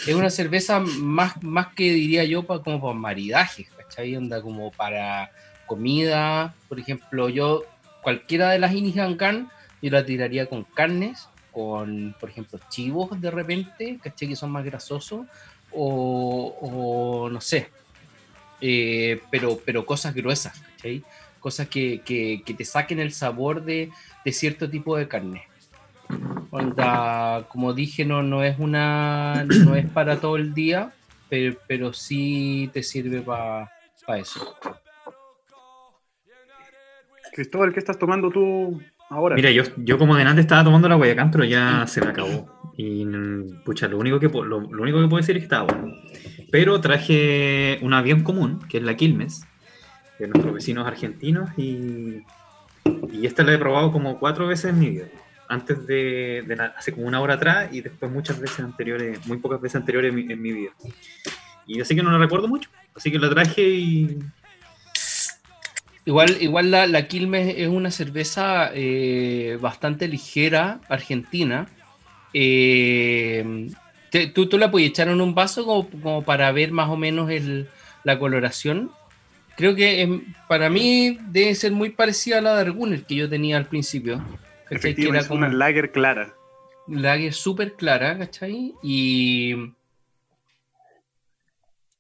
Es 0.07 0.15
una 0.15 0.31
cerveza 0.31 0.81
más, 0.81 1.41
más 1.43 1.69
que 1.69 1.93
diría 1.93 2.25
yo 2.25 2.43
para, 2.43 2.61
como 2.61 2.81
para 2.81 2.95
maridajes, 2.95 3.69
¿cachai? 3.77 4.17
Onda 4.17 4.43
como 4.43 4.73
para 4.73 5.31
comida, 5.67 6.55
por 6.69 6.81
ejemplo, 6.81 7.29
yo 7.29 7.65
cualquiera 8.03 8.51
de 8.51 8.59
las 8.59 8.75
Inihankan 8.75 9.49
yo 9.81 9.91
la 9.91 10.05
tiraría 10.05 10.47
con 10.47 10.65
carnes, 10.65 11.29
con, 11.53 12.17
por 12.19 12.31
ejemplo, 12.31 12.59
chivos 12.71 13.21
de 13.21 13.31
repente, 13.31 13.99
¿cachai? 14.03 14.29
Que 14.29 14.37
son 14.37 14.51
más 14.51 14.65
grasosos, 14.65 15.27
o, 15.71 17.29
no 17.31 17.41
sé, 17.41 17.69
eh, 18.61 19.21
pero, 19.31 19.61
pero 19.65 19.85
cosas 19.85 20.15
gruesas, 20.15 20.59
¿cachai? 20.59 21.03
Cosas 21.39 21.69
que, 21.69 22.01
que, 22.03 22.55
te 22.55 22.65
saquen 22.65 22.99
el 22.99 23.13
sabor 23.13 23.63
de, 23.63 23.91
de, 24.25 24.33
cierto 24.33 24.71
tipo 24.71 24.97
de 24.97 25.07
carne. 25.07 25.45
Onda, 26.51 27.47
como 27.49 27.73
dije, 27.73 28.05
no, 28.05 28.23
no 28.23 28.45
es 28.45 28.59
una 28.59 29.45
no 29.45 29.75
es 29.75 29.87
para 29.87 30.21
todo 30.21 30.37
el 30.37 30.55
día, 30.55 30.93
pero, 31.29 31.57
pero 31.67 31.93
sí 31.93 32.71
te 32.73 32.83
sirve 32.83 33.23
para 33.23 33.71
eso. 34.19 34.57
Cristóbal, 37.33 37.73
¿qué 37.73 37.81
estás 37.81 37.99
tomando 37.99 38.31
tú 38.31 38.81
ahora? 39.11 39.35
Mira, 39.35 39.51
yo, 39.51 39.65
yo 39.79 39.99
como 39.99 40.15
delante 40.15 40.41
estaba 40.41 40.63
tomando 40.63 40.89
la 40.89 40.95
Guayacán, 40.95 41.33
pero 41.33 41.45
ya 41.45 41.85
se 41.89 42.01
me 42.01 42.11
acabó. 42.11 42.49
Y 42.77 43.05
pucha, 43.65 43.89
lo 43.89 43.99
único 43.99 44.21
que, 44.21 44.29
lo, 44.29 44.59
único 44.59 45.01
que 45.01 45.09
puedo 45.09 45.17
decir 45.17 45.37
es 45.37 45.41
que 45.41 45.47
estaba 45.47 45.65
bueno. 45.65 45.93
Pero 46.53 46.81
traje 46.81 47.79
una 47.83 48.03
bien 48.03 48.23
común, 48.23 48.61
que 48.69 48.79
es 48.79 48.85
la 48.85 48.97
Quilmes, 48.97 49.45
de 50.21 50.29
nuestros 50.29 50.55
vecinos 50.55 50.87
argentinos, 50.87 51.51
y, 51.57 52.23
y 53.11 53.27
esta 53.27 53.43
la 53.43 53.55
he 53.55 53.59
probado 53.59 53.91
como 53.91 54.21
cuatro 54.21 54.47
veces 54.47 54.71
en 54.71 54.79
mi 54.79 54.91
vida. 54.91 55.07
Antes 55.49 55.87
de, 55.87 56.73
hace 56.77 56.93
como 56.93 57.07
una 57.07 57.21
hora 57.21 57.35
atrás 57.35 57.69
y 57.73 57.81
después 57.81 58.11
muchas 58.11 58.41
veces 58.41 58.61
anteriores, 58.61 59.27
muy 59.27 59.39
pocas 59.39 59.61
veces 59.61 59.77
anteriores 59.77 60.11
en 60.11 60.17
mi, 60.17 60.33
en 60.33 60.43
mi 60.43 60.53
vida. 60.53 60.71
Y 61.67 61.81
así 61.81 61.95
que 61.95 62.03
no 62.03 62.11
la 62.11 62.19
recuerdo 62.19 62.49
mucho. 62.49 62.71
Así 62.95 63.11
que 63.11 63.19
la 63.19 63.31
traje 63.31 63.63
y 63.63 64.19
Igual, 66.07 66.37
igual 66.41 66.71
la, 66.71 66.87
la 66.87 67.09
Quilmes 67.09 67.55
es 67.57 67.69
una 67.69 67.91
cerveza 67.91 68.71
eh, 68.75 69.59
bastante 69.61 70.07
ligera, 70.07 70.81
argentina. 70.89 71.67
Eh, 72.35 73.71
¿tú, 74.35 74.47
¿tú, 74.47 74.59
la 74.59 74.71
puedes 74.71 74.91
echar 74.91 75.09
en 75.09 75.23
un 75.23 75.35
vaso 75.35 75.65
como, 75.65 76.23
para 76.23 76.53
ver 76.53 76.73
más 76.73 76.91
o 76.91 76.97
menos 76.97 77.31
el, 77.31 77.69
la 78.03 78.19
coloración? 78.19 78.91
Creo 79.57 79.75
que 79.75 80.21
para 80.47 80.69
mí 80.69 81.19
debe 81.29 81.55
ser 81.55 81.73
muy 81.73 81.89
parecida 81.91 82.39
a 82.39 82.43
la 82.43 82.55
de 82.55 82.61
Arguner 82.63 83.05
que 83.05 83.15
yo 83.15 83.29
tenía 83.29 83.57
al 83.57 83.67
principio. 83.67 84.23
Efectivamente, 84.77 85.23
es 85.23 85.29
como 85.29 85.47
una 85.47 85.53
lager 85.53 85.93
clara. 85.93 86.35
Lager 86.87 87.33
súper 87.33 87.75
clara, 87.75 88.19
¿cachai? 88.19 88.75
Y 88.83 89.55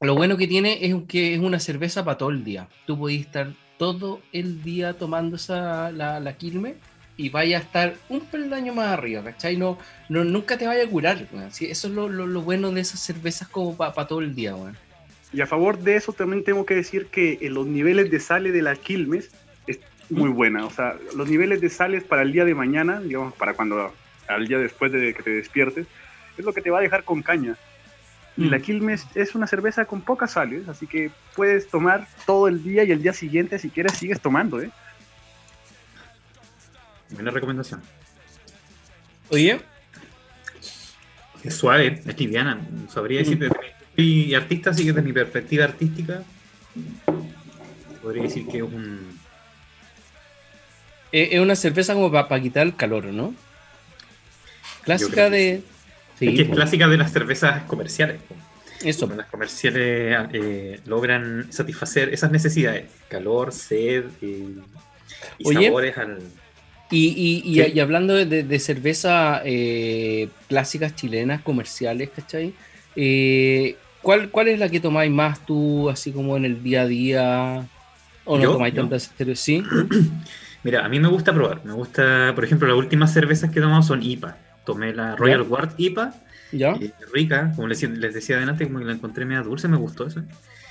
lo 0.00 0.14
bueno 0.14 0.36
que 0.36 0.46
tiene 0.46 0.84
es 0.84 0.94
que 1.08 1.34
es 1.34 1.40
una 1.40 1.58
cerveza 1.58 2.04
para 2.04 2.18
todo 2.18 2.30
el 2.30 2.44
día. 2.44 2.68
Tú 2.86 2.98
podés 2.98 3.20
estar 3.20 3.52
todo 3.78 4.20
el 4.32 4.62
día 4.62 4.94
tomando 4.94 5.36
esa, 5.36 5.90
la, 5.90 6.20
la 6.20 6.36
quilme 6.36 6.76
y 7.16 7.28
vaya 7.28 7.58
a 7.58 7.60
estar 7.60 7.94
un 8.08 8.20
peldaño 8.20 8.74
más 8.74 8.88
arriba, 8.88 9.22
¿cachai? 9.22 9.56
No, 9.56 9.78
no, 10.08 10.24
nunca 10.24 10.58
te 10.58 10.66
vaya 10.66 10.84
a 10.84 10.88
curar, 10.88 11.28
eso 11.50 11.64
es 11.68 11.84
lo, 11.84 12.08
lo, 12.08 12.42
bueno 12.42 12.70
de 12.72 12.80
esas 12.80 13.00
cervezas 13.00 13.48
como 13.48 13.76
para 13.76 14.06
todo 14.06 14.20
el 14.20 14.34
día, 14.34 14.54
weón. 14.54 14.76
Y 15.32 15.40
a 15.40 15.46
favor 15.46 15.78
de 15.78 15.96
eso 15.96 16.12
también 16.12 16.44
tengo 16.44 16.64
que 16.64 16.74
decir 16.74 17.06
que 17.06 17.38
los 17.50 17.66
niveles 17.66 18.10
de 18.10 18.20
sales 18.20 18.52
de 18.52 18.62
las 18.62 18.78
quilmes 18.78 19.26
es 19.26 19.32
muy 20.10 20.30
buena. 20.30 20.66
O 20.66 20.70
sea, 20.70 20.96
los 21.16 21.28
niveles 21.28 21.60
de 21.60 21.68
sales 21.68 22.04
para 22.04 22.22
el 22.22 22.32
día 22.32 22.44
de 22.44 22.54
mañana, 22.54 23.00
digamos, 23.00 23.34
para 23.34 23.54
cuando 23.54 23.92
al 24.28 24.46
día 24.46 24.58
después 24.58 24.92
de 24.92 25.14
que 25.14 25.22
te 25.22 25.30
despiertes, 25.30 25.86
es 26.36 26.44
lo 26.44 26.52
que 26.52 26.62
te 26.62 26.70
va 26.70 26.78
a 26.78 26.82
dejar 26.82 27.04
con 27.04 27.22
caña. 27.22 27.56
Y 28.36 28.46
la 28.46 28.58
mm. 28.58 28.62
Quilmes 28.62 29.06
es 29.14 29.34
una 29.34 29.46
cerveza 29.46 29.84
con 29.84 30.00
pocas 30.00 30.32
sales, 30.32 30.68
así 30.68 30.86
que 30.86 31.10
puedes 31.36 31.68
tomar 31.68 32.08
todo 32.26 32.48
el 32.48 32.64
día 32.64 32.82
y 32.82 32.90
el 32.90 33.02
día 33.02 33.12
siguiente, 33.12 33.58
si 33.58 33.70
quieres, 33.70 33.92
sigues 33.92 34.20
tomando, 34.20 34.60
¿eh? 34.60 34.70
Buena 37.10 37.30
recomendación. 37.30 37.80
Oye. 39.30 39.60
Es 41.44 41.54
suave, 41.54 42.02
es 42.04 42.18
liviana. 42.18 42.60
Sabría 42.88 43.22
mm. 43.22 43.50
soy 43.94 44.34
artista, 44.34 44.70
así 44.70 44.82
que 44.82 44.92
desde 44.92 45.02
mi 45.02 45.12
perspectiva 45.12 45.64
artística, 45.64 46.22
podría 48.02 48.24
decir 48.24 48.46
que 48.48 48.58
es 48.58 48.62
un. 48.62 49.13
Es 51.16 51.38
una 51.38 51.54
cerveza 51.54 51.94
como 51.94 52.10
para, 52.10 52.40
quitar 52.40 52.66
el 52.66 52.74
calor, 52.74 53.04
¿no? 53.04 53.32
Clásica 54.82 55.30
de, 55.30 55.62
que 56.18 56.42
es 56.42 56.48
clásica 56.48 56.88
de 56.88 56.96
las 56.96 57.12
cervezas 57.12 57.62
comerciales. 57.64 58.20
Eso. 58.82 59.06
Las 59.16 59.26
comerciales 59.26 60.28
eh, 60.32 60.80
logran 60.86 61.52
satisfacer 61.52 62.12
esas 62.12 62.32
necesidades, 62.32 62.86
calor, 63.08 63.52
sed 63.52 64.06
y 64.20 64.56
sabores 65.54 65.96
al... 65.98 66.18
Y, 66.90 67.42
y, 67.44 67.80
hablando 67.80 68.14
de, 68.14 68.58
cerveza 68.58 69.40
eh, 69.44 70.28
clásicas 70.48 70.96
chilenas, 70.96 71.42
comerciales, 71.42 72.10
¿cachai? 72.10 72.54
Eh, 72.96 73.76
¿cuál, 74.02 74.30
¿Cuál 74.30 74.48
es 74.48 74.58
la 74.58 74.68
que 74.68 74.80
tomáis 74.80 75.12
más 75.12 75.46
tú, 75.46 75.88
así 75.90 76.10
como 76.10 76.36
en 76.36 76.44
el 76.44 76.62
día 76.62 76.82
a 76.82 76.86
día? 76.86 77.68
¿O 78.24 78.36
no 78.36 78.52
tomáis 78.52 78.74
tantas 78.74 79.12
cervezas? 79.16 79.44
¿Sí? 79.44 79.62
Mira, 80.64 80.84
a 80.84 80.88
mí 80.88 80.98
me 80.98 81.08
gusta 81.08 81.32
probar. 81.32 81.64
Me 81.64 81.72
gusta, 81.72 82.32
por 82.34 82.44
ejemplo, 82.44 82.66
las 82.66 82.76
últimas 82.76 83.12
cervezas 83.12 83.50
que 83.50 83.58
he 83.58 83.62
tomado 83.62 83.82
son 83.82 84.02
IPA. 84.02 84.36
Tomé 84.64 84.94
la 84.94 85.14
Royal 85.14 85.44
Guard 85.44 85.74
IPA. 85.76 86.14
¿Ya? 86.52 86.74
rica, 87.12 87.52
como 87.56 87.66
les, 87.66 87.80
decía 87.80 88.36
adelante, 88.36 88.64
como 88.66 88.78
que 88.78 88.84
la 88.84 88.92
encontré 88.92 89.24
media 89.24 89.42
dulce, 89.42 89.66
me 89.66 89.76
gustó 89.76 90.06
esa. 90.06 90.24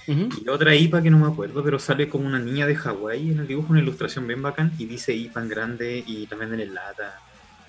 Y 0.08 0.48
otra 0.50 0.76
IPA 0.76 1.02
que 1.02 1.10
no 1.10 1.20
me 1.20 1.28
acuerdo, 1.28 1.64
pero 1.64 1.80
sale 1.80 2.10
como 2.10 2.26
una 2.26 2.40
niña 2.40 2.66
de 2.66 2.76
Hawái 2.76 3.32
en 3.32 3.40
el 3.40 3.48
dibujo, 3.48 3.72
una 3.72 3.82
ilustración 3.82 4.28
bien 4.28 4.42
bacán, 4.42 4.72
y 4.78 4.86
dice 4.86 5.14
IPA 5.14 5.42
en 5.42 5.50
grande 5.50 6.04
y 6.06 6.26
también 6.28 6.60
en 6.60 6.74
lata. 6.74 7.20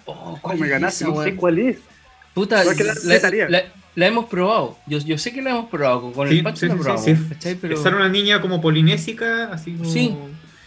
Oh, 0.06 0.38
¿cuál 0.40 0.58
me 0.58 0.68
ganaste? 0.68 1.04
No 1.04 1.22
sé 1.22 1.34
cuál 1.36 1.58
es. 1.58 1.78
Puta, 2.34 2.64
la, 2.64 3.64
la, 3.94 4.06
hemos 4.06 4.24
probado. 4.26 4.76
Yo, 4.86 4.98
yo 4.98 5.18
sé 5.18 5.32
que 5.32 5.42
la 5.42 5.50
hemos 5.50 5.70
probado. 5.70 6.12
Con 6.12 6.26
el 6.26 6.42
Pacho 6.42 6.66
la 6.66 6.74
probamos. 6.74 7.04
Sí, 7.04 7.58
Pero... 7.60 7.76
Sale 7.76 7.96
una 7.96 8.08
niña 8.08 8.40
como 8.40 8.60
polinésica, 8.60 9.52
así 9.52 9.74
como... 9.74 9.90
Sí. 9.90 10.16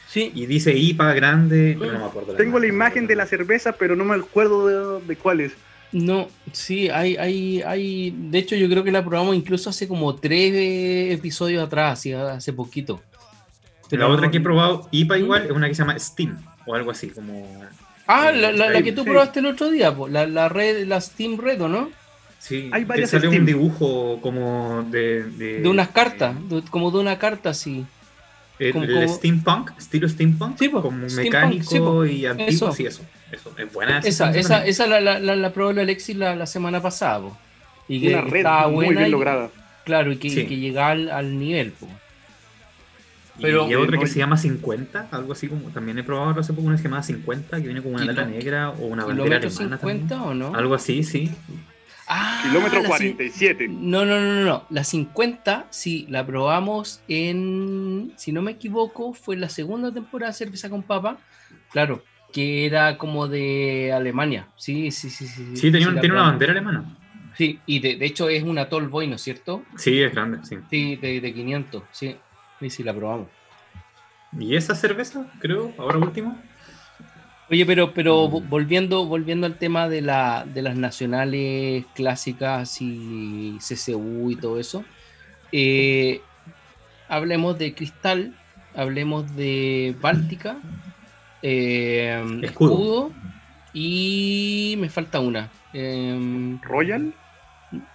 Sí. 0.08 0.32
Y 0.34 0.45
dice 0.45 0.74
IPA 0.74 1.14
grande, 1.14 1.76
pero 1.80 1.93
no 1.93 1.99
me 1.99 2.05
acuerdo. 2.05 2.34
Tengo 2.34 2.60
la 2.60 2.68
imagen 2.68 3.08
de 3.08 3.16
la 3.16 3.26
cerveza, 3.26 3.74
pero 3.74 3.95
no 3.95 4.05
me 4.05 4.16
acuerdo 4.16 4.99
de, 4.99 5.05
de 5.05 5.16
cuál 5.16 5.41
es. 5.41 5.53
No, 5.91 6.28
sí, 6.51 6.89
hay, 6.89 7.16
hay, 7.16 7.62
hay. 7.62 8.14
De 8.16 8.39
hecho, 8.39 8.55
yo 8.55 8.70
creo 8.70 8.84
que 8.84 8.91
la 8.91 9.03
probamos 9.03 9.36
incluso 9.36 9.70
hace 9.70 9.88
como 9.88 10.16
tres 10.16 11.14
episodios 11.14 11.64
atrás, 11.66 12.05
hace 12.05 12.53
poquito. 12.53 13.01
la 13.91 14.08
otra 14.08 14.30
que 14.30 14.38
he 14.38 14.41
probado, 14.41 14.88
IPA 14.91 15.16
¿Mm? 15.16 15.20
igual, 15.20 15.45
es 15.45 15.51
una 15.51 15.68
que 15.68 15.76
se 15.76 15.84
llama 15.84 15.97
Steam, 15.97 16.38
o 16.66 16.76
algo 16.76 16.91
así, 16.91 17.10
como. 17.10 17.64
Ah, 18.05 18.32
la, 18.32 18.51
la, 18.51 18.82
que 18.82 18.93
tú 18.93 19.03
probaste 19.03 19.39
el 19.39 19.47
otro 19.47 19.70
día, 19.70 19.95
la, 20.10 20.26
la 20.26 20.49
red, 20.49 20.88
la 20.88 20.99
Steam 21.01 21.38
Red, 21.38 21.62
¿o 21.62 21.68
no? 21.68 21.89
Sí, 22.39 22.70
hay 22.72 22.86
varias 22.86 23.10
sale 23.10 23.28
un 23.28 23.45
dibujo 23.45 24.20
como 24.22 24.86
de. 24.89 25.24
De, 25.24 25.68
unas 25.68 25.89
cartas, 25.89 26.36
como 26.70 26.91
de 26.91 26.99
una 26.99 27.18
carta, 27.18 27.53
sí. 27.53 27.86
El, 28.60 29.10
steampunk, 29.10 29.72
estilo 29.78 30.10
steampunk, 30.10 30.58
sí, 30.58 30.70
como 30.70 30.91
mecánico 30.91 32.05
y 32.05 32.26
antiguo, 32.26 32.49
eso. 32.49 32.72
sí, 32.72 32.86
eso. 32.86 33.03
Eso, 33.32 33.53
es 33.58 33.72
buena. 33.72 33.99
Esa, 33.99 34.32
esa, 34.36 34.66
esa 34.66 34.88
la, 34.88 35.01
la, 35.01 35.20
la, 35.20 35.53
probó 35.53 35.72
el 35.72 35.80
Alexis 35.80 36.16
la, 36.16 36.36
la 36.36 36.45
semana 36.45 36.82
pasada. 36.82 37.30
Y 37.88 38.01
que 38.01 38.14
Una 38.14 38.22
red 38.22 38.38
estaba 38.38 38.70
muy 38.70 38.95
bien 38.95 39.12
lograda. 39.12 39.49
Claro, 39.84 40.12
y 40.12 40.18
que, 40.18 40.47
que 40.47 40.58
llegaba 40.58 40.91
al, 40.91 41.10
al 41.10 41.38
nivel. 41.39 41.74
Pero, 43.39 43.68
y 43.68 43.70
hay 43.70 43.76
otra 43.76 43.99
que 43.99 44.08
se 44.08 44.20
llama 44.20 44.38
50, 44.38 45.10
algo 45.12 45.34
así 45.34 45.47
como. 45.47 45.70
También 45.70 45.97
he 45.99 46.03
probado 46.03 46.39
hace 46.39 46.53
poco 46.53 46.68
una 46.68 46.76
que 46.76 46.82
se 46.82 46.89
llama 46.89 47.03
50, 47.03 47.58
que 47.58 47.64
viene 47.64 47.82
con 47.82 47.93
una 47.93 48.05
lata 48.05 48.26
negra 48.26 48.72
o 48.72 48.88
una 48.88 49.05
bandera 49.05 49.38
alemana. 49.38 49.78
50 49.78 50.24
o 50.24 50.34
no? 50.34 50.55
Algo 50.55 50.74
así, 50.74 51.03
sí. 51.03 51.32
Ah, 52.08 52.41
Kilómetro 52.43 52.84
47. 52.84 53.68
No, 53.68 54.05
no, 54.05 54.20
no, 54.20 54.45
no. 54.45 54.66
La 54.70 54.84
50, 54.84 55.68
sí, 55.70 56.05
la 56.10 56.26
probamos 56.26 57.01
en. 57.08 58.14
Si 58.16 58.32
no 58.32 58.41
me 58.41 58.51
equivoco, 58.51 59.14
fue 59.14 59.36
la 59.36 59.49
segunda 59.49 59.91
temporada 59.91 60.32
de 60.32 60.38
cerveza 60.38 60.70
con 60.70 60.84
papa. 60.84 61.18
Claro, 61.72 62.03
que 62.32 62.66
era 62.66 62.97
como 62.97 63.28
de 63.28 63.91
Alemania. 63.93 64.47
Sí, 64.55 64.91
sí, 64.91 65.10
sí. 65.10 65.28
Sí, 65.28 65.55
sí 65.55 65.72
tiene, 65.72 65.88
una 65.88 66.22
bandera 66.22 66.53
alemana. 66.53 66.97
Sí, 67.36 67.60
y 67.66 67.80
de, 67.80 67.97
de, 67.97 68.05
hecho 68.05 68.30
es 68.30 68.43
una 68.43 68.70
Tallboy, 68.70 69.08
¿no 69.08 69.16
es 69.16 69.22
cierto? 69.22 69.64
Sí, 69.76 70.01
es 70.01 70.12
grande, 70.12 70.39
sí. 70.43 70.58
Sí, 70.70 70.95
de, 70.95 71.22
de 71.22 71.34
500, 71.34 71.84
sí. 71.91 72.16
Sí, 72.60 72.70
sí, 72.70 72.84
la 72.84 72.93
probamos. 72.93 73.28
¿Y 74.39 74.55
esa 74.55 74.76
cerveza, 74.76 75.32
creo, 75.39 75.74
ahora 75.78 75.97
último? 75.97 76.41
Oye, 77.50 77.66
pero, 77.66 77.93
pero 77.93 78.28
volviendo, 78.28 79.06
volviendo 79.06 79.48
al 79.48 79.58
tema 79.58 79.88
de, 79.88 80.02
la, 80.02 80.45
de 80.45 80.62
las 80.62 80.76
nacionales 80.76 81.86
clásicas 81.95 82.82
y 82.82 83.58
CCU 83.60 84.32
y 84.32 84.36
todo 84.36 84.60
eso, 84.60 84.84
eh, 85.54 86.22
hablemos 87.08 87.58
de 87.58 87.74
Cristal, 87.74 88.36
hablemos 88.76 89.34
de 89.38 89.95
Báltica, 90.02 90.58
eh, 91.41 92.22
escudo. 92.41 93.12
y 93.74 94.76
me 94.80 94.89
falta 94.89 95.22
una. 95.22 95.50
Em, 95.72 96.62
¿Royal? 96.62 97.14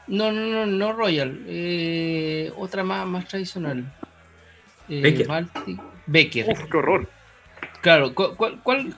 No, 0.06 0.32
no, 0.32 0.46
no, 0.46 0.64
no 0.64 0.92
Royal, 0.94 1.42
eh, 1.46 2.50
otra 2.56 2.84
más, 2.84 3.06
más 3.06 3.28
tradicional. 3.28 3.84
Becker. 4.88 5.28
Becker. 6.06 6.46
qué 6.70 6.76
horror. 6.76 7.10
Claro, 7.82 8.14
¿cuál, 8.14 8.60
cuál 8.62 8.94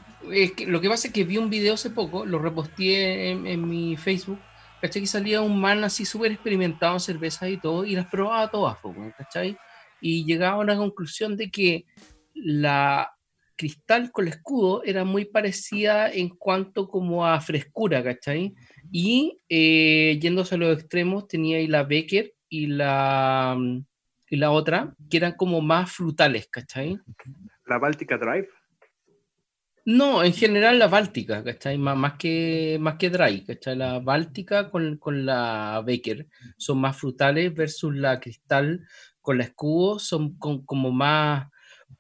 lo 0.67 0.81
que 0.81 0.89
pasa 0.89 1.09
es 1.09 1.15
que 1.15 1.25
vi 1.25 1.39
un 1.39 1.51
video 1.51 1.75
hace 1.75 1.91
poco, 1.91 2.25
lo 2.25 2.39
reposteé 2.39 3.31
en, 3.31 3.69
mi 3.69 3.97
Facebook, 3.97 4.41
¿cachai? 4.81 5.03
Que 5.03 5.09
salía 5.09 5.41
un 5.41 5.61
man 5.61 5.85
así 5.85 6.05
súper 6.05 6.33
experimentado 6.33 6.95
en 6.95 7.01
cervezas 7.01 7.51
y 7.51 7.57
todo, 7.57 7.85
y 7.85 7.95
las 7.95 8.07
probaba 8.07 8.51
todas, 8.51 8.79
¿cachai? 9.17 9.57
Y 10.01 10.25
llegaba 10.25 10.57
a 10.57 10.61
una 10.61 10.77
conclusión 10.77 11.37
de 11.37 11.51
que 11.51 11.87
la 12.35 13.15
cristal 13.57 14.11
con 14.11 14.27
el 14.27 14.33
escudo 14.33 14.83
era 14.85 15.05
muy 15.05 15.25
parecida 15.25 16.11
en 16.11 16.29
cuanto 16.29 16.89
como 16.89 17.27
a 17.27 17.41
frescura, 17.41 18.03
¿cachai? 18.03 18.55
Y 18.91 19.39
eh, 19.49 20.19
yéndose 20.21 20.55
a 20.55 20.59
los 20.59 20.79
extremos 20.79 21.29
tenía 21.29 21.59
ahí 21.59 21.67
la 21.67 21.85
Becker 21.85 22.33
y 22.49 22.67
la, 22.67 23.57
y 24.29 24.37
la 24.37 24.51
otra, 24.51 24.95
que 25.11 25.17
eran 25.17 25.33
como 25.33 25.61
más 25.61 25.93
frutales, 25.93 26.49
¿cachai? 26.49 26.99
La 27.67 27.79
Baltica 27.79 28.19
Drive. 28.19 28.49
No, 29.87 30.25
en 30.25 30.33
general 30.33 30.79
la 30.79 30.89
Báltica, 30.89 31.45
¿cachai? 31.45 31.77
Más, 31.77 31.97
más, 31.97 32.15
que, 32.15 32.79
más 32.81 32.97
que 32.97 33.11
dry, 33.11 33.45
¿cachai? 33.45 33.77
La 33.77 33.99
Báltica 33.99 34.71
con, 34.71 34.97
con 34.97 35.27
la 35.27 35.83
Becker 35.85 36.27
son 36.57 36.81
más 36.81 36.97
frutales 36.97 37.55
versus 37.55 37.95
la 37.95 38.19
Cristal 38.19 38.87
con 39.21 39.39
la 39.39 39.45
Escudo 39.45 39.99
son 39.99 40.37
como 40.39 40.93
más, 40.93 41.49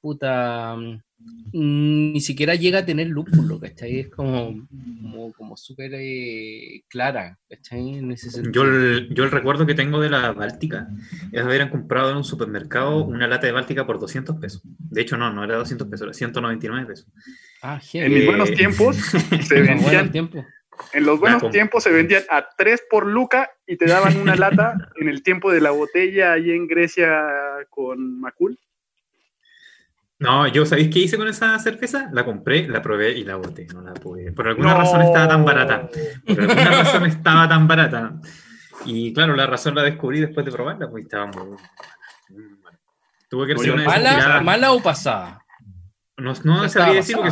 puta, 0.00 0.76
Mm, 1.52 2.12
ni 2.12 2.20
siquiera 2.20 2.54
llega 2.54 2.80
a 2.80 2.84
tener 2.84 3.08
lúpulo, 3.08 3.60
¿cachai? 3.60 4.00
Es 4.00 4.08
como, 4.08 4.66
como, 5.36 5.56
súper 5.56 5.92
eh, 5.94 6.82
clara, 6.88 7.38
¿cachai? 7.48 8.02
Yo 8.50 8.62
el, 8.62 9.08
yo 9.14 9.24
el 9.24 9.30
recuerdo 9.30 9.64
que 9.64 9.74
tengo 9.74 10.00
de 10.00 10.10
la 10.10 10.32
Báltica 10.32 10.88
es 11.30 11.42
haber 11.42 11.70
comprado 11.70 12.10
en 12.10 12.16
un 12.16 12.24
supermercado 12.24 13.04
una 13.04 13.28
lata 13.28 13.46
de 13.46 13.52
Báltica 13.52 13.86
por 13.86 14.00
200 14.00 14.36
pesos. 14.36 14.62
De 14.64 15.00
hecho, 15.00 15.16
no, 15.16 15.32
no 15.32 15.44
era 15.44 15.56
200 15.56 15.86
pesos, 15.88 16.06
era 16.06 16.12
199 16.12 16.86
pesos. 16.86 17.06
Ah, 17.66 17.80
en 17.94 18.12
mis 18.12 18.26
buenos 18.26 18.52
tiempos 18.52 18.96
se 19.48 19.62
vendían... 19.62 20.12
Tiempo. 20.12 20.44
En 20.92 21.06
los 21.06 21.18
buenos 21.18 21.50
tiempos 21.50 21.82
se 21.84 21.90
vendían 21.90 22.24
a 22.28 22.46
3 22.58 22.82
por 22.90 23.06
luca 23.06 23.50
y 23.66 23.76
te 23.76 23.86
daban 23.86 24.18
una 24.18 24.36
lata 24.36 24.76
en 25.00 25.08
el 25.08 25.22
tiempo 25.22 25.50
de 25.50 25.62
la 25.62 25.70
botella 25.70 26.32
ahí 26.32 26.50
en 26.50 26.66
Grecia 26.66 27.24
con 27.70 28.20
Macul 28.20 28.58
no, 30.18 30.46
yo, 30.46 30.64
¿sabéis 30.64 30.88
qué 30.90 31.00
hice 31.00 31.18
con 31.18 31.28
esa 31.28 31.58
cerveza? 31.58 32.08
La 32.12 32.24
compré, 32.24 32.68
la 32.68 32.80
probé 32.80 33.12
y 33.12 33.24
la 33.24 33.36
boté. 33.36 33.66
No 33.74 33.82
la 33.82 33.92
pude. 33.92 34.32
Por 34.32 34.48
alguna 34.48 34.74
razón 34.74 35.02
estaba 35.02 35.28
tan 35.28 35.44
barata. 35.44 35.88
Por 36.26 36.40
alguna 36.40 36.70
razón 36.70 37.04
estaba 37.04 37.48
tan 37.48 37.66
barata. 37.66 38.14
Y 38.86 39.12
claro, 39.12 39.34
la 39.34 39.46
razón 39.46 39.74
la 39.74 39.82
descubrí 39.82 40.20
después 40.20 40.46
de 40.46 40.52
probarla, 40.52 40.88
pues 40.88 41.04
estaba 41.04 41.26
muy, 41.26 41.58
Tuve 43.28 43.48
que 43.48 43.58
ser 43.58 43.74
una 43.74 43.84
¿Mala, 43.84 44.40
¿Mala 44.40 44.72
o 44.72 44.82
pasada? 44.82 45.43
No, 46.16 46.32
no 46.44 46.68
sabía 46.68 46.94
decir 46.94 47.16
porque 47.16 47.30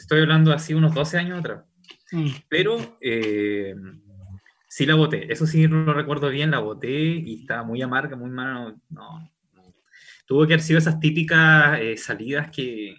estoy 0.00 0.20
hablando 0.20 0.52
así 0.52 0.74
unos 0.74 0.94
12 0.94 1.18
años 1.18 1.40
atrás. 1.40 1.64
Mm. 2.12 2.28
Pero 2.48 2.98
eh, 3.00 3.74
sí 4.68 4.86
la 4.86 4.94
boté. 4.94 5.32
Eso 5.32 5.46
sí 5.46 5.68
no 5.68 5.84
lo 5.84 5.94
recuerdo 5.94 6.28
bien, 6.30 6.50
la 6.50 6.60
boté 6.60 6.90
y 6.90 7.40
estaba 7.40 7.62
muy 7.62 7.82
amarga, 7.82 8.16
muy 8.16 8.30
mala. 8.30 8.74
No, 8.88 9.32
tuvo 10.26 10.46
que 10.46 10.54
haber 10.54 10.64
sido 10.64 10.78
esas 10.78 10.98
típicas 10.98 11.78
eh, 11.80 11.96
salidas 11.96 12.50
que, 12.50 12.96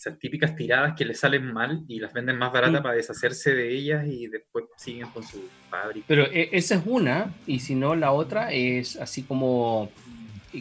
esas 0.00 0.18
típicas 0.18 0.56
tiradas 0.56 0.94
que 0.96 1.04
le 1.04 1.12
salen 1.12 1.52
mal 1.52 1.84
y 1.86 2.00
las 2.00 2.14
venden 2.14 2.38
más 2.38 2.50
baratas 2.50 2.80
para 2.80 2.94
deshacerse 2.94 3.54
de 3.54 3.68
ellas 3.68 4.06
y 4.06 4.28
después 4.28 4.64
siguen 4.76 5.08
con 5.10 5.22
su 5.22 5.46
fábrica. 5.68 6.06
Pero 6.08 6.24
eh, 6.24 6.48
esa 6.52 6.76
es 6.76 6.82
una, 6.86 7.34
y 7.46 7.60
si 7.60 7.74
no, 7.74 7.94
la 7.94 8.12
otra 8.12 8.50
es 8.50 8.96
así 8.96 9.24
como 9.24 9.90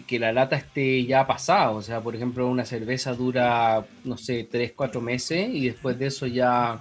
que 0.08 0.20
la 0.20 0.32
lata 0.32 0.56
esté 0.56 1.06
ya 1.06 1.26
pasada. 1.26 1.72
O 1.72 1.82
sea, 1.82 2.02
por 2.02 2.16
ejemplo, 2.16 2.48
una 2.48 2.66
cerveza 2.66 3.14
dura, 3.14 3.86
no 4.04 4.18
sé, 4.18 4.48
3, 4.50 4.74
4 4.76 5.02
meses 5.02 5.50
y 5.52 5.68
después 5.68 5.98
de 5.98 6.08
eso 6.08 6.28
ya 6.28 6.80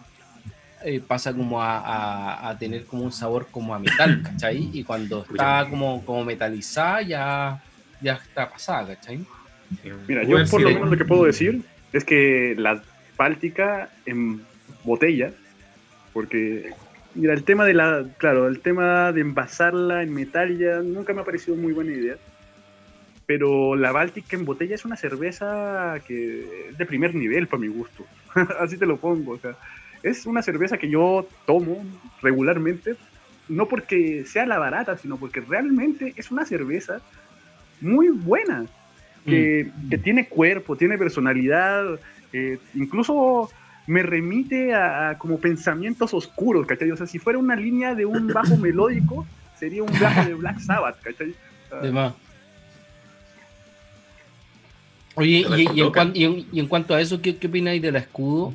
eh, 0.84 1.00
pasa 1.00 1.32
como 1.32 1.62
a, 1.62 2.56
tener 2.59 2.84
como 2.84 3.04
un 3.04 3.12
sabor 3.12 3.48
como 3.50 3.74
a 3.74 3.78
metal, 3.78 4.22
¿cachai? 4.24 4.70
Y 4.72 4.84
cuando 4.84 5.24
está 5.28 5.66
como, 5.68 6.04
como 6.04 6.24
metalizada 6.24 7.02
ya 7.02 7.62
ya 8.00 8.14
está 8.14 8.48
pasada, 8.48 8.94
¿cachai? 8.94 9.24
Mira, 10.06 10.22
yo 10.22 10.36
por 10.50 10.61
lo 10.61 10.68
menos 10.68 10.90
lo 10.90 10.96
que 10.96 11.04
puedo 11.04 11.24
decir 11.24 11.62
es 11.92 12.04
que 12.04 12.54
la 12.56 12.82
Báltica 13.16 13.90
en 14.06 14.42
botella, 14.84 15.32
porque 16.12 16.70
mira, 17.14 17.34
el 17.34 17.42
tema 17.42 17.64
de 17.64 17.74
la, 17.74 18.06
claro, 18.16 18.46
el 18.46 18.61
tema 18.61 19.12
de 19.12 19.22
envasarla 19.22 20.04
en 20.04 20.14
metal 20.14 20.56
ya 20.56 20.76
nunca 20.78 21.12
me 21.12 21.22
ha 21.22 21.24
parecido 21.24 21.56
muy 21.56 21.72
buena 21.72 21.92
idea. 21.92 22.16
Pero 23.29 23.76
la 23.76 23.93
Báltica 23.93 24.39
en 24.39 24.47
botella 24.47 24.74
es 24.74 24.87
una 24.87 24.97
cerveza 24.97 25.97
que 26.07 26.70
es 26.70 26.79
de 26.79 26.87
primer 26.87 27.14
nivel 27.14 27.47
para 27.47 27.61
mi 27.61 27.68
gusto. 27.68 28.07
Así 28.59 28.79
te 28.79 28.87
lo 28.87 28.97
pongo. 28.97 29.33
O 29.33 29.39
sea, 29.39 29.55
es 30.03 30.24
una 30.24 30.41
cerveza 30.41 30.79
que 30.79 30.89
yo 30.89 31.29
tomo 31.45 31.85
regularmente, 32.22 32.97
no 33.51 33.68
porque 33.68 34.24
sea 34.24 34.47
la 34.47 34.59
barata, 34.59 34.97
sino 34.97 35.18
porque 35.18 35.41
realmente 35.41 36.14
es 36.16 36.31
una 36.31 36.47
cerveza 36.47 37.03
muy 37.83 38.09
buena, 38.09 38.64
que, 39.26 39.70
mm. 39.76 40.03
tiene 40.03 40.26
cuerpo, 40.26 40.76
tiene 40.76 40.97
personalidad, 40.97 42.01
eh, 42.33 42.57
incluso 42.74 43.51
me 43.87 44.03
remite 44.03 44.74
a, 44.74 45.16
como 45.18 45.39
pensamientos 45.39 46.14
oscuros, 46.14 46.66
¿cachai? 46.66 46.91
O 46.93 46.97
sea, 46.97 47.07
si 47.07 47.18
fuera 47.18 47.39
una 47.39 47.57
línea 47.57 47.95
de 47.95 48.07
un 48.07 48.29
bajo 48.29 48.57
melódico, 48.59 49.26
sería 49.59 49.83
un 49.83 49.93
bajo 50.01 50.24
de 50.24 50.33
Black 50.33 50.61
Sabbath, 50.61 50.99
¿cachai? 51.03 51.35
Ah. 51.70 52.14
Oye, 55.19 55.45
y, 56.14 56.61
en 56.61 56.69
cuanto 56.69 56.95
a 56.95 57.01
eso, 57.01 57.21
¿qué, 57.21 57.37
qué 57.37 57.49
opináis 57.49 57.83
del 57.83 57.97
escudo? 57.97 58.55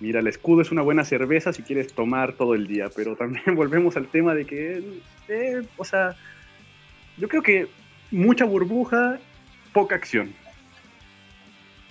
Mira, 0.00 0.18
el 0.18 0.26
escudo 0.26 0.60
es 0.60 0.72
una 0.72 0.82
buena 0.82 1.04
cerveza 1.04 1.52
si 1.52 1.62
quieres 1.62 1.92
tomar 1.92 2.32
todo 2.32 2.54
el 2.54 2.66
día, 2.66 2.90
pero 2.94 3.14
también 3.14 3.44
volvemos 3.54 3.96
al 3.96 4.08
tema 4.08 4.34
de 4.34 4.44
que, 4.44 4.82
eh, 5.28 5.62
o 5.76 5.84
sea, 5.84 6.16
yo 7.16 7.28
creo 7.28 7.44
que 7.44 7.68
mucha 8.10 8.44
burbuja, 8.44 9.20
poca 9.72 9.94
acción. 9.94 10.34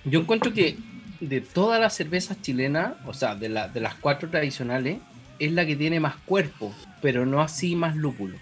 Yo 0.04 0.20
encuentro 0.20 0.52
que 0.52 0.76
de 1.20 1.40
todas 1.40 1.80
las 1.80 1.94
cervezas 1.94 2.42
chilenas, 2.42 2.92
o 3.06 3.14
sea, 3.14 3.34
de, 3.34 3.48
de 3.48 3.80
las 3.80 3.94
cuatro 3.94 4.28
tradicionales, 4.28 4.98
es 5.38 5.52
la 5.52 5.64
que 5.64 5.76
tiene 5.76 5.98
más 5.98 6.16
cuerpo, 6.26 6.74
pero 7.00 7.24
no 7.24 7.40
así 7.40 7.74
más 7.74 7.96
lúpulo. 7.96 8.36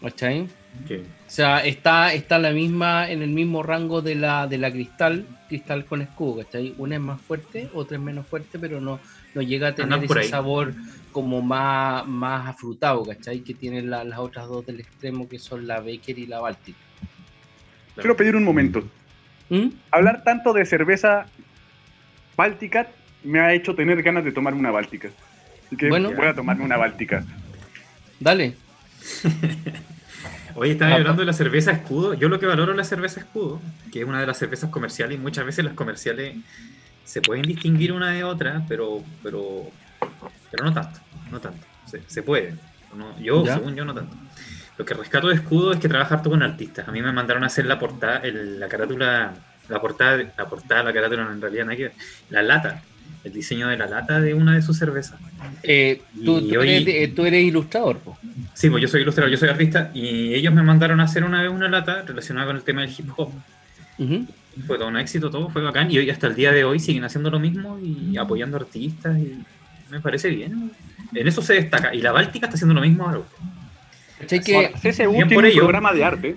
¿Cachai? 0.00 0.46
O 0.84 1.30
sea, 1.30 1.64
está, 1.64 2.12
está 2.12 2.38
la 2.38 2.52
misma, 2.52 3.10
en 3.10 3.22
el 3.22 3.30
mismo 3.30 3.62
rango 3.62 4.00
de 4.00 4.14
la, 4.14 4.46
de 4.46 4.58
la 4.58 4.70
cristal, 4.70 5.26
cristal 5.48 5.84
con 5.84 6.02
escudo, 6.02 6.44
¿cachai? 6.44 6.74
Una 6.78 6.94
es 6.96 7.00
más 7.00 7.20
fuerte, 7.20 7.68
otra 7.74 7.96
es 7.96 8.02
menos 8.02 8.26
fuerte, 8.26 8.58
pero 8.58 8.80
no, 8.80 9.00
no 9.34 9.42
llega 9.42 9.68
a 9.68 9.74
tener 9.74 10.04
ese 10.04 10.24
sabor 10.24 10.72
como 11.10 11.42
más, 11.42 12.06
más 12.06 12.48
afrutado, 12.48 13.04
¿cachai? 13.04 13.40
Que 13.40 13.54
tienen 13.54 13.90
las 13.90 14.18
otras 14.18 14.46
dos 14.46 14.64
del 14.66 14.80
extremo 14.80 15.28
que 15.28 15.38
son 15.38 15.66
la 15.66 15.80
Baker 15.80 16.18
y 16.18 16.26
la 16.26 16.40
Baltic. 16.40 16.76
Quiero 17.96 18.16
pedir 18.16 18.36
un 18.36 18.44
momento. 18.44 18.84
¿Mm? 19.48 19.68
Hablar 19.90 20.22
tanto 20.24 20.52
de 20.52 20.64
cerveza 20.64 21.26
báltica 22.36 22.88
me 23.24 23.40
ha 23.40 23.52
hecho 23.52 23.74
tener 23.74 24.02
ganas 24.02 24.24
de 24.24 24.32
tomar 24.32 24.54
una 24.54 24.70
báltica. 24.70 25.08
Así 25.66 25.76
que 25.76 25.88
bueno, 25.88 26.12
voy 26.12 26.26
a 26.26 26.34
tomarme 26.34 26.64
una 26.64 26.76
báltica. 26.76 27.24
Dale. 28.20 28.54
Oye, 30.56 30.72
estaba 30.72 30.92
ah, 30.92 30.94
hablando 30.96 31.20
de 31.20 31.26
la 31.26 31.32
cerveza 31.32 31.70
escudo. 31.70 32.14
Yo 32.14 32.28
lo 32.28 32.40
que 32.40 32.46
valoro 32.46 32.72
es 32.72 32.78
la 32.78 32.84
cerveza 32.84 33.20
escudo, 33.20 33.60
que 33.92 34.00
es 34.00 34.06
una 34.06 34.20
de 34.20 34.26
las 34.26 34.38
cervezas 34.38 34.70
comerciales, 34.70 35.18
y 35.18 35.20
muchas 35.20 35.46
veces 35.46 35.64
las 35.64 35.74
comerciales 35.74 36.36
se 37.04 37.20
pueden 37.20 37.42
distinguir 37.42 37.92
una 37.92 38.10
de 38.10 38.24
otra, 38.24 38.64
pero, 38.68 39.02
pero, 39.22 39.70
pero 40.50 40.64
no 40.64 40.72
tanto 40.72 41.00
no 41.30 41.40
tanto. 41.40 41.66
Se, 42.06 42.22
puede. 42.22 42.54
yo, 43.20 43.44
según 43.46 43.74
yo, 43.74 43.84
no 43.84 43.94
tanto. 43.94 44.16
Lo 44.76 44.84
que 44.84 44.94
rescato 44.94 45.28
de 45.28 45.34
escudo 45.34 45.72
es 45.72 45.80
que 45.80 45.88
trabaja 45.88 46.16
harto 46.16 46.30
con 46.30 46.42
artistas. 46.42 46.88
A 46.88 46.92
mí 46.92 47.00
me 47.00 47.12
mandaron 47.12 47.42
a 47.44 47.46
hacer 47.46 47.66
la 47.66 47.78
portada, 47.78 48.20
la 48.24 48.68
carátula, 48.68 49.34
la 49.68 49.80
portada, 49.80 50.22
la 50.36 50.48
portada, 50.48 50.82
la 50.82 50.92
carátula 50.92 51.30
en 51.32 51.40
realidad, 51.40 51.64
no 51.64 51.72
la 52.30 52.42
lata, 52.42 52.82
el 53.26 53.32
diseño 53.32 53.68
de 53.68 53.76
la 53.76 53.86
lata 53.86 54.20
de 54.20 54.34
una 54.34 54.54
de 54.54 54.62
sus 54.62 54.78
cervezas. 54.78 55.18
Eh, 55.64 56.00
tú, 56.24 56.38
eres, 56.38 57.44
ilustrador, 57.44 58.00
Sí, 58.54 58.70
pues 58.70 58.80
yo 58.80 58.88
soy 58.88 59.02
ilustrador, 59.02 59.30
yo 59.30 59.36
soy 59.36 59.48
artista 59.48 59.90
y 59.92 60.32
ellos 60.32 60.54
me 60.54 60.62
mandaron 60.62 61.00
a 61.00 61.04
hacer 61.04 61.24
una 61.24 61.42
vez 61.42 61.50
una 61.50 61.68
lata 61.68 62.02
relacionada 62.02 62.46
con 62.46 62.56
el 62.56 62.62
tema 62.62 62.82
del 62.82 62.90
hip 62.96 63.10
hop. 63.16 63.30
Fue 64.66 64.78
todo 64.78 64.88
un 64.88 64.96
éxito, 64.96 65.28
todo 65.28 65.50
fue 65.50 65.60
bacán. 65.60 65.90
Y 65.90 65.98
hoy, 65.98 66.08
hasta 66.08 66.28
el 66.28 66.36
día 66.36 66.52
de 66.52 66.64
hoy, 66.64 66.78
siguen 66.78 67.04
haciendo 67.04 67.30
lo 67.30 67.40
mismo 67.40 67.78
y 67.80 68.16
apoyando 68.16 68.56
artistas. 68.56 69.18
Y 69.18 69.36
me 69.90 70.00
parece 70.00 70.30
bien. 70.30 70.70
En 71.12 71.26
eso 71.26 71.42
se 71.42 71.54
destaca. 71.54 71.94
Y 71.94 72.00
la 72.00 72.12
Báltica 72.12 72.46
está 72.46 72.54
haciendo 72.54 72.74
lo 72.74 72.80
mismo 72.80 73.08
ahora. 73.08 73.22
que 74.28 74.72
CSU 74.80 75.12
tiene 75.28 75.48
un 75.48 75.56
programa 75.56 75.92
de 75.92 76.04
arte. 76.04 76.36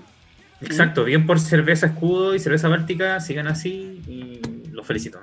Exacto, 0.62 1.06
bien 1.06 1.26
por 1.26 1.40
Cerveza 1.40 1.86
Escudo 1.86 2.36
y 2.36 2.40
Cerveza 2.40 2.68
Báltica, 2.68 3.22
sigan 3.22 3.48
así 3.48 4.02
y 4.08 4.42
los 4.72 4.86
felicito. 4.86 5.22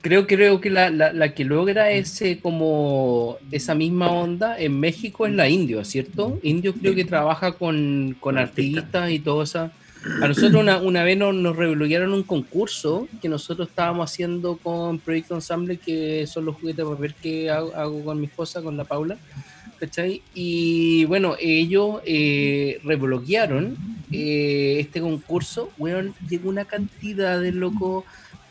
Creo, 0.00 0.26
creo 0.26 0.60
que 0.60 0.70
la, 0.70 0.90
la, 0.90 1.34
que 1.34 1.44
logra 1.44 1.90
ese 1.90 2.38
como 2.38 3.38
esa 3.50 3.74
misma 3.74 4.10
onda 4.10 4.56
en 4.58 4.78
México 4.78 5.26
es 5.26 5.32
la 5.32 5.48
Indio, 5.48 5.84
¿cierto? 5.84 6.38
Indio 6.42 6.74
creo 6.74 6.94
que 6.94 7.04
trabaja 7.04 7.52
con, 7.52 8.16
con 8.20 8.38
artistas 8.38 9.10
y 9.10 9.18
todo 9.18 9.42
eso. 9.42 9.70
A 10.22 10.28
nosotros 10.28 10.62
una, 10.62 10.78
una 10.78 11.02
vez 11.02 11.18
nos, 11.18 11.34
nos 11.34 11.56
un 11.58 12.22
concurso 12.22 13.08
que 13.20 13.28
nosotros 13.28 13.68
estábamos 13.68 14.08
haciendo 14.10 14.56
con 14.56 15.00
Proyecto 15.00 15.34
Ensemble, 15.34 15.78
que 15.78 16.26
son 16.28 16.44
los 16.44 16.54
juguetes 16.56 16.84
para 16.84 16.96
ver 16.96 17.14
qué 17.14 17.50
hago, 17.50 18.04
con 18.04 18.20
mi 18.20 18.26
esposa, 18.26 18.62
con 18.62 18.76
la 18.76 18.84
Paula. 18.84 19.16
¿cachai? 19.78 20.22
Y 20.34 21.04
bueno, 21.06 21.36
ellos 21.38 22.00
eh, 22.06 22.80
rebloquearon 22.84 23.76
eh, 24.12 24.76
este 24.80 25.00
concurso. 25.00 25.70
Bueno, 25.76 26.14
llegó 26.28 26.48
una 26.48 26.64
cantidad 26.64 27.40
de 27.40 27.52
locos 27.52 28.04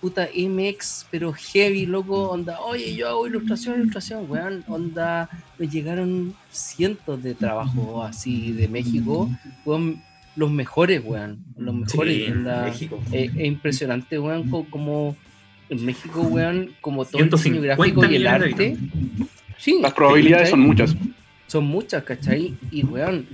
puta 0.05 0.29
MX, 0.35 1.07
pero 1.09 1.33
heavy, 1.33 1.87
loco, 1.87 2.29
onda, 2.29 2.59
oye, 2.61 2.95
yo 2.95 3.09
hago 3.09 3.25
ilustración, 3.25 3.79
ilustración, 3.79 4.29
weón, 4.29 4.63
onda, 4.67 5.27
me 5.57 5.67
llegaron 5.67 6.35
cientos 6.51 7.23
de 7.23 7.33
trabajos 7.33 8.07
así 8.07 8.51
de 8.51 8.67
México, 8.67 9.27
weón, 9.65 10.03
los 10.35 10.51
mejores, 10.51 11.01
weón, 11.03 11.43
los 11.57 11.73
mejores, 11.73 12.31
onda, 12.31 12.65
México. 12.65 13.01
Eh, 13.11 13.31
es, 13.35 13.45
impresionante, 13.47 14.19
weón, 14.19 14.47
como, 14.69 15.15
en 15.69 15.83
México, 15.83 16.21
weón, 16.21 16.75
como 16.81 17.03
todo 17.03 17.23
el 17.23 17.31
diseño 17.31 17.61
gráfico 17.61 18.05
y 18.05 18.17
el 18.17 18.27
arte. 18.27 18.77
Sí, 19.57 19.79
Las 19.81 19.93
probabilidades 19.93 20.51
son 20.51 20.59
muchas. 20.59 20.95
Son 21.47 21.65
muchas, 21.65 22.03
¿cachai? 22.03 22.53
Y, 22.69 22.85
weón, 22.85 23.25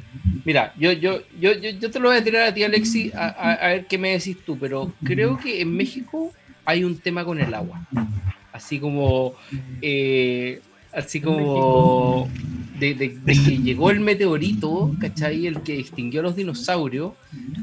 mira, 0.45 0.73
yo, 0.79 0.93
yo, 0.93 1.19
yo, 1.37 1.51
yo, 1.51 1.91
te 1.91 1.99
lo 1.99 2.07
voy 2.07 2.17
a 2.17 2.23
tirar 2.23 2.47
a 2.47 2.53
ti, 2.53 2.63
Alexi, 2.63 3.11
a, 3.13 3.27
a 3.27 3.67
ver 3.67 3.87
qué 3.87 3.97
me 3.97 4.11
decís 4.11 4.37
tú, 4.45 4.57
pero 4.57 4.93
creo 5.03 5.37
que 5.37 5.59
en 5.59 5.75
México 5.75 6.31
hay 6.65 6.83
un 6.83 6.97
tema 6.97 7.25
con 7.25 7.39
el 7.39 7.53
agua. 7.53 7.85
Así 8.53 8.79
como, 8.79 9.33
eh, 9.81 10.61
así 10.93 11.21
como 11.21 12.29
de, 12.79 12.95
que 13.25 13.57
llegó 13.57 13.91
el 13.91 13.99
meteorito, 13.99 14.91
¿cachai? 14.99 15.47
El 15.47 15.61
que 15.61 15.79
extinguió 15.79 16.21
a 16.21 16.23
los 16.23 16.35
dinosaurios, 16.35 17.13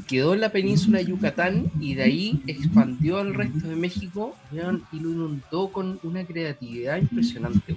quedó 0.07 0.33
en 0.33 0.41
la 0.41 0.49
península 0.49 0.99
de 0.99 1.05
Yucatán 1.05 1.71
y 1.79 1.95
de 1.95 2.03
ahí 2.03 2.41
expandió 2.47 3.17
al 3.17 3.33
resto 3.33 3.67
de 3.67 3.75
México 3.75 4.35
y 4.51 4.99
lo 4.99 5.11
inundó 5.11 5.69
con 5.71 5.99
una 6.03 6.25
creatividad 6.25 6.97
impresionante, 6.97 7.75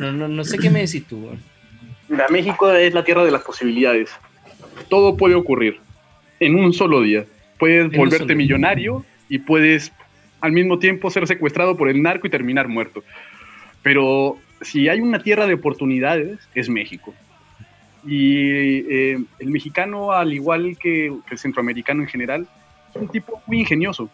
No, 0.00 0.12
no, 0.12 0.28
no 0.28 0.44
sé 0.44 0.58
qué 0.58 0.70
me 0.70 0.80
decís 0.80 1.04
tú, 1.06 1.28
Mira, 2.08 2.28
México 2.28 2.70
es 2.70 2.94
la 2.94 3.04
tierra 3.04 3.24
de 3.24 3.32
las 3.32 3.42
posibilidades. 3.42 4.10
Todo 4.88 5.16
puede 5.16 5.34
ocurrir 5.34 5.80
en 6.38 6.54
un 6.54 6.72
solo 6.72 7.02
día. 7.02 7.24
Puedes 7.58 7.90
volverte 7.90 8.34
millonario 8.34 9.04
y 9.28 9.38
puedes 9.38 9.92
al 10.46 10.52
mismo 10.52 10.78
tiempo 10.78 11.10
ser 11.10 11.26
secuestrado 11.26 11.76
por 11.76 11.88
el 11.88 12.00
narco 12.00 12.26
y 12.26 12.30
terminar 12.30 12.68
muerto. 12.68 13.02
Pero 13.82 14.38
si 14.60 14.88
hay 14.88 15.00
una 15.00 15.22
tierra 15.22 15.46
de 15.46 15.54
oportunidades, 15.54 16.38
es 16.54 16.68
México. 16.68 17.14
Y 18.06 18.78
eh, 18.88 19.18
el 19.40 19.50
mexicano, 19.50 20.12
al 20.12 20.32
igual 20.32 20.78
que, 20.78 21.06
el 21.06 21.38
centroamericano 21.38 22.02
en 22.02 22.08
general, 22.08 22.46
es 22.94 23.02
un 23.02 23.08
tipo 23.08 23.42
muy 23.46 23.60
ingenioso. 23.60 24.08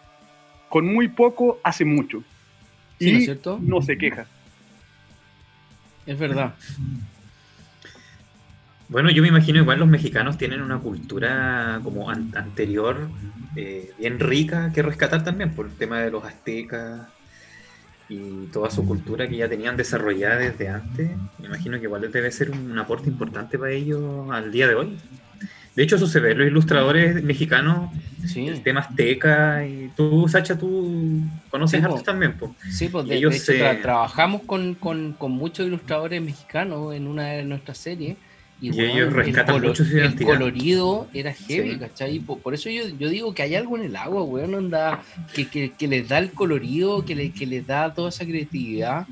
Con 0.69 0.91
muy 0.91 1.07
poco 1.07 1.59
hace 1.63 1.85
mucho. 1.85 2.23
y 2.99 3.11
¿no, 3.11 3.17
es 3.19 3.25
cierto? 3.25 3.59
no 3.61 3.81
se 3.81 3.97
queja. 3.97 4.25
Es 6.05 6.17
verdad. 6.17 6.55
Bueno, 8.89 9.09
yo 9.09 9.21
me 9.21 9.29
imagino 9.29 9.59
igual 9.59 9.79
los 9.79 9.87
mexicanos 9.87 10.37
tienen 10.37 10.61
una 10.61 10.79
cultura 10.79 11.79
como 11.83 12.09
anterior 12.09 13.07
eh, 13.55 13.91
bien 13.97 14.19
rica 14.19 14.71
que 14.73 14.81
rescatar 14.81 15.23
también 15.23 15.53
por 15.53 15.67
el 15.67 15.73
tema 15.73 15.99
de 15.99 16.11
los 16.11 16.23
aztecas 16.23 17.07
y 18.09 18.47
toda 18.51 18.69
su 18.69 18.85
cultura 18.85 19.27
que 19.27 19.37
ya 19.37 19.47
tenían 19.47 19.77
desarrollada 19.77 20.37
desde 20.37 20.69
antes. 20.69 21.11
Me 21.39 21.47
imagino 21.47 21.77
que 21.77 21.85
igual 21.85 22.11
debe 22.11 22.31
ser 22.31 22.51
un 22.51 22.77
aporte 22.77 23.09
importante 23.09 23.57
para 23.57 23.71
ellos 23.71 24.29
al 24.31 24.51
día 24.51 24.67
de 24.67 24.75
hoy. 24.75 24.97
De 25.75 25.81
hecho, 25.81 25.95
eso 25.95 26.05
se 26.05 26.19
ve 26.19 26.35
los 26.35 26.45
ilustradores 26.45 27.23
mexicanos, 27.23 27.89
el 28.35 28.61
tema 28.61 28.81
azteca. 28.81 29.65
Y 29.65 29.91
tú, 29.95 30.27
Sacha, 30.27 30.57
tú 30.57 31.21
conoces 31.49 31.81
sí, 31.81 32.03
también. 32.03 32.35
Sí, 32.69 32.89
pues 32.89 33.07
de, 33.07 33.15
ellos 33.15 33.49
hecho, 33.49 33.81
trabajamos 33.81 34.43
con, 34.43 34.75
con, 34.75 35.13
con 35.13 35.31
muchos 35.31 35.65
ilustradores 35.65 36.21
mexicanos 36.21 36.93
en 36.93 37.07
una 37.07 37.23
de 37.23 37.43
nuestras 37.43 37.79
series 37.79 38.17
y, 38.63 38.81
ellos 38.81 39.11
rescatan 39.11 39.57
el, 39.57 39.61
mucho 39.63 39.83
el 39.83 40.15
colorido 40.15 41.09
era 41.13 41.33
heavy, 41.33 41.77
¿cachai? 41.77 42.19
Por, 42.19 42.53
eso 42.53 42.69
yo, 42.69 42.87
yo, 42.97 43.09
digo 43.09 43.33
que 43.33 43.43
hay 43.43 43.55
algo 43.55 43.77
en 43.77 43.83
el 43.83 43.95
agua, 43.97 44.23
weón, 44.23 44.55
onda, 44.55 45.03
que, 45.33 45.49
que, 45.49 45.71
que 45.71 45.85
les 45.89 46.07
da 46.07 46.19
el 46.19 46.31
colorido, 46.31 47.03
que, 47.03 47.13
le, 47.13 47.31
que 47.31 47.45
les 47.45 47.67
da 47.67 47.93
toda 47.93 48.07
esa 48.07 48.25
creatividad. 48.25 49.05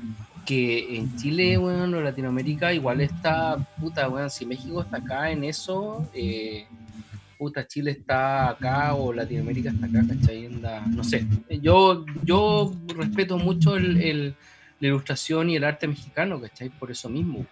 Que 0.46 0.96
en 0.96 1.14
Chile, 1.18 1.58
weón, 1.58 1.92
o 1.94 2.00
Latinoamérica, 2.00 2.72
igual 2.72 3.02
está, 3.02 3.58
puta, 3.78 4.08
weón, 4.08 4.30
si 4.30 4.46
México 4.46 4.80
está 4.80 4.96
acá 4.96 5.30
en 5.30 5.44
eso, 5.44 6.08
eh, 6.14 6.64
puta, 7.36 7.66
Chile 7.66 7.90
está 7.90 8.48
acá 8.48 8.94
o 8.94 9.12
Latinoamérica 9.12 9.70
está 9.70 9.84
acá, 9.84 10.02
¿cachai? 10.08 10.48
no 10.88 11.04
sé. 11.04 11.26
Yo, 11.60 12.06
yo 12.24 12.74
respeto 12.96 13.36
mucho 13.36 13.76
el, 13.76 14.00
el, 14.00 14.34
la 14.80 14.88
ilustración 14.88 15.50
y 15.50 15.56
el 15.56 15.64
arte 15.64 15.86
mexicano, 15.86 16.40
¿cachai? 16.40 16.70
Por 16.70 16.90
eso 16.90 17.10
mismo. 17.10 17.46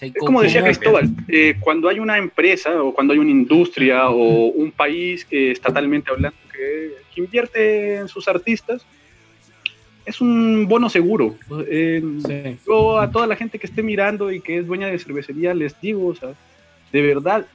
Es 0.00 0.12
como 0.18 0.42
decía 0.42 0.62
Cristóbal, 0.62 1.08
eh, 1.28 1.56
cuando 1.60 1.88
hay 1.88 1.98
una 1.98 2.18
empresa 2.18 2.82
o 2.82 2.92
cuando 2.92 3.12
hay 3.12 3.18
una 3.18 3.30
industria 3.30 4.08
o 4.10 4.46
un 4.46 4.70
país 4.72 5.24
que 5.24 5.50
estatalmente 5.50 6.10
hablando 6.10 6.36
que, 6.52 6.92
invierte 7.20 7.96
en 7.96 8.08
sus 8.08 8.26
artistas, 8.28 8.84
es 10.04 10.20
un 10.20 10.66
bono 10.66 10.88
seguro. 10.88 11.36
Eh, 11.68 12.56
yo 12.66 12.98
a 12.98 13.10
toda 13.10 13.26
la 13.26 13.36
gente 13.36 13.58
que 13.58 13.66
esté 13.66 13.82
mirando 13.82 14.32
y 14.32 14.40
que 14.40 14.58
es 14.58 14.66
dueña 14.66 14.88
de 14.88 14.98
cervecería 14.98 15.54
les 15.54 15.78
digo, 15.80 16.06
o 16.06 16.14
sea, 16.14 16.30
de 16.90 17.02
verdad, 17.02 17.46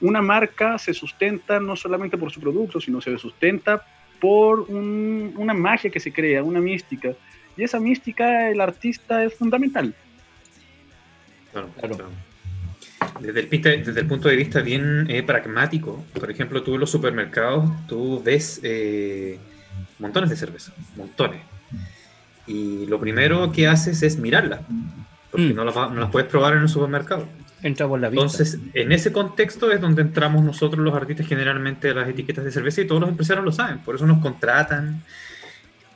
una 0.00 0.22
marca 0.22 0.78
se 0.78 0.94
sustenta 0.94 1.60
no 1.60 1.76
solamente 1.76 2.16
por 2.16 2.30
su 2.30 2.40
producto, 2.40 2.80
sino 2.80 3.00
se 3.00 3.16
sustenta 3.18 3.84
por 4.20 4.60
una 4.70 5.54
magia 5.54 5.90
que 5.90 6.00
se 6.00 6.12
crea, 6.12 6.42
una 6.42 6.60
mística. 6.60 7.12
Y 7.56 7.64
esa 7.64 7.80
mística, 7.80 8.50
el 8.50 8.60
artista 8.60 9.24
es 9.24 9.34
fundamental. 9.34 9.94
Claro, 11.52 11.68
Desde, 13.20 13.40
el, 13.40 13.84
desde 13.84 14.00
el 14.00 14.06
punto 14.06 14.28
de 14.28 14.36
vista 14.36 14.60
bien 14.60 15.06
eh, 15.08 15.22
pragmático, 15.22 16.04
por 16.18 16.30
ejemplo, 16.30 16.62
tú 16.62 16.74
en 16.74 16.80
los 16.80 16.90
supermercados, 16.90 17.68
tú 17.88 18.22
ves 18.22 18.60
eh, 18.62 19.38
montones 19.98 20.30
de 20.30 20.36
cerveza, 20.36 20.72
montones. 20.96 21.40
Y 22.46 22.86
lo 22.86 23.00
primero 23.00 23.50
que 23.52 23.66
haces 23.66 24.02
es 24.02 24.16
mirarla, 24.18 24.62
porque 25.30 25.52
mm. 25.52 25.54
no, 25.54 25.64
las, 25.64 26.10
puedes 26.10 26.28
probar 26.28 26.54
en 26.54 26.60
un 26.60 26.68
supermercado. 26.68 27.26
Entra 27.62 27.86
por 27.86 28.00
la 28.00 28.08
vista. 28.08 28.24
Entonces, 28.24 28.58
en 28.72 28.92
ese 28.92 29.12
contexto 29.12 29.70
es 29.70 29.80
donde 29.80 30.02
entramos 30.02 30.42
nosotros 30.42 30.82
los 30.82 30.94
artistas 30.94 31.26
generalmente 31.26 31.90
a 31.90 31.94
las 31.94 32.08
etiquetas 32.08 32.44
de 32.44 32.52
cerveza 32.52 32.80
y 32.80 32.86
todos 32.86 33.02
los 33.02 33.10
empresarios 33.10 33.44
lo 33.44 33.52
saben, 33.52 33.80
por 33.80 33.96
eso 33.96 34.06
nos 34.06 34.20
contratan. 34.20 35.02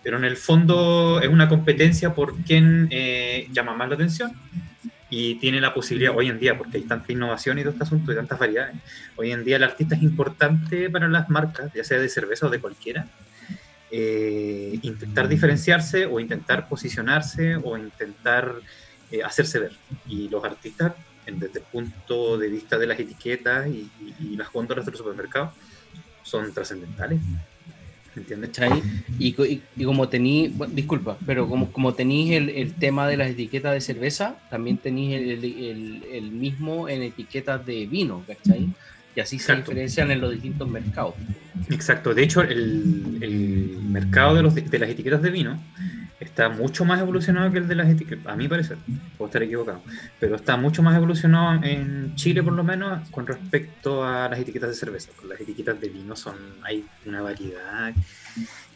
Pero 0.02 0.18
en 0.18 0.24
el 0.24 0.36
fondo 0.36 1.20
es 1.22 1.28
una 1.28 1.48
competencia 1.48 2.14
por 2.14 2.36
quién 2.42 2.88
eh, 2.90 3.48
llama 3.52 3.74
más 3.74 3.88
la 3.88 3.94
atención 3.94 4.32
y 5.10 5.36
tiene 5.36 5.60
la 5.60 5.74
posibilidad 5.74 6.16
hoy 6.16 6.28
en 6.28 6.38
día, 6.38 6.56
porque 6.56 6.78
hay 6.78 6.84
tanta 6.84 7.12
innovación 7.12 7.58
y 7.58 7.62
todo 7.62 7.72
este 7.72 7.84
asunto 7.84 8.12
y 8.12 8.16
tantas 8.16 8.38
variedades, 8.38 8.76
hoy 9.16 9.32
en 9.32 9.44
día 9.44 9.56
el 9.56 9.64
artista 9.64 9.94
es 9.94 10.02
importante 10.02 10.90
para 10.90 11.08
las 11.08 11.28
marcas, 11.28 11.72
ya 11.72 11.84
sea 11.84 11.98
de 11.98 12.08
cerveza 12.08 12.46
o 12.46 12.50
de 12.50 12.60
cualquiera, 12.60 13.06
eh, 13.90 14.78
intentar 14.82 15.28
diferenciarse 15.28 16.06
o 16.06 16.18
intentar 16.18 16.68
posicionarse 16.68 17.56
o 17.56 17.76
intentar 17.78 18.54
eh, 19.10 19.22
hacerse 19.22 19.58
ver. 19.60 19.72
Y 20.08 20.28
los 20.28 20.42
artistas, 20.44 20.94
desde 21.26 21.60
el 21.60 21.64
punto 21.66 22.36
de 22.36 22.48
vista 22.48 22.76
de 22.76 22.86
las 22.86 22.98
etiquetas 22.98 23.68
y, 23.68 23.90
y 24.20 24.36
las 24.36 24.50
góndolas 24.52 24.84
de 24.84 24.90
los 24.90 24.98
supermercados, 24.98 25.52
son 26.22 26.52
trascendentales. 26.52 27.20
¿Entiendes? 28.16 28.50
Y, 29.18 29.34
y, 29.76 29.84
como 29.84 30.08
tenéis, 30.08 30.52
disculpa, 30.72 31.18
pero 31.26 31.48
como, 31.48 31.72
como 31.72 31.94
tenéis 31.94 32.32
el, 32.32 32.48
el, 32.50 32.72
tema 32.74 33.08
de 33.08 33.16
las 33.16 33.30
etiquetas 33.30 33.72
de 33.72 33.80
cerveza, 33.80 34.36
también 34.50 34.78
tenéis 34.78 35.14
el, 35.14 35.44
el, 35.44 36.04
el, 36.12 36.30
mismo 36.30 36.88
en 36.88 37.02
etiquetas 37.02 37.66
de 37.66 37.86
vino, 37.86 38.22
¿cachai? 38.26 38.68
Y 39.16 39.20
así 39.20 39.38
se 39.38 39.54
diferencian 39.56 40.10
en 40.10 40.20
los 40.20 40.32
distintos 40.32 40.68
mercados. 40.68 41.14
Exacto, 41.70 42.14
de 42.14 42.22
hecho 42.22 42.42
el, 42.42 43.78
mercado 43.88 44.34
de, 44.34 44.42
los, 44.42 44.54
de 44.54 44.78
las 44.78 44.90
etiquetas 44.90 45.22
de 45.22 45.30
vino 45.30 45.60
está 46.20 46.48
mucho 46.48 46.84
más 46.84 47.00
evolucionado 47.00 47.50
que 47.52 47.58
el 47.58 47.68
de 47.68 47.74
las 47.74 47.88
etiquetas, 47.88 48.26
a 48.32 48.36
mi 48.36 48.48
parecer, 48.48 48.78
puedo 49.16 49.28
estar 49.28 49.42
equivocado, 49.42 49.82
pero 50.20 50.36
está 50.36 50.56
mucho 50.56 50.82
más 50.82 50.96
evolucionado 50.96 51.62
en 51.64 52.14
Chile 52.14 52.42
por 52.42 52.52
lo 52.52 52.64
menos 52.64 53.08
con 53.10 53.26
respecto 53.26 54.04
a 54.04 54.28
las 54.28 54.38
etiquetas 54.38 54.70
de 54.70 54.74
cerveza. 54.74 55.10
Con 55.16 55.28
las 55.28 55.40
etiquetas 55.40 55.80
de 55.80 55.88
vino 55.88 56.16
son 56.16 56.36
hay 56.62 56.84
una 57.06 57.22
variedad 57.22 57.92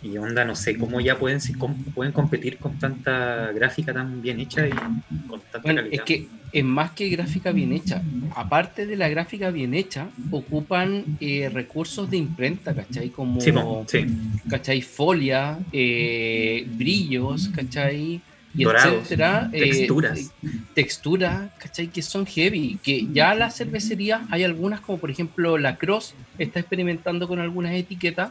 y 0.02 0.16
onda, 0.16 0.44
no 0.44 0.54
sé 0.54 0.76
cómo 0.76 1.00
ya 1.00 1.18
pueden, 1.18 1.40
cómo 1.58 1.74
pueden 1.94 2.12
competir 2.12 2.58
con 2.58 2.78
tanta 2.78 3.50
gráfica 3.52 3.92
tan 3.92 4.22
bien 4.22 4.38
hecha 4.40 4.66
y 4.66 4.70
con 4.70 5.40
tanta 5.40 5.58
bueno, 5.58 5.80
calidad. 5.82 5.94
Es 5.94 6.02
que 6.02 6.26
es 6.52 6.64
más 6.64 6.92
que 6.92 7.08
gráfica 7.08 7.50
bien 7.52 7.72
hecha. 7.72 8.02
Aparte 8.34 8.86
de 8.86 8.96
la 8.96 9.08
gráfica 9.08 9.50
bien 9.50 9.74
hecha, 9.74 10.08
ocupan 10.30 11.04
eh, 11.20 11.50
recursos 11.52 12.08
de 12.10 12.16
imprenta, 12.16 12.74
¿cachai? 12.74 13.10
Como, 13.10 13.40
Sí, 13.40 13.52
sí. 13.88 14.06
¿cachai? 14.48 14.80
Folia, 14.82 15.58
eh, 15.72 16.66
brillos, 16.76 17.48
¿cachai? 17.48 18.20
Y 18.54 18.64
Dorados, 18.64 19.02
etcétera. 19.02 19.50
eh, 19.52 19.60
texturas. 19.60 20.18
eh, 20.18 20.48
texturas, 20.74 21.50
¿cachai? 21.58 21.88
Que 21.88 22.02
son 22.02 22.24
heavy. 22.24 22.78
Que 22.82 23.06
ya 23.12 23.34
las 23.34 23.56
cervecerías, 23.56 24.22
hay 24.30 24.44
algunas, 24.44 24.80
como 24.80 24.98
por 24.98 25.10
ejemplo 25.10 25.58
la 25.58 25.76
Cross, 25.76 26.14
está 26.38 26.60
experimentando 26.60 27.28
con 27.28 27.40
algunas 27.40 27.72
etiquetas 27.74 28.30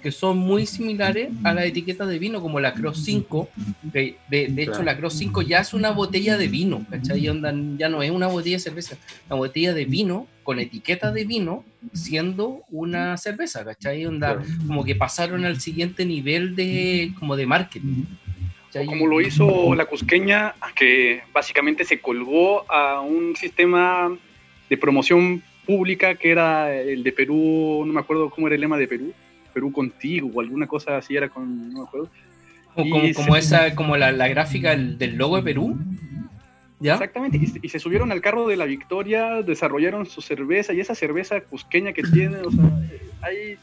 que 0.00 0.10
son 0.10 0.38
muy 0.38 0.66
similares 0.66 1.28
a 1.44 1.52
las 1.54 1.64
etiquetas 1.66 2.08
de 2.08 2.18
vino, 2.18 2.40
como 2.40 2.60
la 2.60 2.74
Cross 2.74 3.04
5. 3.04 3.48
que 3.92 4.16
de, 4.28 4.48
de 4.48 4.62
hecho, 4.62 4.82
la 4.82 4.96
Cross 4.96 5.14
5 5.18 5.42
ya 5.42 5.60
es 5.60 5.74
una 5.74 5.90
botella 5.90 6.36
de 6.36 6.48
vino, 6.48 6.84
¿cachai? 6.90 7.28
Onda, 7.28 7.54
ya 7.76 7.88
no 7.88 8.02
es 8.02 8.10
una 8.10 8.26
botella 8.26 8.56
de 8.56 8.60
cerveza, 8.60 8.96
una 9.26 9.36
botella 9.36 9.74
de 9.74 9.84
vino 9.84 10.26
con 10.42 10.58
etiqueta 10.60 11.12
de 11.12 11.24
vino 11.24 11.64
siendo 11.92 12.62
una 12.70 13.16
cerveza, 13.18 13.64
¿cachai? 13.64 14.06
Onda, 14.06 14.36
Claro. 14.36 14.48
como 14.66 14.84
que 14.84 14.94
pasaron 14.94 15.44
al 15.44 15.60
siguiente 15.60 16.04
nivel 16.06 16.56
de, 16.56 17.12
como 17.18 17.36
de 17.36 17.46
marketing. 17.46 18.04
¿cachai? 18.66 18.86
Como 18.86 19.06
lo 19.06 19.20
hizo 19.20 19.74
la 19.74 19.86
Cusqueña, 19.86 20.54
que 20.74 21.20
básicamente 21.32 21.84
se 21.84 22.00
colgó 22.00 22.70
a 22.70 23.00
un 23.00 23.34
sistema 23.36 24.14
de 24.68 24.76
promoción 24.76 25.42
pública 25.66 26.14
que 26.14 26.30
era 26.30 26.74
el 26.74 27.02
de 27.02 27.12
Perú, 27.12 27.84
no 27.86 27.92
me 27.92 28.00
acuerdo 28.00 28.30
cómo 28.30 28.46
era 28.46 28.54
el 28.54 28.60
lema 28.62 28.78
de 28.78 28.88
Perú, 28.88 29.12
Perú 29.52 29.72
contigo 29.72 30.30
o 30.34 30.40
alguna 30.40 30.66
cosa 30.66 30.96
así 30.96 31.16
era 31.16 31.28
con, 31.28 31.72
no 31.72 31.80
me 31.82 31.84
acuerdo. 31.86 32.08
Como, 32.74 32.90
como, 33.00 33.12
como 33.14 33.32
se- 33.34 33.38
esa, 33.40 33.74
como 33.74 33.96
la, 33.96 34.12
la 34.12 34.28
gráfica 34.28 34.70
del, 34.70 34.98
del 34.98 35.16
logo 35.16 35.36
de 35.36 35.42
Perú. 35.42 35.76
¿Ya? 36.80 36.92
Exactamente, 36.94 37.38
y, 37.38 37.46
se- 37.48 37.58
y 37.60 37.68
se 37.70 37.78
subieron 37.80 38.12
al 38.12 38.20
carro 38.20 38.46
de 38.46 38.56
la 38.56 38.64
victoria, 38.64 39.42
desarrollaron 39.42 40.06
su 40.06 40.20
cerveza 40.20 40.72
y 40.72 40.80
esa 40.80 40.94
cerveza 40.94 41.40
cusqueña 41.40 41.92
que 41.92 42.02
tienen, 42.04 42.40
o 42.46 42.50
sea, 42.52 42.70
hay, 43.22 43.56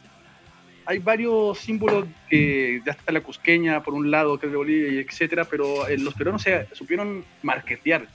hay 0.85 0.99
varios 0.99 1.57
símbolos 1.59 2.05
que 2.29 2.81
ya 2.85 2.91
está 2.91 3.13
la 3.13 3.21
cusqueña 3.21 3.81
por 3.83 3.93
un 3.93 4.11
lado, 4.11 4.37
que 4.37 4.47
es 4.47 4.51
de 4.51 4.57
Bolivia, 4.57 4.91
y 4.91 4.97
etcétera, 4.97 5.45
pero 5.45 5.87
eh, 5.87 5.97
los 5.97 6.13
peruanos 6.13 6.41
se 6.41 6.67
supieron 6.73 7.23
marketear 7.41 8.05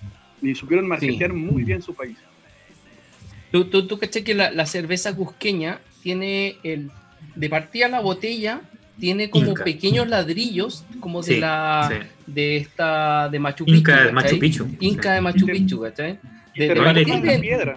y 0.43 0.55
supieron 0.55 0.87
marketear 0.87 1.33
muy 1.33 1.65
bien 1.65 1.81
su 1.81 1.95
país. 1.95 2.19
Tú, 3.51 3.65
tú, 3.65 3.87
tú 3.87 3.99
caché 3.99 4.23
que 4.23 4.35
la, 4.35 4.51
la 4.51 4.67
cerveza 4.67 5.17
cusqueña 5.17 5.81
tiene 6.03 6.57
el. 6.63 6.91
De 7.37 7.49
partida 7.49 7.89
la 7.89 8.01
botella 8.01 8.61
tiene 8.99 9.31
como 9.31 9.51
Inca. 9.51 9.65
pequeños 9.65 10.09
ladrillos, 10.09 10.85
como 11.01 11.23
de 11.23 11.39
la. 11.41 11.89
sí. 11.91 12.07
de 12.27 12.57
esta. 12.59 13.29
de 13.29 13.39
Machu 13.39 13.65
Picchu. 13.65 13.79
Inca 13.79 14.05
de. 14.05 14.13
Machu 14.13 14.39
Picchu. 14.39 14.69
Inca 14.81 15.13
de 15.15 15.21
Machu 15.21 15.47
Picchu, 15.47 15.81
¿cachai? 15.81 16.19
De- 16.55 16.69
de 16.69 16.75
partida- 16.77 17.41
piedra. 17.41 17.77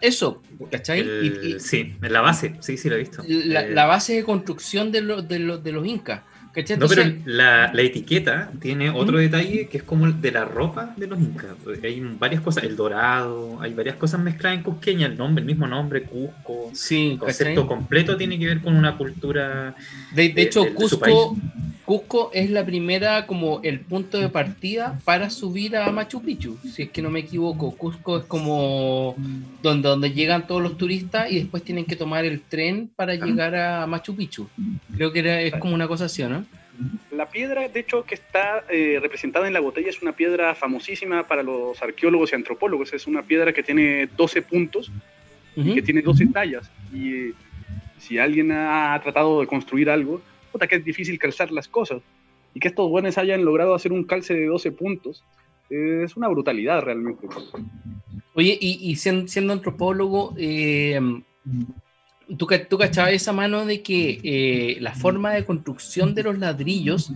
Eso, 0.00 0.42
¿cachai? 0.70 1.00
El- 1.00 1.54
y- 1.56 1.60
sí, 1.60 1.94
en 2.02 2.12
la 2.12 2.20
base, 2.22 2.56
sí, 2.60 2.76
sí 2.76 2.88
lo 2.88 2.96
he 2.96 2.98
visto. 2.98 3.22
la, 3.28 3.60
Eh, 3.62 3.70
la 3.70 3.86
base 3.86 4.14
de 4.14 4.24
construcción 4.24 4.90
de, 4.90 5.00
los 5.00 5.28
de, 5.28 5.38
los 5.38 5.62
de 5.62 5.70
los 5.72 5.86
incas. 5.86 6.22
¿Cachai? 6.52 6.76
No, 6.76 6.86
pero 6.88 7.02
la, 7.24 7.72
la 7.72 7.82
etiqueta 7.82 8.50
tiene 8.60 8.90
otro 8.90 9.16
¿Mm? 9.16 9.20
detalle 9.20 9.68
que 9.68 9.78
es 9.78 9.82
como 9.82 10.06
el 10.06 10.20
de 10.20 10.32
la 10.32 10.44
ropa 10.44 10.94
de 10.96 11.06
los 11.06 11.18
incas. 11.18 11.50
Hay 11.82 12.00
varias 12.18 12.42
cosas, 12.42 12.64
el 12.64 12.76
dorado, 12.76 13.58
hay 13.60 13.72
varias 13.74 13.96
cosas 13.96 14.20
mezcladas 14.20 14.58
en 14.58 14.64
Cusqueña, 14.64 15.06
el 15.06 15.16
nombre, 15.16 15.40
el 15.42 15.46
mismo 15.46 15.66
nombre, 15.66 16.02
Cusco. 16.02 16.70
sí, 16.74 17.12
El 17.12 17.18
¿cachai? 17.18 17.26
concepto 17.26 17.66
completo 17.66 18.16
tiene 18.16 18.38
que 18.38 18.46
ver 18.46 18.60
con 18.60 18.76
una 18.76 18.96
cultura. 18.96 19.74
De, 20.14 20.22
de 20.28 20.34
de- 20.34 20.42
hecho, 20.42 20.62
de- 20.64 20.70
de 20.70 20.88
su 20.88 20.98
Cusco, 21.00 21.36
Cusco 21.84 22.30
es 22.32 22.50
la 22.50 22.64
primera, 22.64 23.26
como 23.26 23.60
el 23.62 23.80
punto 23.80 24.18
de 24.18 24.28
partida 24.28 24.98
para 25.04 25.30
subir 25.30 25.76
a 25.76 25.90
Machu 25.90 26.22
Picchu, 26.22 26.56
si 26.58 26.82
es 26.82 26.90
que 26.90 27.02
no 27.02 27.10
me 27.10 27.20
equivoco. 27.20 27.76
Cusco 27.76 28.18
es 28.18 28.24
como 28.24 29.16
donde, 29.62 29.88
donde 29.88 30.12
llegan 30.12 30.46
todos 30.46 30.62
los 30.62 30.78
turistas 30.78 31.30
y 31.30 31.36
después 31.40 31.64
tienen 31.64 31.84
que 31.84 31.96
tomar 31.96 32.24
el 32.24 32.40
tren 32.40 32.90
para 32.94 33.14
llegar 33.14 33.56
a 33.56 33.86
Machu 33.86 34.14
Picchu. 34.14 34.48
Creo 34.94 35.12
que 35.12 35.18
era, 35.18 35.40
es 35.40 35.54
como 35.56 35.74
una 35.74 35.88
cosa 35.88 36.04
así, 36.04 36.22
¿o 36.22 36.28
¿no? 36.28 36.44
La 37.10 37.28
piedra, 37.28 37.68
de 37.68 37.80
hecho, 37.80 38.04
que 38.04 38.14
está 38.14 38.64
eh, 38.70 38.98
representada 39.00 39.46
en 39.46 39.52
la 39.52 39.60
botella 39.60 39.90
es 39.90 40.00
una 40.02 40.12
piedra 40.12 40.54
famosísima 40.54 41.26
para 41.26 41.42
los 41.42 41.80
arqueólogos 41.82 42.32
y 42.32 42.36
antropólogos. 42.36 42.92
Es 42.92 43.06
una 43.06 43.22
piedra 43.22 43.52
que 43.52 43.62
tiene 43.62 44.08
12 44.16 44.42
puntos 44.42 44.90
Ujú. 45.56 45.68
y 45.68 45.74
que 45.74 45.82
tiene 45.82 46.00
12 46.00 46.26
tallas. 46.28 46.70
Y 46.92 47.14
eh, 47.14 47.32
si 47.98 48.18
alguien 48.18 48.52
ha 48.52 48.98
tratado 49.02 49.40
de 49.40 49.46
construir 49.46 49.90
algo, 49.90 50.22
que 50.58 50.76
es 50.76 50.84
difícil 50.84 51.18
calzar 51.18 51.50
las 51.50 51.68
cosas. 51.68 52.02
Y 52.54 52.60
que 52.60 52.68
estos 52.68 52.88
buenos 52.90 53.16
hayan 53.18 53.44
logrado 53.44 53.74
hacer 53.74 53.92
un 53.92 54.04
calce 54.04 54.34
de 54.34 54.46
12 54.46 54.72
puntos, 54.72 55.24
es 55.70 56.16
una 56.16 56.28
brutalidad 56.28 56.82
realmente. 56.82 57.26
Oye, 58.34 58.58
y, 58.60 58.94
siendo, 58.96 59.52
antropólogo, 59.52 60.34
eh, 60.36 61.00
¿tú, 62.36 62.46
tú 62.68 62.78
cachabas 62.78 63.12
esa 63.12 63.32
mano 63.32 63.64
de 63.64 63.82
que 63.82 64.20
eh, 64.22 64.76
la 64.80 64.94
forma 64.94 65.32
de 65.32 65.44
construcción 65.44 66.14
de 66.14 66.24
los 66.24 66.38
ladrillos, 66.38 67.12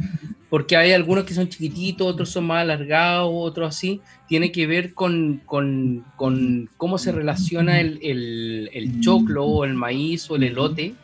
porque 0.48 0.76
hay 0.76 0.92
algunos 0.92 1.24
que 1.24 1.34
son 1.34 1.48
chiquititos, 1.48 2.06
otros 2.06 2.30
son 2.30 2.46
más 2.46 2.60
alargados, 2.62 3.30
otros 3.32 3.68
así, 3.74 4.00
tiene 4.28 4.52
que 4.52 4.66
ver 4.66 4.94
con, 4.94 5.40
con- 5.44 6.04
con 6.16 6.68
cómo 6.76 6.98
se 6.98 7.10
relaciona 7.12 7.80
el, 7.80 7.98
el- 8.02 8.70
el 8.72 9.00
choclo 9.00 9.44
o 9.44 9.64
el 9.64 9.74
maíz 9.74 10.30
o 10.30 10.36
el 10.36 10.44
elote 10.44 10.94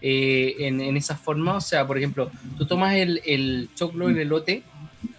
eh, 0.00 0.54
en, 0.60 0.80
en 0.80 0.96
esa 0.96 1.16
forma? 1.16 1.56
O 1.56 1.60
sea, 1.60 1.86
por 1.86 1.98
ejemplo, 1.98 2.30
tú 2.58 2.66
tomas 2.66 2.94
el, 2.94 3.20
el 3.26 3.68
choclo, 3.74 4.08
el 4.08 4.18
elote, 4.18 4.62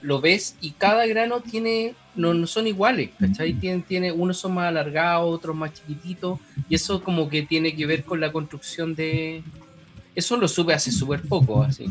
lo 0.01 0.21
ves 0.21 0.55
y 0.61 0.71
cada 0.71 1.05
grano 1.05 1.41
tiene, 1.41 1.93
no, 2.15 2.33
no 2.33 2.47
son 2.47 2.67
iguales, 2.67 3.09
¿cachai? 3.19 3.53
Tiene, 3.53 3.83
tiene, 3.87 4.11
unos 4.11 4.37
son 4.37 4.53
más 4.53 4.67
alargados, 4.67 5.33
otros 5.33 5.55
más 5.55 5.73
chiquititos, 5.73 6.39
y 6.69 6.75
eso 6.75 7.03
como 7.03 7.27
que 7.29 7.41
tiene 7.43 7.75
que 7.75 7.85
ver 7.85 8.03
con 8.05 8.19
la 8.21 8.31
construcción 8.31 8.95
de... 8.95 9.43
Eso 10.15 10.35
lo 10.37 10.47
sube 10.47 10.73
hace 10.73 10.91
súper 10.91 11.21
poco, 11.21 11.61
así. 11.63 11.85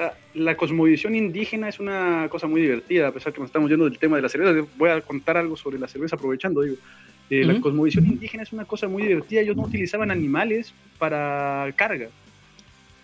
Sea, 0.00 0.14
la 0.32 0.56
cosmovisión 0.56 1.14
indígena 1.14 1.68
es 1.68 1.78
una 1.78 2.26
cosa 2.30 2.46
muy 2.46 2.62
divertida, 2.62 3.08
a 3.08 3.12
pesar 3.12 3.34
que 3.34 3.40
nos 3.40 3.48
estamos 3.50 3.68
yendo 3.68 3.84
del 3.84 3.98
tema 3.98 4.16
de 4.16 4.22
la 4.22 4.30
cerveza. 4.30 4.66
Voy 4.78 4.88
a 4.88 5.02
contar 5.02 5.36
algo 5.36 5.58
sobre 5.58 5.78
la 5.78 5.88
cerveza 5.88 6.16
aprovechando, 6.16 6.62
digo. 6.62 6.76
Eh, 7.28 7.44
La 7.44 7.60
cosmovisión 7.60 8.06
indígena 8.06 8.42
es 8.42 8.52
una 8.52 8.64
cosa 8.64 8.88
muy 8.88 9.02
divertida. 9.02 9.42
Ellos 9.42 9.56
no 9.56 9.64
utilizaban 9.64 10.10
animales 10.10 10.72
para 10.98 11.70
carga, 11.76 12.08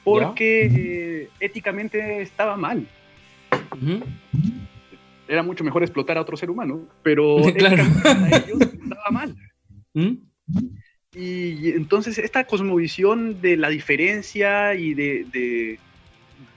porque 0.04 0.70
eh, 0.74 1.28
éticamente 1.38 2.22
estaba 2.22 2.56
mal. 2.56 2.86
Era 5.28 5.42
mucho 5.42 5.64
mejor 5.64 5.82
explotar 5.82 6.16
a 6.16 6.22
otro 6.22 6.36
ser 6.38 6.48
humano, 6.48 6.80
pero 7.02 7.36
Claro. 7.54 7.74
éticamente 7.82 8.02
para 8.02 8.28
ellos 8.38 8.62
estaba 8.72 9.10
mal. 9.10 9.36
Y 11.14 11.70
entonces 11.72 12.16
esta 12.16 12.44
cosmovisión 12.46 13.42
de 13.42 13.58
la 13.58 13.68
diferencia 13.68 14.74
y 14.74 14.94
de, 14.94 15.26
de- 15.30 15.78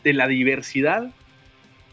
de 0.03 0.13
la 0.13 0.27
diversidad 0.27 1.11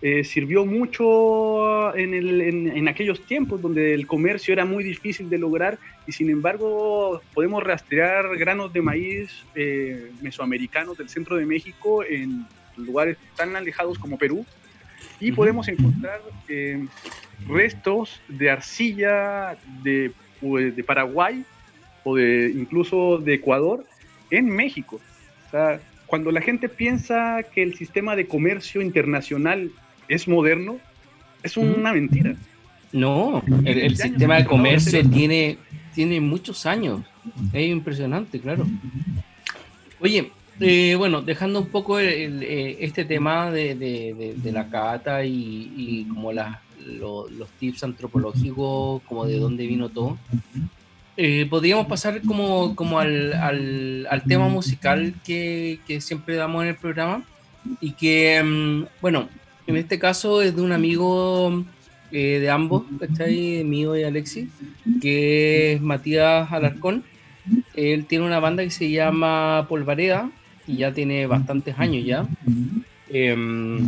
eh, 0.02 0.24
sirvió 0.24 0.66
mucho 0.66 1.96
en, 1.96 2.12
el- 2.14 2.40
en- 2.42 2.76
en 2.76 2.88
aquellos 2.88 3.24
tiempos 3.26 3.62
donde 3.62 3.94
el 3.94 4.06
comercio 4.06 4.52
era 4.52 4.64
muy 4.64 4.84
difícil 4.84 5.30
de 5.30 5.38
lograr 5.38 5.78
y 6.06 6.12
sin 6.12 6.28
embargo 6.30 7.20
podemos 7.34 7.62
rastrear 7.64 8.36
granos 8.36 8.72
de 8.72 8.82
maíz 8.82 9.30
eh, 9.54 10.10
mesoamericanos 10.20 10.98
del 10.98 11.08
centro 11.08 11.36
de 11.36 11.46
México 11.46 12.04
en 12.04 12.46
lugares 12.76 13.16
tan 13.36 13.56
alejados 13.56 13.98
como 13.98 14.18
Perú 14.18 14.44
y 15.18 15.32
podemos 15.32 15.66
encontrar 15.68 16.20
eh, 16.48 16.84
restos 17.48 18.20
de 18.28 18.50
arcilla 18.50 19.56
de, 19.82 20.12
de 20.42 20.84
Paraguay 20.84 21.42
o 22.04 22.16
de 22.16 22.52
incluso 22.54 23.16
de 23.18 23.34
Ecuador 23.34 23.84
en 24.30 24.48
México. 24.50 25.00
O 25.46 25.50
sea, 25.50 25.80
cuando 26.06 26.30
la 26.30 26.40
gente 26.40 26.68
piensa 26.68 27.42
que 27.54 27.62
el 27.62 27.74
sistema 27.74 28.14
de 28.16 28.26
comercio 28.26 28.80
internacional 28.82 29.70
es 30.08 30.28
moderno, 30.28 30.78
es 31.42 31.56
una 31.56 31.92
mentira. 31.92 32.34
No, 32.92 33.42
el, 33.64 33.96
sistema 33.96 34.36
de 34.36 34.46
comercio 34.46 35.08
tiene, 35.10 35.58
tiene 35.94 36.20
muchos 36.20 36.64
años. 36.66 37.00
Es 37.52 37.68
impresionante, 37.68 38.38
claro. 38.40 38.66
Oye, 40.00 40.30
eh, 40.60 40.94
bueno, 40.96 41.20
dejando 41.22 41.60
un 41.60 41.66
poco 41.68 41.98
el- 41.98 42.08
el, 42.08 42.42
eh, 42.42 42.76
este 42.80 43.04
tema 43.04 43.50
de, 43.50 43.74
de- 43.74 44.14
de- 44.14 44.34
de 44.34 44.52
la 44.52 44.68
cata 44.70 45.24
y, 45.24 45.72
y 45.76 46.04
como 46.04 46.32
las- 46.32 46.58
lo- 46.86 47.28
los 47.28 47.48
tips 47.58 47.82
antropológicos, 47.84 49.02
como 49.02 49.26
de 49.26 49.38
dónde 49.38 49.66
vino 49.66 49.88
todo, 49.88 50.16
eh, 51.16 51.46
podríamos 51.48 51.86
pasar 51.86 52.20
como, 52.22 52.74
como 52.76 52.98
al, 52.98 53.32
al- 53.34 54.06
al 54.10 54.22
tema 54.24 54.48
musical 54.48 55.14
que, 55.24 55.78
que 55.86 56.00
siempre 56.00 56.36
damos 56.36 56.62
en 56.62 56.68
el 56.70 56.76
programa 56.76 57.22
y 57.80 57.92
que, 57.92 58.42
mm, 58.42 58.84
bueno, 59.00 59.28
en 59.66 59.76
este 59.76 59.98
caso 59.98 60.42
es 60.42 60.54
de 60.54 60.62
un 60.62 60.72
amigo 60.72 61.64
eh, 62.12 62.38
de 62.40 62.50
ambos, 62.50 62.84
¿cachai? 63.00 63.64
Mío 63.64 63.96
y 63.96 64.04
Alexis, 64.04 64.48
que 65.02 65.72
es 65.74 65.80
Matías 65.80 66.52
Alarcón. 66.52 67.02
Él 67.74 68.06
tiene 68.06 68.24
una 68.26 68.38
banda 68.40 68.62
que 68.62 68.70
se 68.70 68.90
llama 68.90 69.66
Polvareda 69.68 70.30
y 70.66 70.76
ya 70.78 70.92
tiene 70.92 71.26
bastantes 71.26 71.76
años 71.78 72.04
ya. 72.04 72.26
Em, 73.08 73.86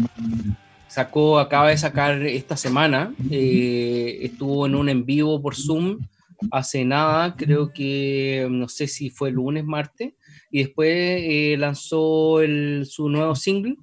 sacó, 0.88 1.38
acaba 1.38 1.68
de 1.70 1.76
sacar 1.78 2.22
esta 2.22 2.56
semana, 2.56 3.12
eh, 3.30 4.18
estuvo 4.22 4.66
en 4.66 4.74
un 4.74 4.88
en 4.88 5.04
vivo 5.04 5.40
por 5.42 5.54
Zoom 5.54 5.98
hace 6.50 6.84
nada, 6.84 7.36
creo 7.36 7.72
que 7.72 8.46
no 8.50 8.68
sé 8.68 8.86
si 8.86 9.10
fue 9.10 9.30
lunes, 9.30 9.64
martes, 9.64 10.14
y 10.50 10.58
después 10.64 10.88
eh, 10.90 11.56
lanzó 11.58 12.38
su 12.84 13.08
nuevo 13.08 13.34
single 13.34 13.76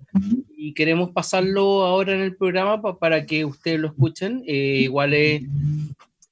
y 0.57 0.73
queremos 0.73 1.11
pasarlo 1.11 1.85
ahora 1.85 2.13
en 2.13 2.21
el 2.21 2.35
programa 2.35 2.81
para 2.97 3.25
que 3.25 3.45
ustedes 3.45 3.79
lo 3.79 3.89
escuchen. 3.89 4.43
Eh, 4.47 4.81
igual 4.81 5.13
es, 5.13 5.43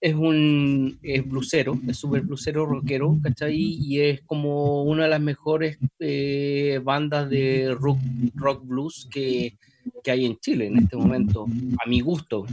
es 0.02 0.16
un 0.16 0.98
es 1.04 1.28
blusero, 1.28 1.80
es 1.88 1.98
súper 1.98 2.22
blusero 2.22 2.66
rockero, 2.66 3.18
¿cachai? 3.22 3.56
Y 3.56 4.00
es 4.00 4.22
como 4.22 4.84
una 4.84 5.04
de 5.04 5.10
las 5.10 5.22
mejores 5.22 5.78
eh, 6.00 6.80
bandas 6.84 7.30
de 7.30 7.76
rock, 7.80 8.00
rock 8.34 8.66
blues 8.66 9.08
que, 9.12 9.56
que, 10.04 10.12
hay 10.12 10.26
en 10.26 10.38
Chile 10.40 10.68
en 10.68 10.80
este 10.80 10.98
momento, 10.98 11.46
a 11.84 11.88
mi 11.88 12.02
gusto. 12.02 12.46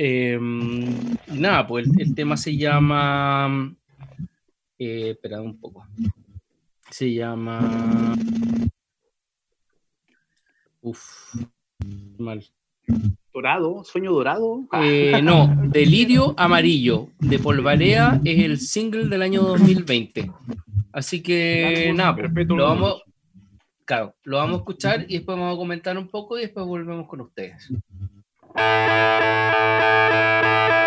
Em, 0.00 0.84
nada, 1.26 1.66
pues 1.66 1.88
el, 1.98 2.14
tema 2.14 2.36
se 2.36 2.56
llama... 2.56 3.74
Eh, 4.78 5.10
espera 5.10 5.42
un 5.42 5.58
poco. 5.58 5.84
Se 6.88 7.12
llama. 7.12 8.14
Uf, 10.80 11.34
mal. 12.16 12.44
Dorado, 13.34 13.82
sueño 13.82 14.12
dorado. 14.12 14.68
Eh, 14.80 15.20
no, 15.20 15.52
Delirio 15.64 16.32
Amarillo 16.36 17.08
de 17.18 17.40
Polvarea 17.40 18.20
es 18.24 18.44
el 18.44 18.60
single 18.60 19.06
del 19.06 19.22
año 19.22 19.42
2020. 19.42 20.30
Así 20.92 21.24
que 21.24 21.92
nada, 21.92 22.14
pues, 22.14 22.46
lo 22.46 22.68
vamos, 22.68 23.02
claro, 23.84 24.14
lo 24.22 24.36
vamos 24.36 24.54
a 24.54 24.58
escuchar 24.58 25.06
y 25.08 25.14
después 25.14 25.36
vamos 25.36 25.56
a 25.56 25.58
comentar 25.58 25.98
un 25.98 26.06
poco 26.06 26.38
y 26.38 26.42
después 26.42 26.64
volvemos 26.64 27.08
con 27.08 27.20
ustedes. 27.22 27.68
Thank 28.58 28.92
you. 30.72 30.77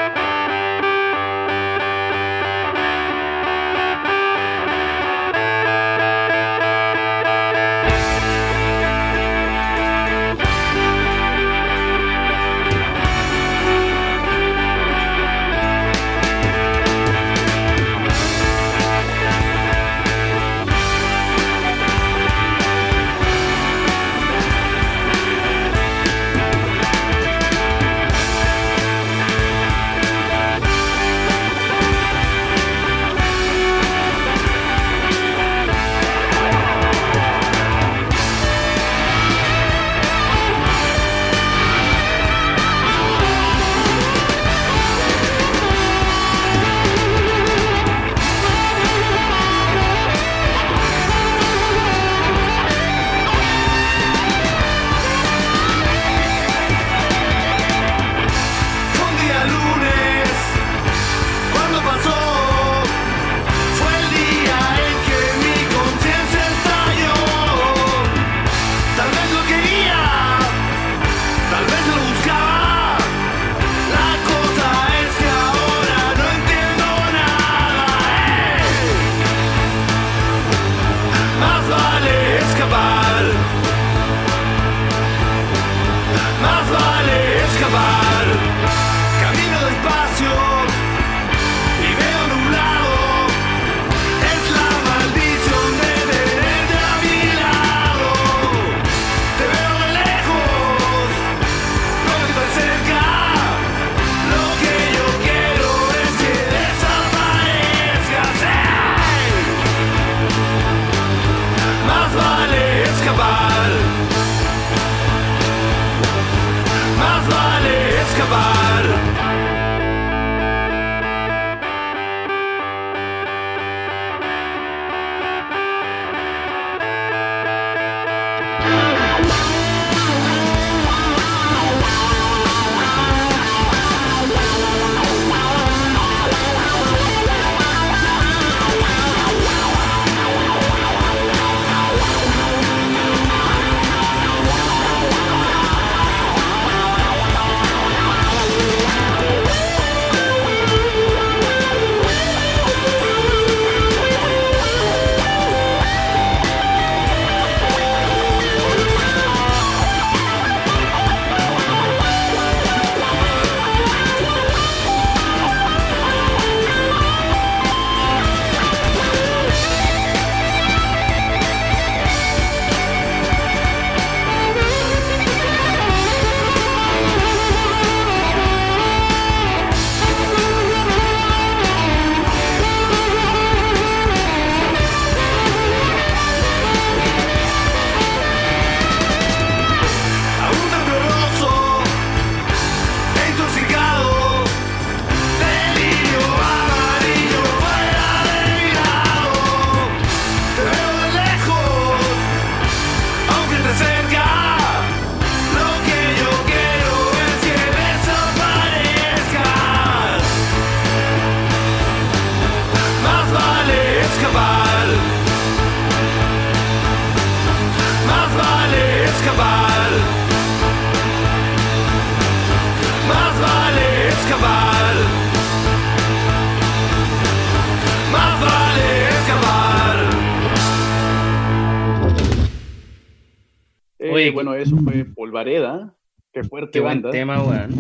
Bueno, 234.32 234.54
eso 234.56 234.76
fue 234.78 235.06
Polvareda. 235.06 235.94
Qué 236.34 236.44
fuerte 236.44 236.72
Qué 236.74 236.80
buen 236.80 237.02
banda. 237.02 237.12
tema, 237.12 237.42
weón. 237.44 237.72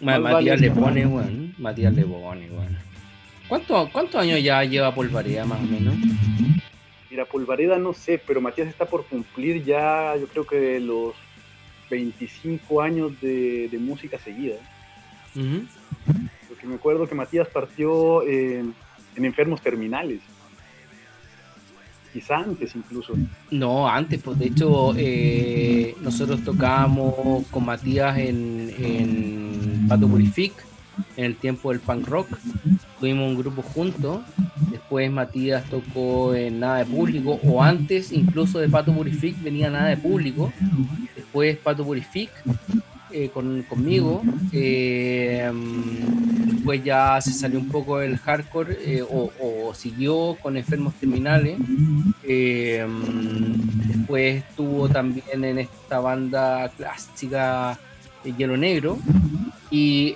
Matías 0.00 0.22
vale- 0.32 0.56
le 0.56 0.70
pone, 0.70 1.06
weón. 1.06 1.54
Matías 1.58 1.92
le 1.94 2.04
pone, 2.04 2.50
weón. 2.50 2.78
¿Cuánto- 3.48 3.88
¿Cuántos 3.92 4.20
años 4.20 4.42
ya 4.42 4.64
lleva 4.64 4.94
Polvareda, 4.94 5.44
más 5.44 5.58
o 5.60 5.66
menos? 5.66 5.94
Mira, 7.10 7.24
Polvareda 7.24 7.78
no 7.78 7.92
sé, 7.92 8.20
pero 8.24 8.40
Matías 8.40 8.68
está 8.68 8.84
por 8.86 9.04
cumplir 9.06 9.64
ya, 9.64 10.14
yo 10.16 10.26
creo 10.28 10.46
que 10.46 10.78
los 10.80 11.14
25 11.90 12.80
años 12.80 13.20
de, 13.20 13.68
de 13.68 13.78
música 13.78 14.18
seguida. 14.18 14.54
Porque 16.48 16.66
me 16.66 16.76
acuerdo 16.76 17.08
que 17.08 17.14
Matías 17.14 17.48
partió 17.48 18.22
en 18.26 18.74
Enfermos 19.16 19.60
Terminales. 19.60 20.20
Quizá 22.12 22.38
antes 22.38 22.74
incluso. 22.74 23.14
No, 23.50 23.88
antes, 23.88 24.20
pues 24.20 24.38
de 24.38 24.46
hecho, 24.46 24.94
eh, 24.96 25.94
nosotros 26.00 26.42
tocábamos 26.42 27.46
con 27.50 27.64
Matías 27.64 28.18
en, 28.18 28.74
en 28.78 29.86
Pato 29.88 30.08
Purific, 30.08 30.52
en 31.16 31.24
el 31.26 31.36
tiempo 31.36 31.70
del 31.70 31.80
punk 31.80 32.08
rock. 32.08 32.28
Tuvimos 32.98 33.28
un 33.28 33.38
grupo 33.38 33.62
juntos. 33.62 34.22
Después 34.70 35.10
Matías 35.10 35.64
tocó 35.70 36.34
en 36.34 36.60
Nada 36.60 36.78
de 36.78 36.86
Público, 36.86 37.38
o 37.44 37.62
antes 37.62 38.10
incluso 38.10 38.58
de 38.58 38.68
Pato 38.68 38.92
Purific 38.92 39.40
venía 39.40 39.70
Nada 39.70 39.88
de 39.88 39.96
Público. 39.96 40.52
Después 41.14 41.56
Pato 41.58 41.84
Purific 41.84 42.30
eh, 43.12 43.30
con, 43.32 43.62
conmigo. 43.62 44.22
Eh, 44.52 45.50
después 46.46 46.84
ya 46.84 47.20
se 47.20 47.32
salió 47.32 47.58
un 47.58 47.68
poco 47.68 47.98
del 47.98 48.18
hardcore 48.18 48.78
eh, 48.84 49.02
o, 49.02 49.72
siguió 49.74 50.36
con 50.40 50.56
Enfermos 50.56 50.94
Terminales. 50.94 51.58
Eh, 52.22 52.86
después 53.86 54.44
estuvo 54.44 54.88
también 54.88 55.44
en 55.44 55.58
esta 55.58 56.00
banda 56.00 56.70
clásica 56.76 57.78
Hielo 58.36 58.56
Negro. 58.56 58.98
Y 59.72 60.14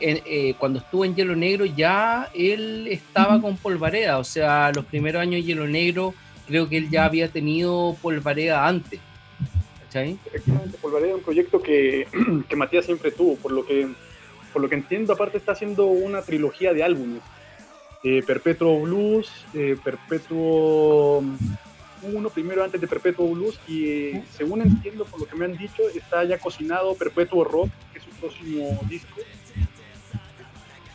cuando 0.59 0.81
estuvo 0.81 1.05
en 1.05 1.15
Hielo 1.15 1.37
Negro 1.37 1.65
ya 1.65 2.29
él 2.35 2.89
estaba 2.91 3.41
con 3.41 3.57
Polvareda. 3.57 4.19
O 4.19 4.25
sea, 4.25 4.73
los 4.75 4.85
primeros 4.85 5.23
años 5.23 5.37
de 5.37 5.45
Hielo 5.45 5.67
Negro 5.67 6.15
creo 6.47 6.69
que 6.69 6.77
él 6.77 6.91
ya 6.91 7.05
había 7.05 7.29
tenido 7.29 7.97
Polvareda 8.03 8.67
antes. 8.67 9.01
¿Cachai? 9.95 10.19
Efectivamente, 10.27 10.77
Polvareda 10.79 11.11
es 11.11 11.15
un 11.15 11.23
proyecto 11.23 11.63
que, 11.63 12.09
que 12.49 12.57
Matías 12.57 12.85
siempre 12.85 13.13
tuvo, 13.13 13.37
por 13.37 13.53
lo 13.53 13.65
que 13.65 13.89
por 14.53 14.61
lo 14.63 14.69
que 14.69 14.75
entiendo, 14.77 15.13
aparte 15.13 15.39
está 15.39 15.51
haciendo 15.53 15.87
una 15.87 16.23
trilogía 16.23 16.73
de 16.73 16.85
álbumes. 16.85 17.23
Eh, 18.05 18.23
Perpetuo 18.25 18.81
Blues, 18.81 19.29
eh, 19.53 19.77
Perpetuo 19.83 21.25
uno 22.03 22.29
primero 22.31 22.63
antes 22.63 22.81
de 22.81 22.87
Perpetuo 22.87 23.29
Blues 23.29 23.59
y 23.67 23.87
eh, 23.89 24.25
según 24.37 24.61
entiendo 24.63 25.07
por 25.07 25.21
lo 25.21 25.27
que 25.27 25.35
me 25.37 25.47
han 25.47 25.57
dicho 25.57 25.83
está 25.95 26.23
ya 26.25 26.39
cocinado 26.39 26.95
Perpetuo 26.95 27.43
Rock, 27.45 27.71
que 27.93 27.99
es 27.99 28.05
su 28.05 28.11
próximo 28.11 28.79
disco. 28.89 29.21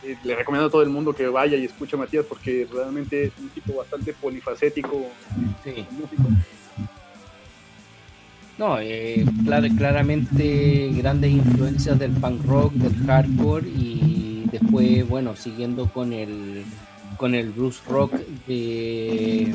Eh, 0.04 0.16
le 0.24 0.36
recomiendo 0.36 0.68
a 0.68 0.70
todo 0.70 0.82
el 0.82 0.88
mundo 0.88 1.12
que 1.12 1.26
vaya 1.26 1.58
y 1.58 1.64
escuche 1.66 1.96
a 1.96 1.98
Matías 1.98 2.24
porque 2.26 2.66
realmente 2.72 3.24
es 3.24 3.32
un 3.38 3.50
tipo 3.50 3.74
bastante 3.74 4.14
polifacético 4.14 5.06
Sí. 5.64 5.86
músico. 5.90 6.28
No, 8.60 8.78
eh, 8.78 9.24
clar- 9.46 9.74
claramente 9.74 10.90
grandes 10.94 11.30
influencias 11.32 11.98
del 11.98 12.10
punk 12.12 12.44
rock, 12.44 12.74
del 12.74 12.94
hardcore 13.06 13.66
y 13.66 14.44
después, 14.52 15.08
bueno, 15.08 15.34
siguiendo 15.34 15.86
con 15.86 16.12
el 16.12 16.62
con 17.16 17.34
el 17.34 17.50
blues 17.52 17.82
rock 17.88 18.12
de- 18.46 19.54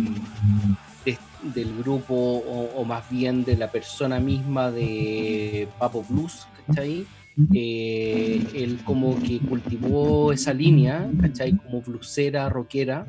del 1.54 1.78
grupo 1.78 2.16
o, 2.16 2.72
o 2.78 2.84
más 2.86 3.08
bien 3.12 3.44
de 3.44 3.56
la 3.56 3.70
persona 3.70 4.20
misma 4.20 4.72
de 4.72 5.68
Papo 5.78 6.04
Blues, 6.10 6.48
¿cachai? 6.66 7.06
Eh, 7.54 8.42
él 8.54 8.80
como 8.86 9.22
que 9.22 9.40
cultivó 9.40 10.32
esa 10.32 10.54
línea, 10.54 11.10
¿cachai? 11.20 11.58
Como 11.58 11.82
bluesera, 11.82 12.48
rockera, 12.48 13.06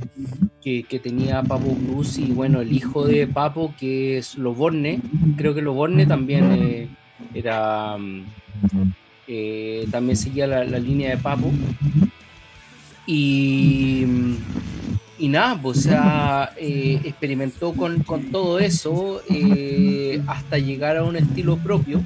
que, 0.61 0.83
que 0.83 0.99
tenía 0.99 1.43
Papo 1.43 1.75
Blues 1.75 2.19
y 2.19 2.33
bueno, 2.33 2.61
el 2.61 2.73
hijo 2.73 3.07
de 3.07 3.29
Papo 3.29 3.73
que 3.79 4.19
es 4.19 4.37
Loborne, 4.37 5.01
creo 5.37 5.55
que 5.55 5.63
Loborne 5.63 6.07
también 6.07 6.53
eh, 6.53 6.89
era 7.35 7.97
mm, 7.97 8.25
eh, 9.29 9.87
también 9.91 10.17
seguía 10.17 10.47
la, 10.47 10.65
la 10.65 10.79
línea 10.79 11.11
de 11.11 11.19
Papo. 11.19 11.53
Y, 13.07 14.05
mm, 14.07 14.37
y 15.19 15.29
nada, 15.29 15.61
pues, 15.61 15.79
o 15.79 15.81
sea, 15.83 16.53
eh, 16.57 17.01
experimentó 17.05 17.73
con, 17.73 18.03
con 18.03 18.31
todo 18.31 18.59
eso 18.59 19.23
eh, 19.31 20.21
hasta 20.27 20.59
llegar 20.59 20.97
a 20.97 21.05
un 21.05 21.17
estilo 21.17 21.57
propio 21.57 22.03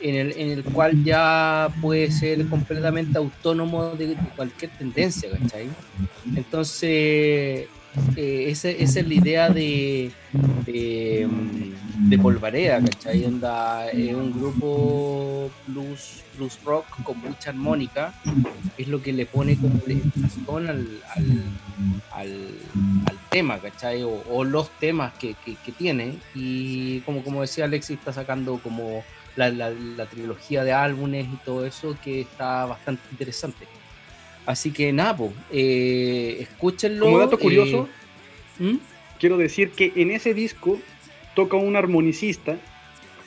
en 0.00 0.14
el, 0.14 0.32
en 0.32 0.50
el 0.50 0.64
cual 0.64 1.04
ya 1.04 1.68
puede 1.82 2.10
ser 2.10 2.46
completamente 2.46 3.18
autónomo 3.18 3.90
de, 3.90 4.08
de 4.08 4.16
cualquier 4.36 4.70
tendencia, 4.72 5.30
¿cachai? 5.30 5.68
Entonces, 6.34 7.68
eh, 8.16 8.46
esa, 8.48 8.68
es 8.68 8.94
la 8.94 9.14
idea 9.14 9.50
de, 9.50 10.10
de, 10.66 11.28
de 11.98 12.18
Polvareda, 12.18 12.80
¿cachai? 12.80 13.24
Un 13.24 14.32
grupo 14.32 15.50
blues, 15.66 16.22
blues 16.36 16.58
rock 16.64 16.86
con 17.02 17.18
mucha 17.20 17.50
armónica, 17.50 18.14
es 18.78 18.88
lo 18.88 19.02
que 19.02 19.12
le 19.12 19.26
pone 19.26 19.56
como 19.56 19.80
al, 20.68 21.00
al, 21.14 21.42
al, 22.12 22.48
al 23.06 23.18
tema, 23.30 23.58
¿cachai? 23.58 24.02
O, 24.02 24.22
o 24.30 24.44
los 24.44 24.70
temas 24.78 25.12
que, 25.14 25.34
que, 25.44 25.56
que 25.56 25.72
tiene. 25.72 26.18
Y 26.34 27.00
como, 27.00 27.22
como 27.22 27.42
decía 27.42 27.64
Alexis, 27.64 27.98
está 27.98 28.12
sacando 28.12 28.58
como 28.58 29.02
la, 29.36 29.50
la, 29.50 29.70
la 29.70 30.06
trilogía 30.06 30.64
de 30.64 30.72
álbumes 30.72 31.26
y 31.32 31.36
todo 31.44 31.64
eso 31.66 31.96
que 32.02 32.20
está 32.22 32.66
bastante 32.66 33.02
interesante. 33.10 33.66
Así 34.50 34.72
que 34.72 34.92
nada, 34.92 35.16
eh, 35.52 36.38
escúchenlo. 36.40 37.04
Como 37.06 37.18
dato 37.20 37.38
curioso, 37.38 37.88
eh, 38.58 38.64
¿Mm? 38.64 38.78
quiero 39.20 39.36
decir 39.36 39.70
que 39.70 39.92
en 39.94 40.10
ese 40.10 40.34
disco 40.34 40.76
toca 41.36 41.56
un 41.56 41.76
armonicista 41.76 42.56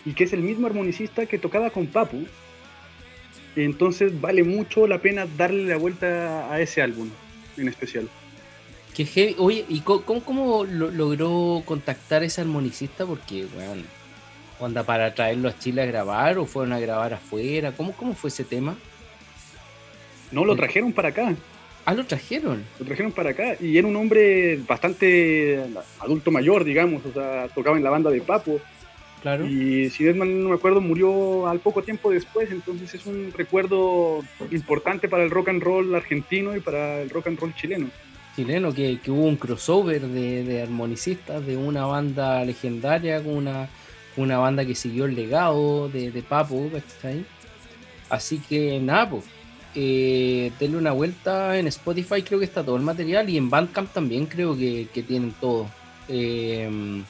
y 0.05 0.11
que 0.15 0.25
es 0.25 0.33
el 0.33 0.41
mismo 0.41 0.67
armonicista 0.67 1.25
que 1.25 1.37
tocaba 1.37 1.69
con 1.69 1.87
Papu. 1.87 2.25
Entonces 3.55 4.19
vale 4.19 4.43
mucho 4.43 4.85
la 4.85 4.97
pena 4.99 5.25
darle 5.37 5.63
la 5.65 5.77
vuelta 5.77 6.51
a 6.51 6.59
ese 6.59 6.81
álbum 6.81 7.09
en 7.55 7.69
especial. 7.69 8.09
Que 8.93 9.05
heavy. 9.05 9.35
Oye, 9.37 9.65
¿y 9.69 9.79
cómo, 9.79 10.01
cómo 10.25 10.65
lo- 10.65 10.91
logró 10.91 11.61
contactar 11.65 12.23
a 12.23 12.25
ese 12.25 12.41
armonicista? 12.41 13.05
Porque, 13.05 13.45
weón, 13.55 13.85
onda 14.59 14.83
para 14.83 15.13
traerlo 15.15 15.47
a 15.47 15.57
Chile 15.57 15.83
a 15.83 15.85
grabar 15.85 16.37
o 16.37 16.45
fueron 16.45 16.73
a 16.73 16.79
grabar 16.81 17.13
afuera? 17.13 17.71
¿Cómo, 17.71 17.93
cómo 17.93 18.13
fue 18.13 18.27
ese 18.29 18.43
tema? 18.43 18.75
No, 20.33 20.43
lo 20.45 20.55
trajeron 20.55 20.91
para 20.93 21.09
acá, 21.09 21.33
Ah, 21.85 21.93
lo 21.93 22.05
trajeron. 22.05 22.63
lo 22.79 22.85
trajeron 22.85 23.11
para 23.11 23.31
acá 23.31 23.55
y 23.59 23.77
era 23.77 23.87
un 23.87 23.95
hombre 23.97 24.57
bastante 24.67 25.59
adulto 25.99 26.31
mayor, 26.31 26.63
digamos, 26.63 27.05
o 27.05 27.11
sea, 27.11 27.47
tocaba 27.53 27.75
en 27.77 27.83
la 27.83 27.89
banda 27.89 28.09
de 28.09 28.21
Papo 28.21 28.59
Claro. 29.21 29.45
y 29.47 29.89
si 29.89 30.03
mal 30.05 30.43
no 30.43 30.49
me 30.49 30.55
acuerdo 30.55 30.79
murió 30.81 31.47
al 31.47 31.59
poco 31.59 31.81
tiempo 31.83 32.09
después, 32.11 32.51
entonces 32.51 32.93
es 32.93 33.05
un 33.05 33.31
recuerdo 33.35 34.21
importante 34.51 35.07
para 35.09 35.23
el 35.23 35.29
rock 35.29 35.49
and 35.49 35.61
roll 35.63 35.93
argentino 35.95 36.55
y 36.55 36.59
para 36.61 37.01
el 37.01 37.09
rock 37.09 37.27
and 37.27 37.39
roll 37.39 37.53
chileno. 37.55 37.89
chileno 38.35 38.73
que, 38.73 38.99
que 38.99 39.11
hubo 39.11 39.25
un 39.25 39.35
crossover 39.37 40.01
de, 40.01 40.43
de 40.43 40.61
armonicistas 40.61 41.45
de 41.45 41.55
una 41.57 41.85
banda 41.85 42.43
legendaria 42.45 43.21
con 43.23 43.35
una, 43.35 43.69
una 44.17 44.37
banda 44.39 44.65
que 44.65 44.75
siguió 44.75 45.05
el 45.05 45.15
legado 45.15 45.87
de, 45.89 46.11
de 46.11 46.21
Papo, 46.21 46.69
¿cachai? 46.71 47.25
Así 48.09 48.39
que 48.39 48.79
nada, 48.79 49.09
pues, 49.09 49.23
eh, 49.75 50.51
denle 50.59 50.77
una 50.77 50.91
vuelta 50.91 51.57
en 51.57 51.67
Spotify, 51.67 52.21
creo 52.21 52.39
que 52.39 52.45
está 52.45 52.63
todo 52.63 52.75
el 52.75 52.83
material 52.83 53.29
y 53.29 53.37
en 53.37 53.49
Bandcamp 53.49 53.91
también 53.91 54.25
creo 54.25 54.57
que, 54.57 54.87
que 54.93 55.03
tienen 55.03 55.33
todo. 55.39 55.69
Eh, 56.07 57.03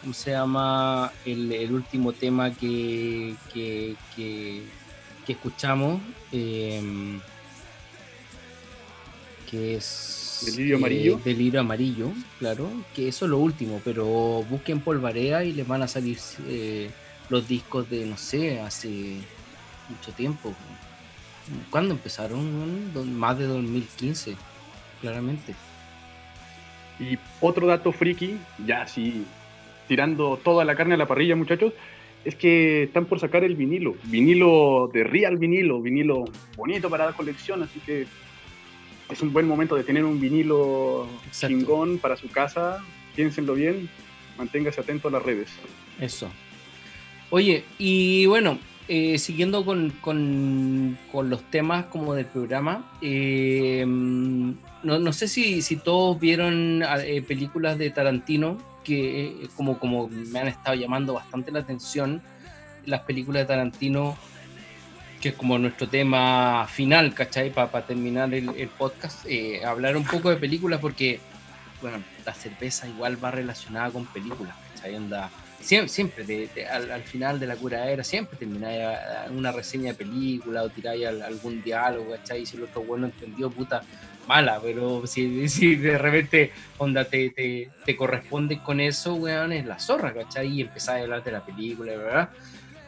¿Cómo 0.00 0.14
se 0.14 0.32
llama 0.32 1.12
el, 1.24 1.52
el 1.52 1.72
último 1.72 2.12
tema 2.12 2.52
que, 2.52 3.34
que, 3.54 3.94
que, 4.16 4.62
que 5.24 5.32
escuchamos? 5.32 6.00
Eh, 6.32 7.20
que 9.48 9.76
es 9.76 10.42
Delirio 10.46 10.76
Amarillo. 10.76 11.18
eh, 11.18 11.20
Delirio 11.24 11.60
Amarillo, 11.60 12.10
claro, 12.38 12.68
que 12.94 13.06
eso 13.06 13.26
es 13.26 13.30
lo 13.30 13.38
último, 13.38 13.80
pero 13.84 14.44
busquen 14.50 14.80
Polvarea 14.80 15.44
y 15.44 15.52
les 15.52 15.68
van 15.68 15.82
a 15.82 15.88
salir 15.88 16.18
los 17.28 17.46
discos 17.46 17.88
de, 17.88 18.06
no 18.06 18.16
sé, 18.16 18.60
hace 18.60 19.18
mucho 19.88 20.10
tiempo. 20.16 20.54
¿Cuándo 21.70 21.94
empezaron? 21.94 23.18
Más 23.18 23.38
de 23.38 23.46
2015, 23.46 24.36
claramente. 25.00 25.54
Y 27.00 27.18
otro 27.40 27.66
dato 27.66 27.92
friki, 27.92 28.36
ya 28.66 28.82
así 28.82 29.24
tirando 29.88 30.38
toda 30.42 30.64
la 30.64 30.76
carne 30.76 30.94
a 30.94 30.96
la 30.96 31.06
parrilla, 31.06 31.36
muchachos, 31.36 31.72
es 32.24 32.34
que 32.34 32.84
están 32.84 33.06
por 33.06 33.18
sacar 33.20 33.44
el 33.44 33.56
vinilo. 33.56 33.96
Vinilo 34.04 34.90
de 34.92 35.04
Real 35.04 35.36
Vinilo, 35.36 35.80
vinilo 35.80 36.24
bonito 36.56 36.88
para 36.88 37.06
la 37.06 37.12
colección, 37.12 37.62
así 37.62 37.80
que 37.80 38.06
es 39.10 39.20
un 39.20 39.32
buen 39.32 39.46
momento 39.46 39.74
de 39.74 39.84
tener 39.84 40.04
un 40.04 40.20
vinilo 40.20 41.08
Exacto. 41.26 41.48
chingón 41.48 41.98
para 41.98 42.16
su 42.16 42.28
casa. 42.28 42.82
Piénsenlo 43.16 43.54
bien, 43.54 43.90
manténgase 44.38 44.80
atento 44.80 45.08
a 45.08 45.10
las 45.10 45.22
redes. 45.22 45.50
Eso. 46.00 46.30
Oye, 47.30 47.64
y 47.78 48.26
bueno, 48.26 48.58
eh, 48.88 49.18
siguiendo 49.18 49.64
con, 49.64 49.90
con, 50.00 50.98
con, 51.12 51.30
los 51.30 51.42
temas 51.50 51.86
como 51.86 52.14
del 52.14 52.26
programa, 52.26 52.90
eh, 53.00 53.84
no, 53.86 54.98
no, 54.98 55.12
sé 55.12 55.28
si, 55.28 55.62
si 55.62 55.76
todos 55.76 56.18
vieron 56.18 56.82
eh, 57.04 57.22
películas 57.22 57.78
de 57.78 57.90
Tarantino 57.90 58.58
que 58.82 59.48
como, 59.56 59.78
como 59.78 60.08
me 60.08 60.40
han 60.40 60.48
estado 60.48 60.74
llamando 60.74 61.14
bastante 61.14 61.52
la 61.52 61.60
atención, 61.60 62.20
las 62.84 63.02
películas 63.02 63.42
de 63.42 63.46
Tarantino, 63.46 64.16
que 65.20 65.28
es 65.28 65.34
como 65.36 65.56
nuestro 65.58 65.88
tema 65.88 66.66
final, 66.68 67.14
¿cachai? 67.14 67.52
Para 67.52 67.86
terminar 67.86 68.34
el, 68.34 68.48
el 68.56 68.68
podcast, 68.68 69.24
hablar 69.64 69.96
un 69.96 70.04
poco 70.04 70.30
de 70.30 70.36
películas 70.36 70.80
porque, 70.80 71.20
bueno, 71.80 72.02
la 72.26 72.34
cerveza 72.34 72.88
igual 72.88 73.22
va 73.24 73.30
relacionada 73.30 73.90
con 73.90 74.04
películas, 74.06 74.56
¿cachai? 74.74 74.96
Anda, 74.96 75.30
siempre, 75.62 76.48
al, 76.70 77.02
final 77.02 77.38
de 77.38 77.46
la 77.46 77.56
cura 77.56 77.88
era 77.90 78.02
siempre 78.04 78.36
termináis 78.36 78.80
una 79.30 79.52
reseña 79.52 79.92
de 79.92 79.98
película 79.98 80.62
o 80.62 80.68
tiráis 80.68 81.06
algún 81.06 81.62
diálogo, 81.62 82.10
¿cachai? 82.12 82.44
Si 82.44 82.56
el 82.56 82.64
otro 82.64 82.82
bueno 82.82 83.06
entendió, 83.06 83.50
puta, 83.50 83.82
mala, 84.26 84.60
pero 84.62 85.06
si, 85.06 85.76
de 85.76 85.98
repente 85.98 86.52
onda 86.78 87.04
te, 87.04 87.30
te, 87.30 87.70
te, 87.84 87.96
corresponde 87.96 88.62
con 88.62 88.80
eso, 88.80 89.14
weón, 89.14 89.52
es 89.52 89.66
la 89.66 89.78
zorra, 89.78 90.12
¿cachai? 90.12 90.48
Y 90.48 90.60
empezáis 90.62 91.00
a 91.00 91.02
hablar 91.04 91.24
de 91.24 91.32
la 91.32 91.44
película, 91.44 91.92
¿verdad? 91.96 92.30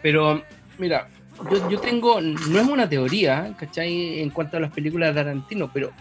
Pero, 0.03 0.43
mira, 0.79 1.09
yo, 1.51 1.71
yo 1.71 1.81
tengo, 1.81 2.21
no 2.21 2.61
es 2.61 2.67
una 2.67 2.89
teoría, 2.89 3.55
¿cachai? 3.59 4.21
En 4.21 4.31
cuanto 4.31 4.57
a 4.57 4.61
las 4.61 4.73
películas 4.73 5.15
de 5.15 5.23
Tarantino, 5.23 5.71
pero 5.73 5.93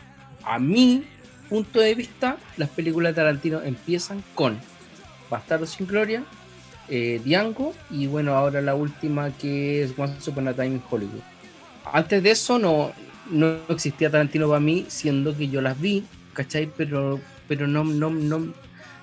a 0.44 0.60
mi 0.60 1.06
punto 1.50 1.80
de 1.80 1.96
vista, 1.96 2.38
las 2.58 2.70
películas 2.70 3.12
de 3.12 3.22
Tarantino 3.22 3.62
empiezan 3.62 4.24
con 4.34 4.60
Bastardo 5.30 5.66
sin 5.66 5.88
Gloria, 5.88 6.24
eh, 6.90 7.22
Diango 7.24 7.74
y 7.90 8.08
bueno, 8.08 8.36
ahora 8.36 8.62
la 8.62 8.76
última 8.76 9.32
que 9.32 9.84
es 9.84 9.94
Once 9.98 10.30
Upon 10.30 10.48
a 10.48 10.54
Time 10.54 10.68
in 10.68 10.84
Hollywood. 10.90 11.22
Antes 11.92 12.24
de 12.24 12.32
eso 12.32 12.60
no, 12.60 12.92
no 13.30 13.58
existía 13.70 14.10
Tarantino 14.10 14.48
para 14.48 14.60
mí, 14.60 14.86
siendo 14.88 15.36
que 15.36 15.48
yo 15.48 15.62
las 15.62 15.80
vi, 15.80 16.04
¿cachai? 16.34 16.70
Pero, 16.76 17.20
pero 17.48 17.68
no, 17.68 17.84
no, 17.84 18.10
no, 18.10 18.54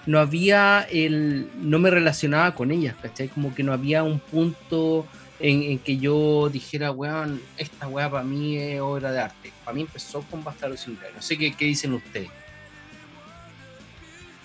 no 0.06 0.18
había 0.18 0.86
el. 0.90 1.48
no 1.60 1.78
me 1.78 1.90
relacionaba 1.90 2.54
con 2.54 2.70
ellas, 2.70 2.96
¿cachai? 3.00 3.28
Como 3.28 3.54
que 3.54 3.62
no 3.62 3.72
había 3.72 4.02
un 4.02 4.18
punto 4.18 5.06
en, 5.38 5.78
que 5.78 5.98
yo 5.98 6.48
dijera, 6.50 6.90
weón, 6.90 7.40
esta 7.56 7.88
weá 7.88 8.10
para 8.10 8.24
mí 8.24 8.56
es 8.56 8.80
obra 8.80 9.12
de 9.12 9.20
arte. 9.20 9.52
Para 9.64 9.74
mí 9.74 9.82
empezó 9.82 10.22
con 10.22 10.44
Bastardo 10.44 10.76
sin 10.76 10.98
No 11.14 11.22
sé 11.22 11.38
qué, 11.38 11.52
qué 11.54 11.64
dicen 11.66 11.94
ustedes. 11.94 12.28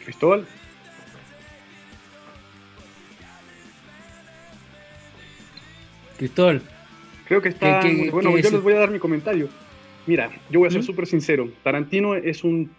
Cristóbal. 0.03 0.45
Cristóbal. 6.17 6.61
Creo 7.27 7.41
que 7.41 7.49
está. 7.49 7.81
bueno, 8.11 8.37
yo 8.37 8.49
les 8.51 8.61
voy 8.61 8.73
a 8.73 8.79
dar 8.79 8.91
mi 8.91 8.99
comentario. 8.99 9.49
Mira, 10.05 10.29
yo 10.49 10.59
voy 10.59 10.67
a 10.67 10.71
ser 10.71 10.83
súper 10.83 11.07
sincero. 11.07 11.49
Tarantino 11.63 12.15
es 12.15 12.43
un, 12.43 12.71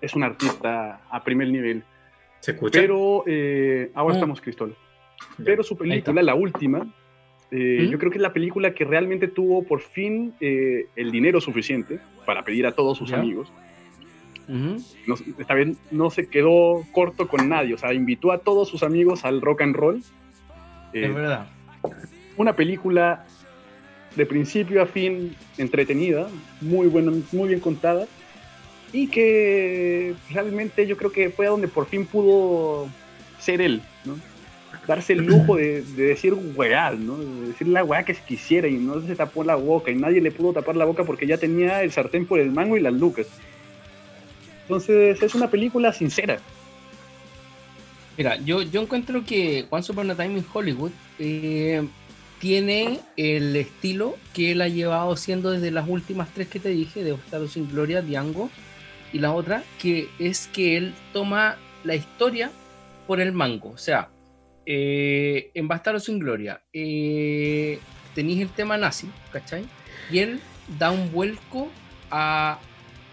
es 0.00 0.14
un 0.14 0.22
artista 0.22 1.00
a 1.10 1.22
primer 1.22 1.48
nivel. 1.48 1.84
¿Se 2.40 2.52
escucha? 2.52 2.80
Pero. 2.80 3.24
Eh, 3.26 3.90
ahora 3.94 4.14
estamos, 4.14 4.40
Cristóbal. 4.40 4.74
Pero 5.44 5.62
su 5.62 5.76
película, 5.76 6.22
la 6.22 6.34
última, 6.34 6.86
eh, 7.50 7.86
yo 7.90 7.98
creo 7.98 8.10
que 8.10 8.16
es 8.16 8.22
la 8.22 8.32
película 8.32 8.72
que 8.72 8.84
realmente 8.84 9.28
tuvo 9.28 9.62
por 9.64 9.80
fin 9.80 10.32
eh, 10.40 10.86
el 10.96 11.10
dinero 11.10 11.40
suficiente 11.40 12.00
para 12.24 12.42
pedir 12.42 12.66
a 12.66 12.72
todos 12.72 12.96
sus 12.96 13.12
amigos. 13.12 13.52
esta 15.38 15.54
vez 15.54 15.76
no 15.90 16.08
se 16.08 16.28
quedó 16.28 16.82
corto 16.92 17.28
con 17.28 17.50
nadie, 17.50 17.74
o 17.74 17.78
sea, 17.78 17.92
invitó 17.92 18.32
a 18.32 18.38
todos 18.38 18.68
sus 18.68 18.82
amigos 18.82 19.26
al 19.26 19.42
rock 19.42 19.60
and 19.60 19.76
roll. 19.76 20.02
es 20.94 21.14
verdad 21.14 21.46
una 22.40 22.56
película 22.56 23.24
de 24.16 24.26
principio 24.26 24.82
a 24.82 24.86
fin 24.86 25.36
entretenida, 25.56 26.28
muy, 26.60 26.88
bueno, 26.88 27.12
muy 27.32 27.48
bien 27.48 27.60
contada, 27.60 28.06
y 28.92 29.06
que 29.06 30.14
realmente 30.30 30.86
yo 30.86 30.96
creo 30.96 31.12
que 31.12 31.30
fue 31.30 31.46
a 31.46 31.50
donde 31.50 31.68
por 31.68 31.86
fin 31.86 32.06
pudo 32.06 32.88
ser 33.38 33.60
él, 33.60 33.82
¿no? 34.04 34.16
darse 34.86 35.12
el 35.12 35.24
lujo 35.24 35.56
de, 35.56 35.82
decir 35.82 36.34
weá, 36.34 36.90
¿no? 36.92 37.16
de 37.16 37.48
decir 37.48 37.68
la 37.68 37.84
weá 37.84 38.02
que 38.02 38.14
quisiera 38.14 38.66
y 38.66 38.74
no 38.74 39.00
se 39.02 39.14
tapó 39.14 39.44
la 39.44 39.54
boca 39.54 39.90
y 39.90 39.94
nadie 39.94 40.20
le 40.20 40.32
pudo 40.32 40.54
tapar 40.54 40.74
la 40.74 40.84
boca 40.84 41.04
porque 41.04 41.26
ya 41.26 41.38
tenía 41.38 41.82
el 41.82 41.92
sartén 41.92 42.26
por 42.26 42.40
el 42.40 42.50
mango 42.50 42.76
y 42.76 42.80
las 42.80 42.92
lucas. 42.92 43.26
Entonces 44.62 45.22
es 45.22 45.34
una 45.34 45.48
película 45.48 45.92
sincera. 45.92 46.38
Mira, 48.16 48.36
yo, 48.36 48.62
yo 48.62 48.82
encuentro 48.82 49.24
que 49.24 49.66
Once 49.70 49.92
Upon 49.92 50.10
a 50.10 50.14
Time 50.16 50.38
in 50.38 50.44
Hollywood 50.52 50.90
eh, 51.18 51.86
tiene 52.40 53.00
el 53.16 53.54
estilo 53.54 54.16
que 54.32 54.52
él 54.52 54.62
ha 54.62 54.68
llevado 54.68 55.14
siendo 55.16 55.50
desde 55.50 55.70
las 55.70 55.86
últimas 55.86 56.32
tres 56.32 56.48
que 56.48 56.58
te 56.58 56.70
dije, 56.70 57.04
de 57.04 57.12
Bastardo 57.12 57.46
sin 57.46 57.70
Gloria, 57.70 58.00
Diango, 58.00 58.50
y 59.12 59.18
la 59.18 59.32
otra, 59.32 59.62
que 59.78 60.08
es 60.18 60.48
que 60.48 60.76
él 60.78 60.94
toma 61.12 61.58
la 61.84 61.94
historia 61.94 62.50
por 63.06 63.20
el 63.20 63.32
mango. 63.32 63.70
O 63.70 63.78
sea, 63.78 64.08
eh, 64.64 65.50
en 65.52 65.68
Bastardo 65.68 66.00
sin 66.00 66.18
Gloria 66.18 66.62
eh, 66.72 67.78
tenéis 68.14 68.40
el 68.40 68.48
tema 68.48 68.78
nazi, 68.78 69.08
¿cachai? 69.32 69.64
Y 70.10 70.20
él 70.20 70.40
da 70.78 70.90
un 70.90 71.12
vuelco 71.12 71.68
a, 72.10 72.58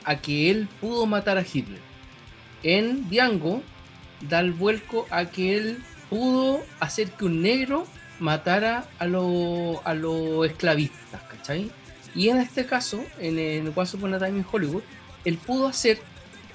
a 0.05 0.21
que 0.21 0.49
él 0.49 0.69
pudo 0.80 1.05
matar 1.05 1.38
a 1.38 1.41
Hitler. 1.41 1.80
En 2.63 3.09
Diango 3.09 3.61
da 4.30 4.39
el 4.39 4.53
vuelco 4.53 5.05
a 5.09 5.25
que 5.25 5.57
él 5.57 5.84
pudo 6.09 6.61
hacer 6.80 7.11
que 7.11 7.25
un 7.25 7.41
negro 7.41 7.86
matara 8.20 8.86
a 8.99 9.05
los 9.05 9.78
a 9.86 9.93
los 9.93 10.45
esclavistas, 10.45 11.22
¿cachai? 11.24 11.72
Y 12.15 12.30
en 12.30 12.38
este 12.38 12.65
caso, 12.65 13.03
en 13.20 13.38
el 13.38 13.72
Once 13.76 13.95
Upon 13.95 14.13
a 14.15 14.20
Time 14.20 14.39
in 14.39 14.45
Hollywood, 14.51 14.82
él 15.24 15.38
pudo 15.38 15.68
hacer 15.68 15.99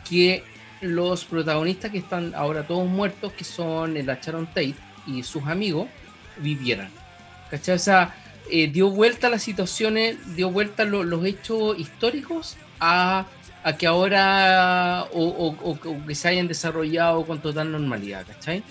que 0.08 0.44
los 0.80 1.24
protagonistas 1.24 1.92
que 1.92 1.98
están 1.98 2.34
ahora 2.34 2.66
todos 2.66 2.88
muertos, 2.88 3.32
que 3.32 3.44
son 3.44 3.96
el 3.96 4.06
Sharon 4.06 4.46
Tate 4.46 4.74
y 5.06 5.22
sus 5.22 5.46
amigos, 5.46 5.88
vivieran. 6.38 6.90
¿Cachai? 7.50 7.76
O 7.76 7.78
sea, 7.78 8.14
eh, 8.50 8.68
dio 8.68 8.90
vuelta 8.90 9.30
las 9.30 9.42
situaciones, 9.42 10.34
dio 10.34 10.50
vuelta 10.50 10.84
los 10.84 11.24
hechos 11.24 11.78
históricos 11.78 12.56
a, 12.80 13.26
a 13.62 13.76
que 13.76 13.86
ahora 13.86 15.06
o, 15.12 15.56
o, 15.62 16.06
que 16.06 16.14
se 16.14 16.28
hayan 16.28 16.48
desarrollado 16.48 17.24
con 17.24 17.40
total 17.40 17.70
normalidad, 17.70 18.26
¿cachai? 18.26 18.64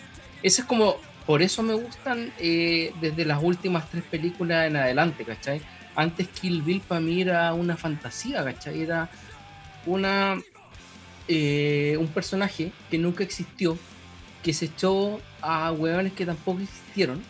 Ese 0.43 0.61
es 0.61 0.67
como 0.67 0.97
por 1.31 1.41
eso 1.41 1.63
me 1.63 1.75
gustan 1.75 2.33
eh, 2.39 2.93
desde 2.99 3.23
las 3.23 3.41
últimas 3.41 3.89
tres 3.89 4.03
películas 4.03 4.67
en 4.67 4.75
adelante, 4.75 5.23
¿cachai? 5.23 5.61
Antes 5.95 6.27
Kill 6.27 6.61
Bill 6.61 6.81
para 6.81 6.99
mí 6.99 7.21
era 7.21 7.53
una 7.53 7.77
fantasía, 7.77 8.43
¿cachai? 8.43 8.81
Era 8.81 9.09
una, 9.85 10.41
eh, 11.29 11.95
un 11.97 12.09
personaje 12.09 12.73
que 12.89 12.97
nunca 12.97 13.23
existió, 13.23 13.77
que 14.43 14.51
se 14.51 14.65
echó 14.65 15.21
a 15.39 15.71
hueones 15.71 16.11
que 16.11 16.25
tampoco 16.25 16.59
existieron, 16.59 17.23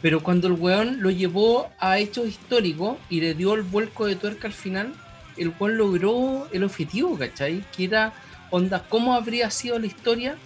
pero 0.00 0.22
cuando 0.22 0.46
el 0.46 0.54
hueón 0.54 1.02
lo 1.02 1.10
llevó 1.10 1.70
a 1.78 1.98
hechos 1.98 2.28
históricos 2.28 2.96
y 3.10 3.20
le 3.20 3.34
dio 3.34 3.52
el 3.52 3.64
vuelco 3.64 4.06
de 4.06 4.16
tuerca 4.16 4.48
al 4.48 4.54
final, 4.54 4.94
el 5.36 5.52
hueón 5.60 5.76
logró 5.76 6.48
el 6.52 6.64
objetivo, 6.64 7.18
¿cachai? 7.18 7.62
Que 7.76 7.84
era, 7.84 8.14
onda, 8.48 8.82
¿cómo 8.88 9.12
habría 9.12 9.50
sido 9.50 9.78
la 9.78 9.88
historia 9.88 10.38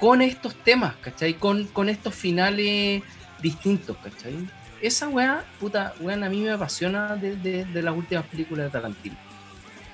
con 0.00 0.22
estos 0.22 0.54
temas, 0.54 0.96
¿cachai? 0.96 1.34
Con, 1.34 1.66
con 1.66 1.88
estos 1.88 2.14
finales 2.14 3.02
distintos, 3.42 3.96
¿cachai? 3.98 4.34
Esa 4.80 5.08
weá, 5.08 5.44
puta, 5.60 5.94
weá, 6.00 6.14
a 6.14 6.28
mí 6.30 6.40
me 6.40 6.50
apasiona 6.50 7.16
de, 7.16 7.36
de, 7.36 7.82
las 7.82 7.94
últimas 7.94 8.24
películas 8.24 8.66
de 8.66 8.70
Tarantino. 8.70 9.16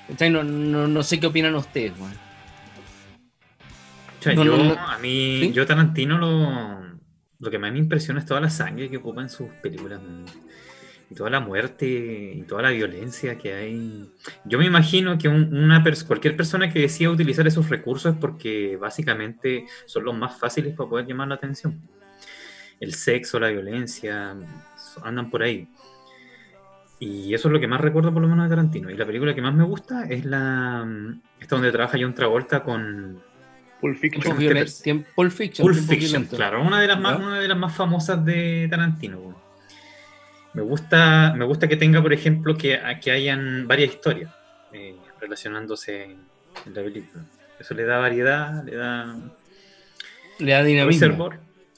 ¿Cachai? 0.07 0.29
No, 0.29 0.43
no, 0.43 0.87
no 0.87 1.03
sé 1.03 1.19
qué 1.19 1.27
opinan 1.27 1.55
ustedes, 1.55 1.91
weá. 1.99 2.11
O 4.19 4.23
sea, 4.23 4.33
yo, 4.33 4.79
a 4.79 4.97
mí, 4.97 5.51
yo 5.51 5.67
Tarantino 5.67 6.17
lo, 6.17 6.97
lo 7.39 7.51
que 7.51 7.59
más 7.59 7.71
me 7.71 7.79
impresiona 7.79 8.21
es 8.21 8.25
toda 8.25 8.39
la 8.41 8.49
sangre 8.49 8.89
que 8.89 8.97
ocupa 8.97 9.21
en 9.21 9.29
sus 9.29 9.49
películas 9.61 9.99
y 11.09 11.15
toda 11.15 11.29
la 11.29 11.39
muerte 11.39 11.85
y 12.35 12.41
toda 12.43 12.63
la 12.63 12.69
violencia 12.69 13.37
que 13.37 13.53
hay. 13.53 14.09
Yo 14.45 14.59
me 14.59 14.65
imagino 14.65 15.17
que 15.17 15.29
una 15.29 15.83
cualquier 16.05 16.35
persona 16.35 16.69
que 16.71 16.79
decida 16.79 17.09
utilizar 17.09 17.47
esos 17.47 17.69
recursos 17.69 18.13
es 18.13 18.19
porque 18.19 18.77
básicamente 18.77 19.65
son 19.85 20.05
los 20.05 20.15
más 20.15 20.37
fáciles 20.37 20.75
para 20.75 20.89
poder 20.89 21.07
llamar 21.07 21.29
la 21.29 21.35
atención. 21.35 21.79
El 22.79 22.93
sexo, 22.93 23.39
la 23.39 23.49
violencia, 23.49 24.35
andan 25.03 25.29
por 25.29 25.43
ahí. 25.43 25.67
Y 26.99 27.33
eso 27.33 27.47
es 27.47 27.51
lo 27.51 27.59
que 27.59 27.67
más 27.67 27.79
recuerdo 27.79 28.11
por 28.11 28.21
lo 28.21 28.27
menos 28.27 28.45
de 28.45 28.49
Tarantino. 28.49 28.89
Y 28.89 28.97
la 28.97 29.05
película 29.05 29.33
que 29.33 29.41
más 29.41 29.53
me 29.53 29.63
gusta 29.63 30.05
es 30.05 30.25
la 30.25 30.85
esta 31.39 31.55
donde 31.55 31.71
trabaja 31.71 31.97
John 31.99 32.13
Travolta 32.13 32.63
con 32.63 33.21
Pulp 33.79 33.97
Fiction. 33.97 35.05
Pulp 35.15 35.31
Fiction, 35.31 36.25
claro, 36.25 36.63
una 36.63 36.81
de 36.81 36.87
las 36.87 36.99
más, 36.99 37.19
una 37.19 37.39
de 37.39 37.47
las 37.47 37.57
más 37.57 37.75
famosas 37.75 38.23
de 38.25 38.67
Tarantino. 38.69 39.46
Me 40.57 40.63
gusta, 40.63 41.35
me 41.37 41.45
gusta 41.45 41.67
que 41.67 41.77
tenga, 41.77 42.01
por 42.01 42.11
ejemplo, 42.11 42.57
que, 42.57 42.79
que 42.99 43.11
hayan 43.11 43.67
varias 43.67 43.91
historias 43.93 44.31
eh, 44.73 44.95
relacionándose 45.21 46.05
en, 46.05 46.73
la 46.73 46.81
película. 46.81 47.23
Eso 47.59 47.75
le 47.75 47.83
da 47.83 47.99
variedad, 47.99 48.63
le 48.63 48.75
da. 48.75 49.19
Le 50.39 50.51
da 50.51 50.63
dinamismo. 50.63 51.29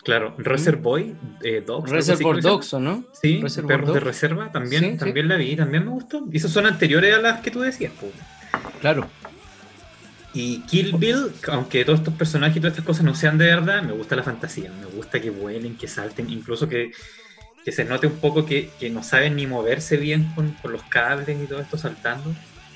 Claro, 0.02 0.34
Reservoir 0.38 1.08
eh, 1.44 1.62
Dogs. 1.68 1.92
Reservoir 1.92 2.42
Dogs, 2.42 2.74
¿o 2.74 2.80
no? 2.80 3.04
Sí, 3.22 3.44
Perros 3.68 3.94
de 3.94 4.00
Reserva, 4.00 4.50
también, 4.50 4.98
también 4.98 5.28
la 5.28 5.36
vi, 5.36 5.58
también 5.58 5.84
me 5.84 5.92
gustó. 5.92 6.26
Y 6.32 6.38
esas 6.38 6.52
son 6.52 6.66
anteriores 6.66 7.14
a 7.14 7.20
las 7.20 7.42
que 7.42 7.52
tú 7.52 7.60
decías, 7.60 7.92
pues. 8.00 8.14
Claro. 8.80 9.10
Y 10.34 10.62
Kill 10.62 10.96
Bill, 10.96 11.34
aunque 11.50 11.84
todos 11.84 12.00
estos 12.00 12.14
personajes 12.14 12.56
y 12.56 12.60
todas 12.62 12.72
estas 12.72 12.86
cosas 12.86 13.04
no 13.04 13.14
sean 13.14 13.38
de 13.38 13.46
verdad, 13.46 13.84
me 13.84 13.92
gusta 13.92 14.16
la 14.16 14.24
fantasía. 14.24 14.72
Me 14.72 14.86
gusta 14.86 15.20
que 15.20 15.32
vuelen, 15.32 15.76
que 15.76 15.90
salten, 15.90 16.30
incluso 16.30 16.70
que, 16.70 16.94
se 17.68 17.86
note 17.86 18.08
un 18.08 18.18
poco 18.18 18.46
que, 18.46 18.72
no 18.92 19.04
saben 19.04 19.36
ni 19.36 19.46
moverse 19.48 19.98
bien 19.98 20.32
con, 20.36 20.56
los 20.64 20.84
cables 20.84 21.38
y 21.42 21.46
todo 21.46 21.60
esto 21.60 21.78
saltando. 21.78 22.34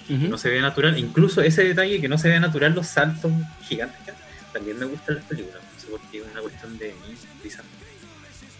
No 0.09 0.37
se 0.37 0.49
ve 0.49 0.59
natural. 0.61 0.97
Incluso 0.99 1.41
ese 1.41 1.63
detalle 1.63 2.01
que 2.01 2.09
no 2.09 2.17
se 2.17 2.29
ve 2.29 2.39
natural, 2.39 2.75
los 2.75 2.87
saltos 2.87 3.31
gigantes, 3.63 4.13
también 4.51 4.77
me 4.77 4.85
gustan 4.85 5.15
las 5.15 5.25
películas. 5.25 5.61
No 5.61 5.81
sé 5.81 5.87
por 5.87 6.01
qué 6.11 6.17
es 6.19 6.23
una 6.31 6.41
cuestión 6.41 6.77
de 6.77 6.93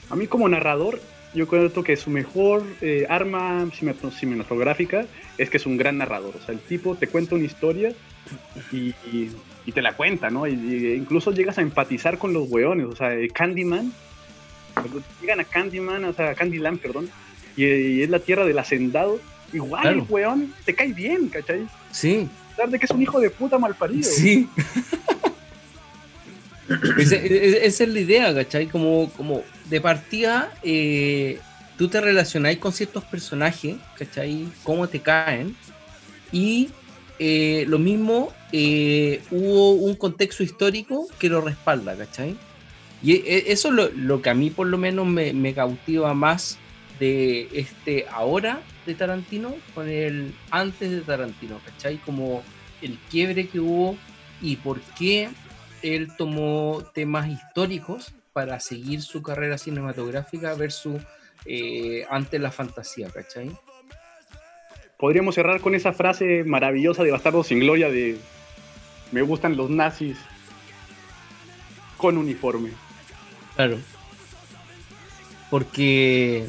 A 0.09 0.15
mí 0.15 0.27
como 0.27 0.47
narrador, 0.47 1.01
yo 1.33 1.47
creo 1.47 1.71
que 1.83 1.95
su 1.97 2.09
mejor 2.09 2.63
eh, 2.81 3.05
arma 3.09 3.69
cinematográfica 3.71 5.05
es 5.37 5.49
que 5.49 5.57
es 5.57 5.65
un 5.65 5.77
gran 5.77 5.97
narrador. 5.97 6.35
O 6.35 6.45
sea, 6.45 6.53
el 6.53 6.59
tipo 6.59 6.95
te 6.95 7.07
cuenta 7.07 7.35
una 7.35 7.45
historia 7.45 7.93
y, 8.71 8.93
te 9.71 9.81
la 9.81 9.95
cuenta, 9.95 10.29
¿no? 10.29 10.47
Y, 10.47 10.93
incluso 10.93 11.31
llegas 11.31 11.57
a 11.57 11.61
empatizar 11.61 12.17
con 12.17 12.33
los 12.33 12.49
weones. 12.49 12.87
O 12.87 12.95
sea, 12.95 13.11
Candyman, 13.33 13.91
llegan 15.21 15.39
a 15.39 15.43
Candyman, 15.43 16.05
o 16.05 16.13
sea, 16.13 16.31
a 16.31 16.35
Candyland, 16.35 16.79
perdón, 16.79 17.09
y, 17.55 18.01
es 18.01 18.09
la 18.09 18.19
tierra 18.19 18.45
del 18.45 18.59
hacendado. 18.59 19.19
Igual 19.51 19.87
el 19.87 20.03
weón 20.09 20.53
te 20.65 20.73
cae 20.73 20.93
bien, 20.93 21.29
¿cachai? 21.29 21.67
Sí. 21.91 22.27
A 22.61 22.67
de 22.67 22.79
que 22.79 22.85
es 22.85 22.91
un 22.91 23.01
hijo 23.01 23.19
de 23.19 23.29
puta 23.29 23.59
mal 23.59 23.75
parido. 23.75 24.09
Sí. 24.09 24.49
esa, 26.97 27.15
es 27.83 27.87
la 27.87 27.99
idea, 27.99 28.33
¿cachai? 28.33 28.67
Como, 28.67 29.11
como 29.15 29.43
de 29.69 29.81
partida, 29.81 30.51
eh, 30.63 31.39
tú 31.77 31.87
te 31.87 32.01
relacionáis 32.01 32.57
con 32.57 32.73
ciertos 32.73 33.03
personajes, 33.03 33.75
¿cachai? 33.97 34.47
Cómo 34.63 34.87
te 34.87 35.01
caen. 35.01 35.55
Y 36.31 36.69
eh, 37.19 37.65
lo 37.67 37.79
mismo, 37.79 38.33
eh, 38.51 39.21
hubo 39.31 39.73
un 39.73 39.95
contexto 39.95 40.43
histórico 40.43 41.07
que 41.19 41.29
lo 41.29 41.41
respalda, 41.41 41.95
¿cachai? 41.95 42.35
Y 43.03 43.15
e, 43.15 43.51
eso 43.51 43.69
es 43.69 43.93
lo, 43.95 44.21
que 44.21 44.29
a 44.29 44.33
mí 44.33 44.49
por 44.49 44.67
lo 44.67 44.77
menos 44.77 45.05
me, 45.05 45.53
cautiva 45.53 46.13
más 46.13 46.57
de 46.99 47.49
este 47.51 48.05
ahora 48.09 48.61
de 48.85 48.95
Tarantino 48.95 49.53
con 49.75 49.89
el 49.89 50.33
antes 50.49 50.89
de 50.89 51.01
Tarantino, 51.01 51.59
¿cachai? 51.65 51.97
Como 51.97 52.43
el 52.81 52.97
quiebre 53.09 53.47
que 53.47 53.59
hubo 53.59 53.97
y 54.41 54.55
por 54.55 54.79
qué 54.97 55.29
él 55.81 56.09
tomó 56.17 56.83
temas 56.93 57.27
históricos 57.27 58.13
para 58.31 58.59
seguir 58.59 59.01
su 59.01 59.21
carrera 59.21 59.57
cinematográfica 59.57 60.53
versus 60.55 61.01
eh, 61.45 62.05
ante 62.09 62.39
la 62.39 62.51
fantasía, 62.51 63.09
¿cachai? 63.09 63.51
Podríamos 64.97 65.35
cerrar 65.35 65.59
con 65.59 65.75
esa 65.75 65.91
frase 65.91 66.45
maravillosa 66.45 67.03
de 67.03 67.11
Bastardo 67.11 67.43
sin 67.43 67.59
Gloria 67.59 67.89
de 67.89 68.17
me 69.11 69.21
gustan 69.21 69.57
los 69.57 69.69
nazis 69.69 70.17
con 71.97 72.17
uniforme. 72.17 72.71
Claro. 73.55 73.77
Porque 75.49 76.47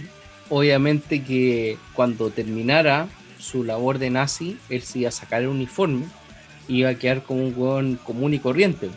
obviamente 0.49 1.23
que 1.23 1.77
cuando 1.93 2.31
terminara 2.31 3.09
su 3.39 3.65
labor 3.65 3.99
de 3.99 4.11
nazi, 4.11 4.59
él 4.71 4.83
se 4.83 5.01
iba 5.01 5.09
a 5.09 5.13
sacar 5.13 5.43
el 5.43 5.49
uniforme 5.49 6.07
y 6.67 6.79
iba 6.79 6.91
a 6.91 6.95
quedar 6.95 7.23
como 7.23 7.45
un 7.45 7.55
hueón 7.57 7.97
común 7.97 8.35
y 8.35 8.39
corriente. 8.39 8.91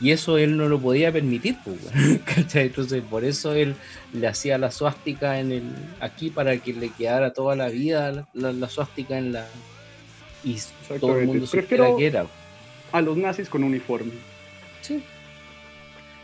Y 0.00 0.10
eso 0.10 0.36
él 0.36 0.56
no 0.56 0.68
lo 0.68 0.78
podía 0.78 1.10
permitir, 1.10 1.56
pues, 1.64 1.78
Entonces, 2.54 3.02
por 3.02 3.24
eso 3.24 3.54
él 3.54 3.74
le 4.12 4.26
hacía 4.26 4.58
la 4.58 4.70
suástica 4.70 5.40
en 5.40 5.52
el, 5.52 5.62
aquí 6.00 6.30
para 6.30 6.58
que 6.58 6.74
le 6.74 6.90
quedara 6.90 7.32
toda 7.32 7.56
la 7.56 7.68
vida 7.68 8.28
la, 8.34 8.68
suástica 8.68 9.16
en 9.16 9.32
la. 9.32 9.46
Y 10.44 10.58
todo 11.00 11.18
el 11.18 11.26
mundo 11.26 11.46
supiera 11.46 11.88
que 11.96 12.06
era. 12.06 12.26
A 12.92 13.00
los 13.00 13.16
nazis 13.16 13.48
con 13.48 13.64
uniforme. 13.64 14.12
Sí. 14.82 15.02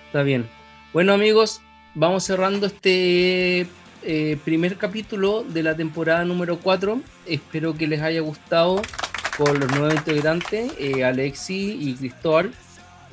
Está 0.07 0.23
bien. 0.23 0.47
Bueno, 0.93 1.15
amigos, 1.15 1.63
vamos 1.95 2.23
cerrando 2.25 2.67
este 2.67 3.67
eh, 4.03 4.37
primer 4.45 4.77
capítulo 4.77 5.43
de 5.43 5.63
la 5.63 5.75
temporada 5.75 6.23
número 6.27 6.59
4. 6.59 7.01
Espero 7.25 7.75
que 7.75 7.87
les 7.87 8.03
haya 8.03 8.21
gustado 8.21 8.83
con 9.39 9.59
los 9.59 9.71
nuevos 9.71 9.95
integrantes, 9.95 10.71
eh, 10.79 11.03
Alexi 11.03 11.79
y 11.81 11.95
Cristóbal. 11.95 12.53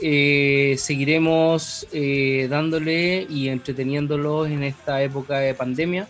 Eh, 0.01 0.75
seguiremos 0.77 1.87
eh, 1.93 2.47
dándole 2.49 3.25
y 3.29 3.47
entreteniéndolos 3.47 4.49
en 4.49 4.63
esta 4.63 5.01
época 5.01 5.37
de 5.39 5.53
pandemia. 5.53 6.05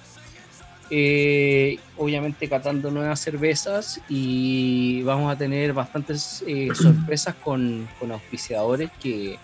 Obviamente 1.97 2.49
catando 2.49 2.89
nuevas 2.89 3.19
cervezas 3.19 4.01
y 4.09 5.03
vamos 5.03 5.31
a 5.31 5.37
tener 5.37 5.71
bastantes 5.73 6.43
sorpresas 6.73 7.35
con, 7.35 7.87
auspiciadores 8.11 8.89
que, 8.99 9.37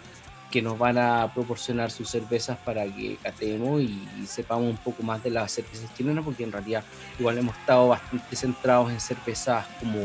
nos 0.61 0.77
van 0.77 0.97
a 0.97 1.31
proporcionar 1.34 1.91
sus 1.91 2.09
cervezas 2.09 2.57
para 2.57 2.85
que 2.85 3.17
catemos 3.22 3.81
y, 3.81 4.07
y, 4.22 4.26
sepamos 4.26 4.69
un 4.69 4.77
poco 4.77 5.03
más 5.03 5.22
de 5.22 5.30
las 5.30 5.51
cervezas 5.51 5.93
chilenas 5.95 6.23
porque 6.23 6.43
en 6.43 6.51
realidad 6.51 6.84
igual 7.19 7.38
hemos 7.38 7.57
estado 7.57 7.89
bastante 7.89 8.35
centrados 8.35 8.91
en 8.91 8.99
cervezas 8.99 9.65
como 9.80 9.99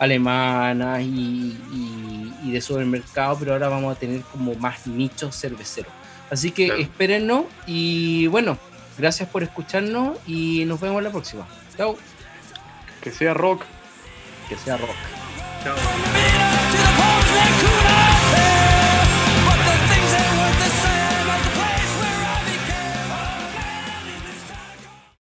alemanas 0.00 1.02
y, 1.02 1.56
y, 2.42 2.50
de 2.50 2.60
supermercado, 2.60 3.36
pero 3.38 3.52
ahora 3.52 3.68
vamos 3.68 3.94
a 3.94 3.98
tener 3.98 4.22
como 4.22 4.54
más 4.54 4.86
nichos 4.86 5.38
cerveceros. 5.38 5.92
Así 6.30 6.50
que 6.50 6.80
espérennos 6.80 7.44
y 7.66 8.26
bueno, 8.28 8.56
gracias 8.98 9.28
por 9.28 9.42
escucharnos 9.42 10.16
y 10.26 10.64
nos 10.64 10.80
vemos 10.80 11.02
la 11.02 11.10
próxima. 11.10 11.46
Chao. 11.76 11.96
Que 13.02 13.10
sea 13.10 13.34
rock. 13.34 13.62
Que 14.48 14.56
sea 14.56 14.76
rock. 14.78 14.96
Chao. 15.62 15.76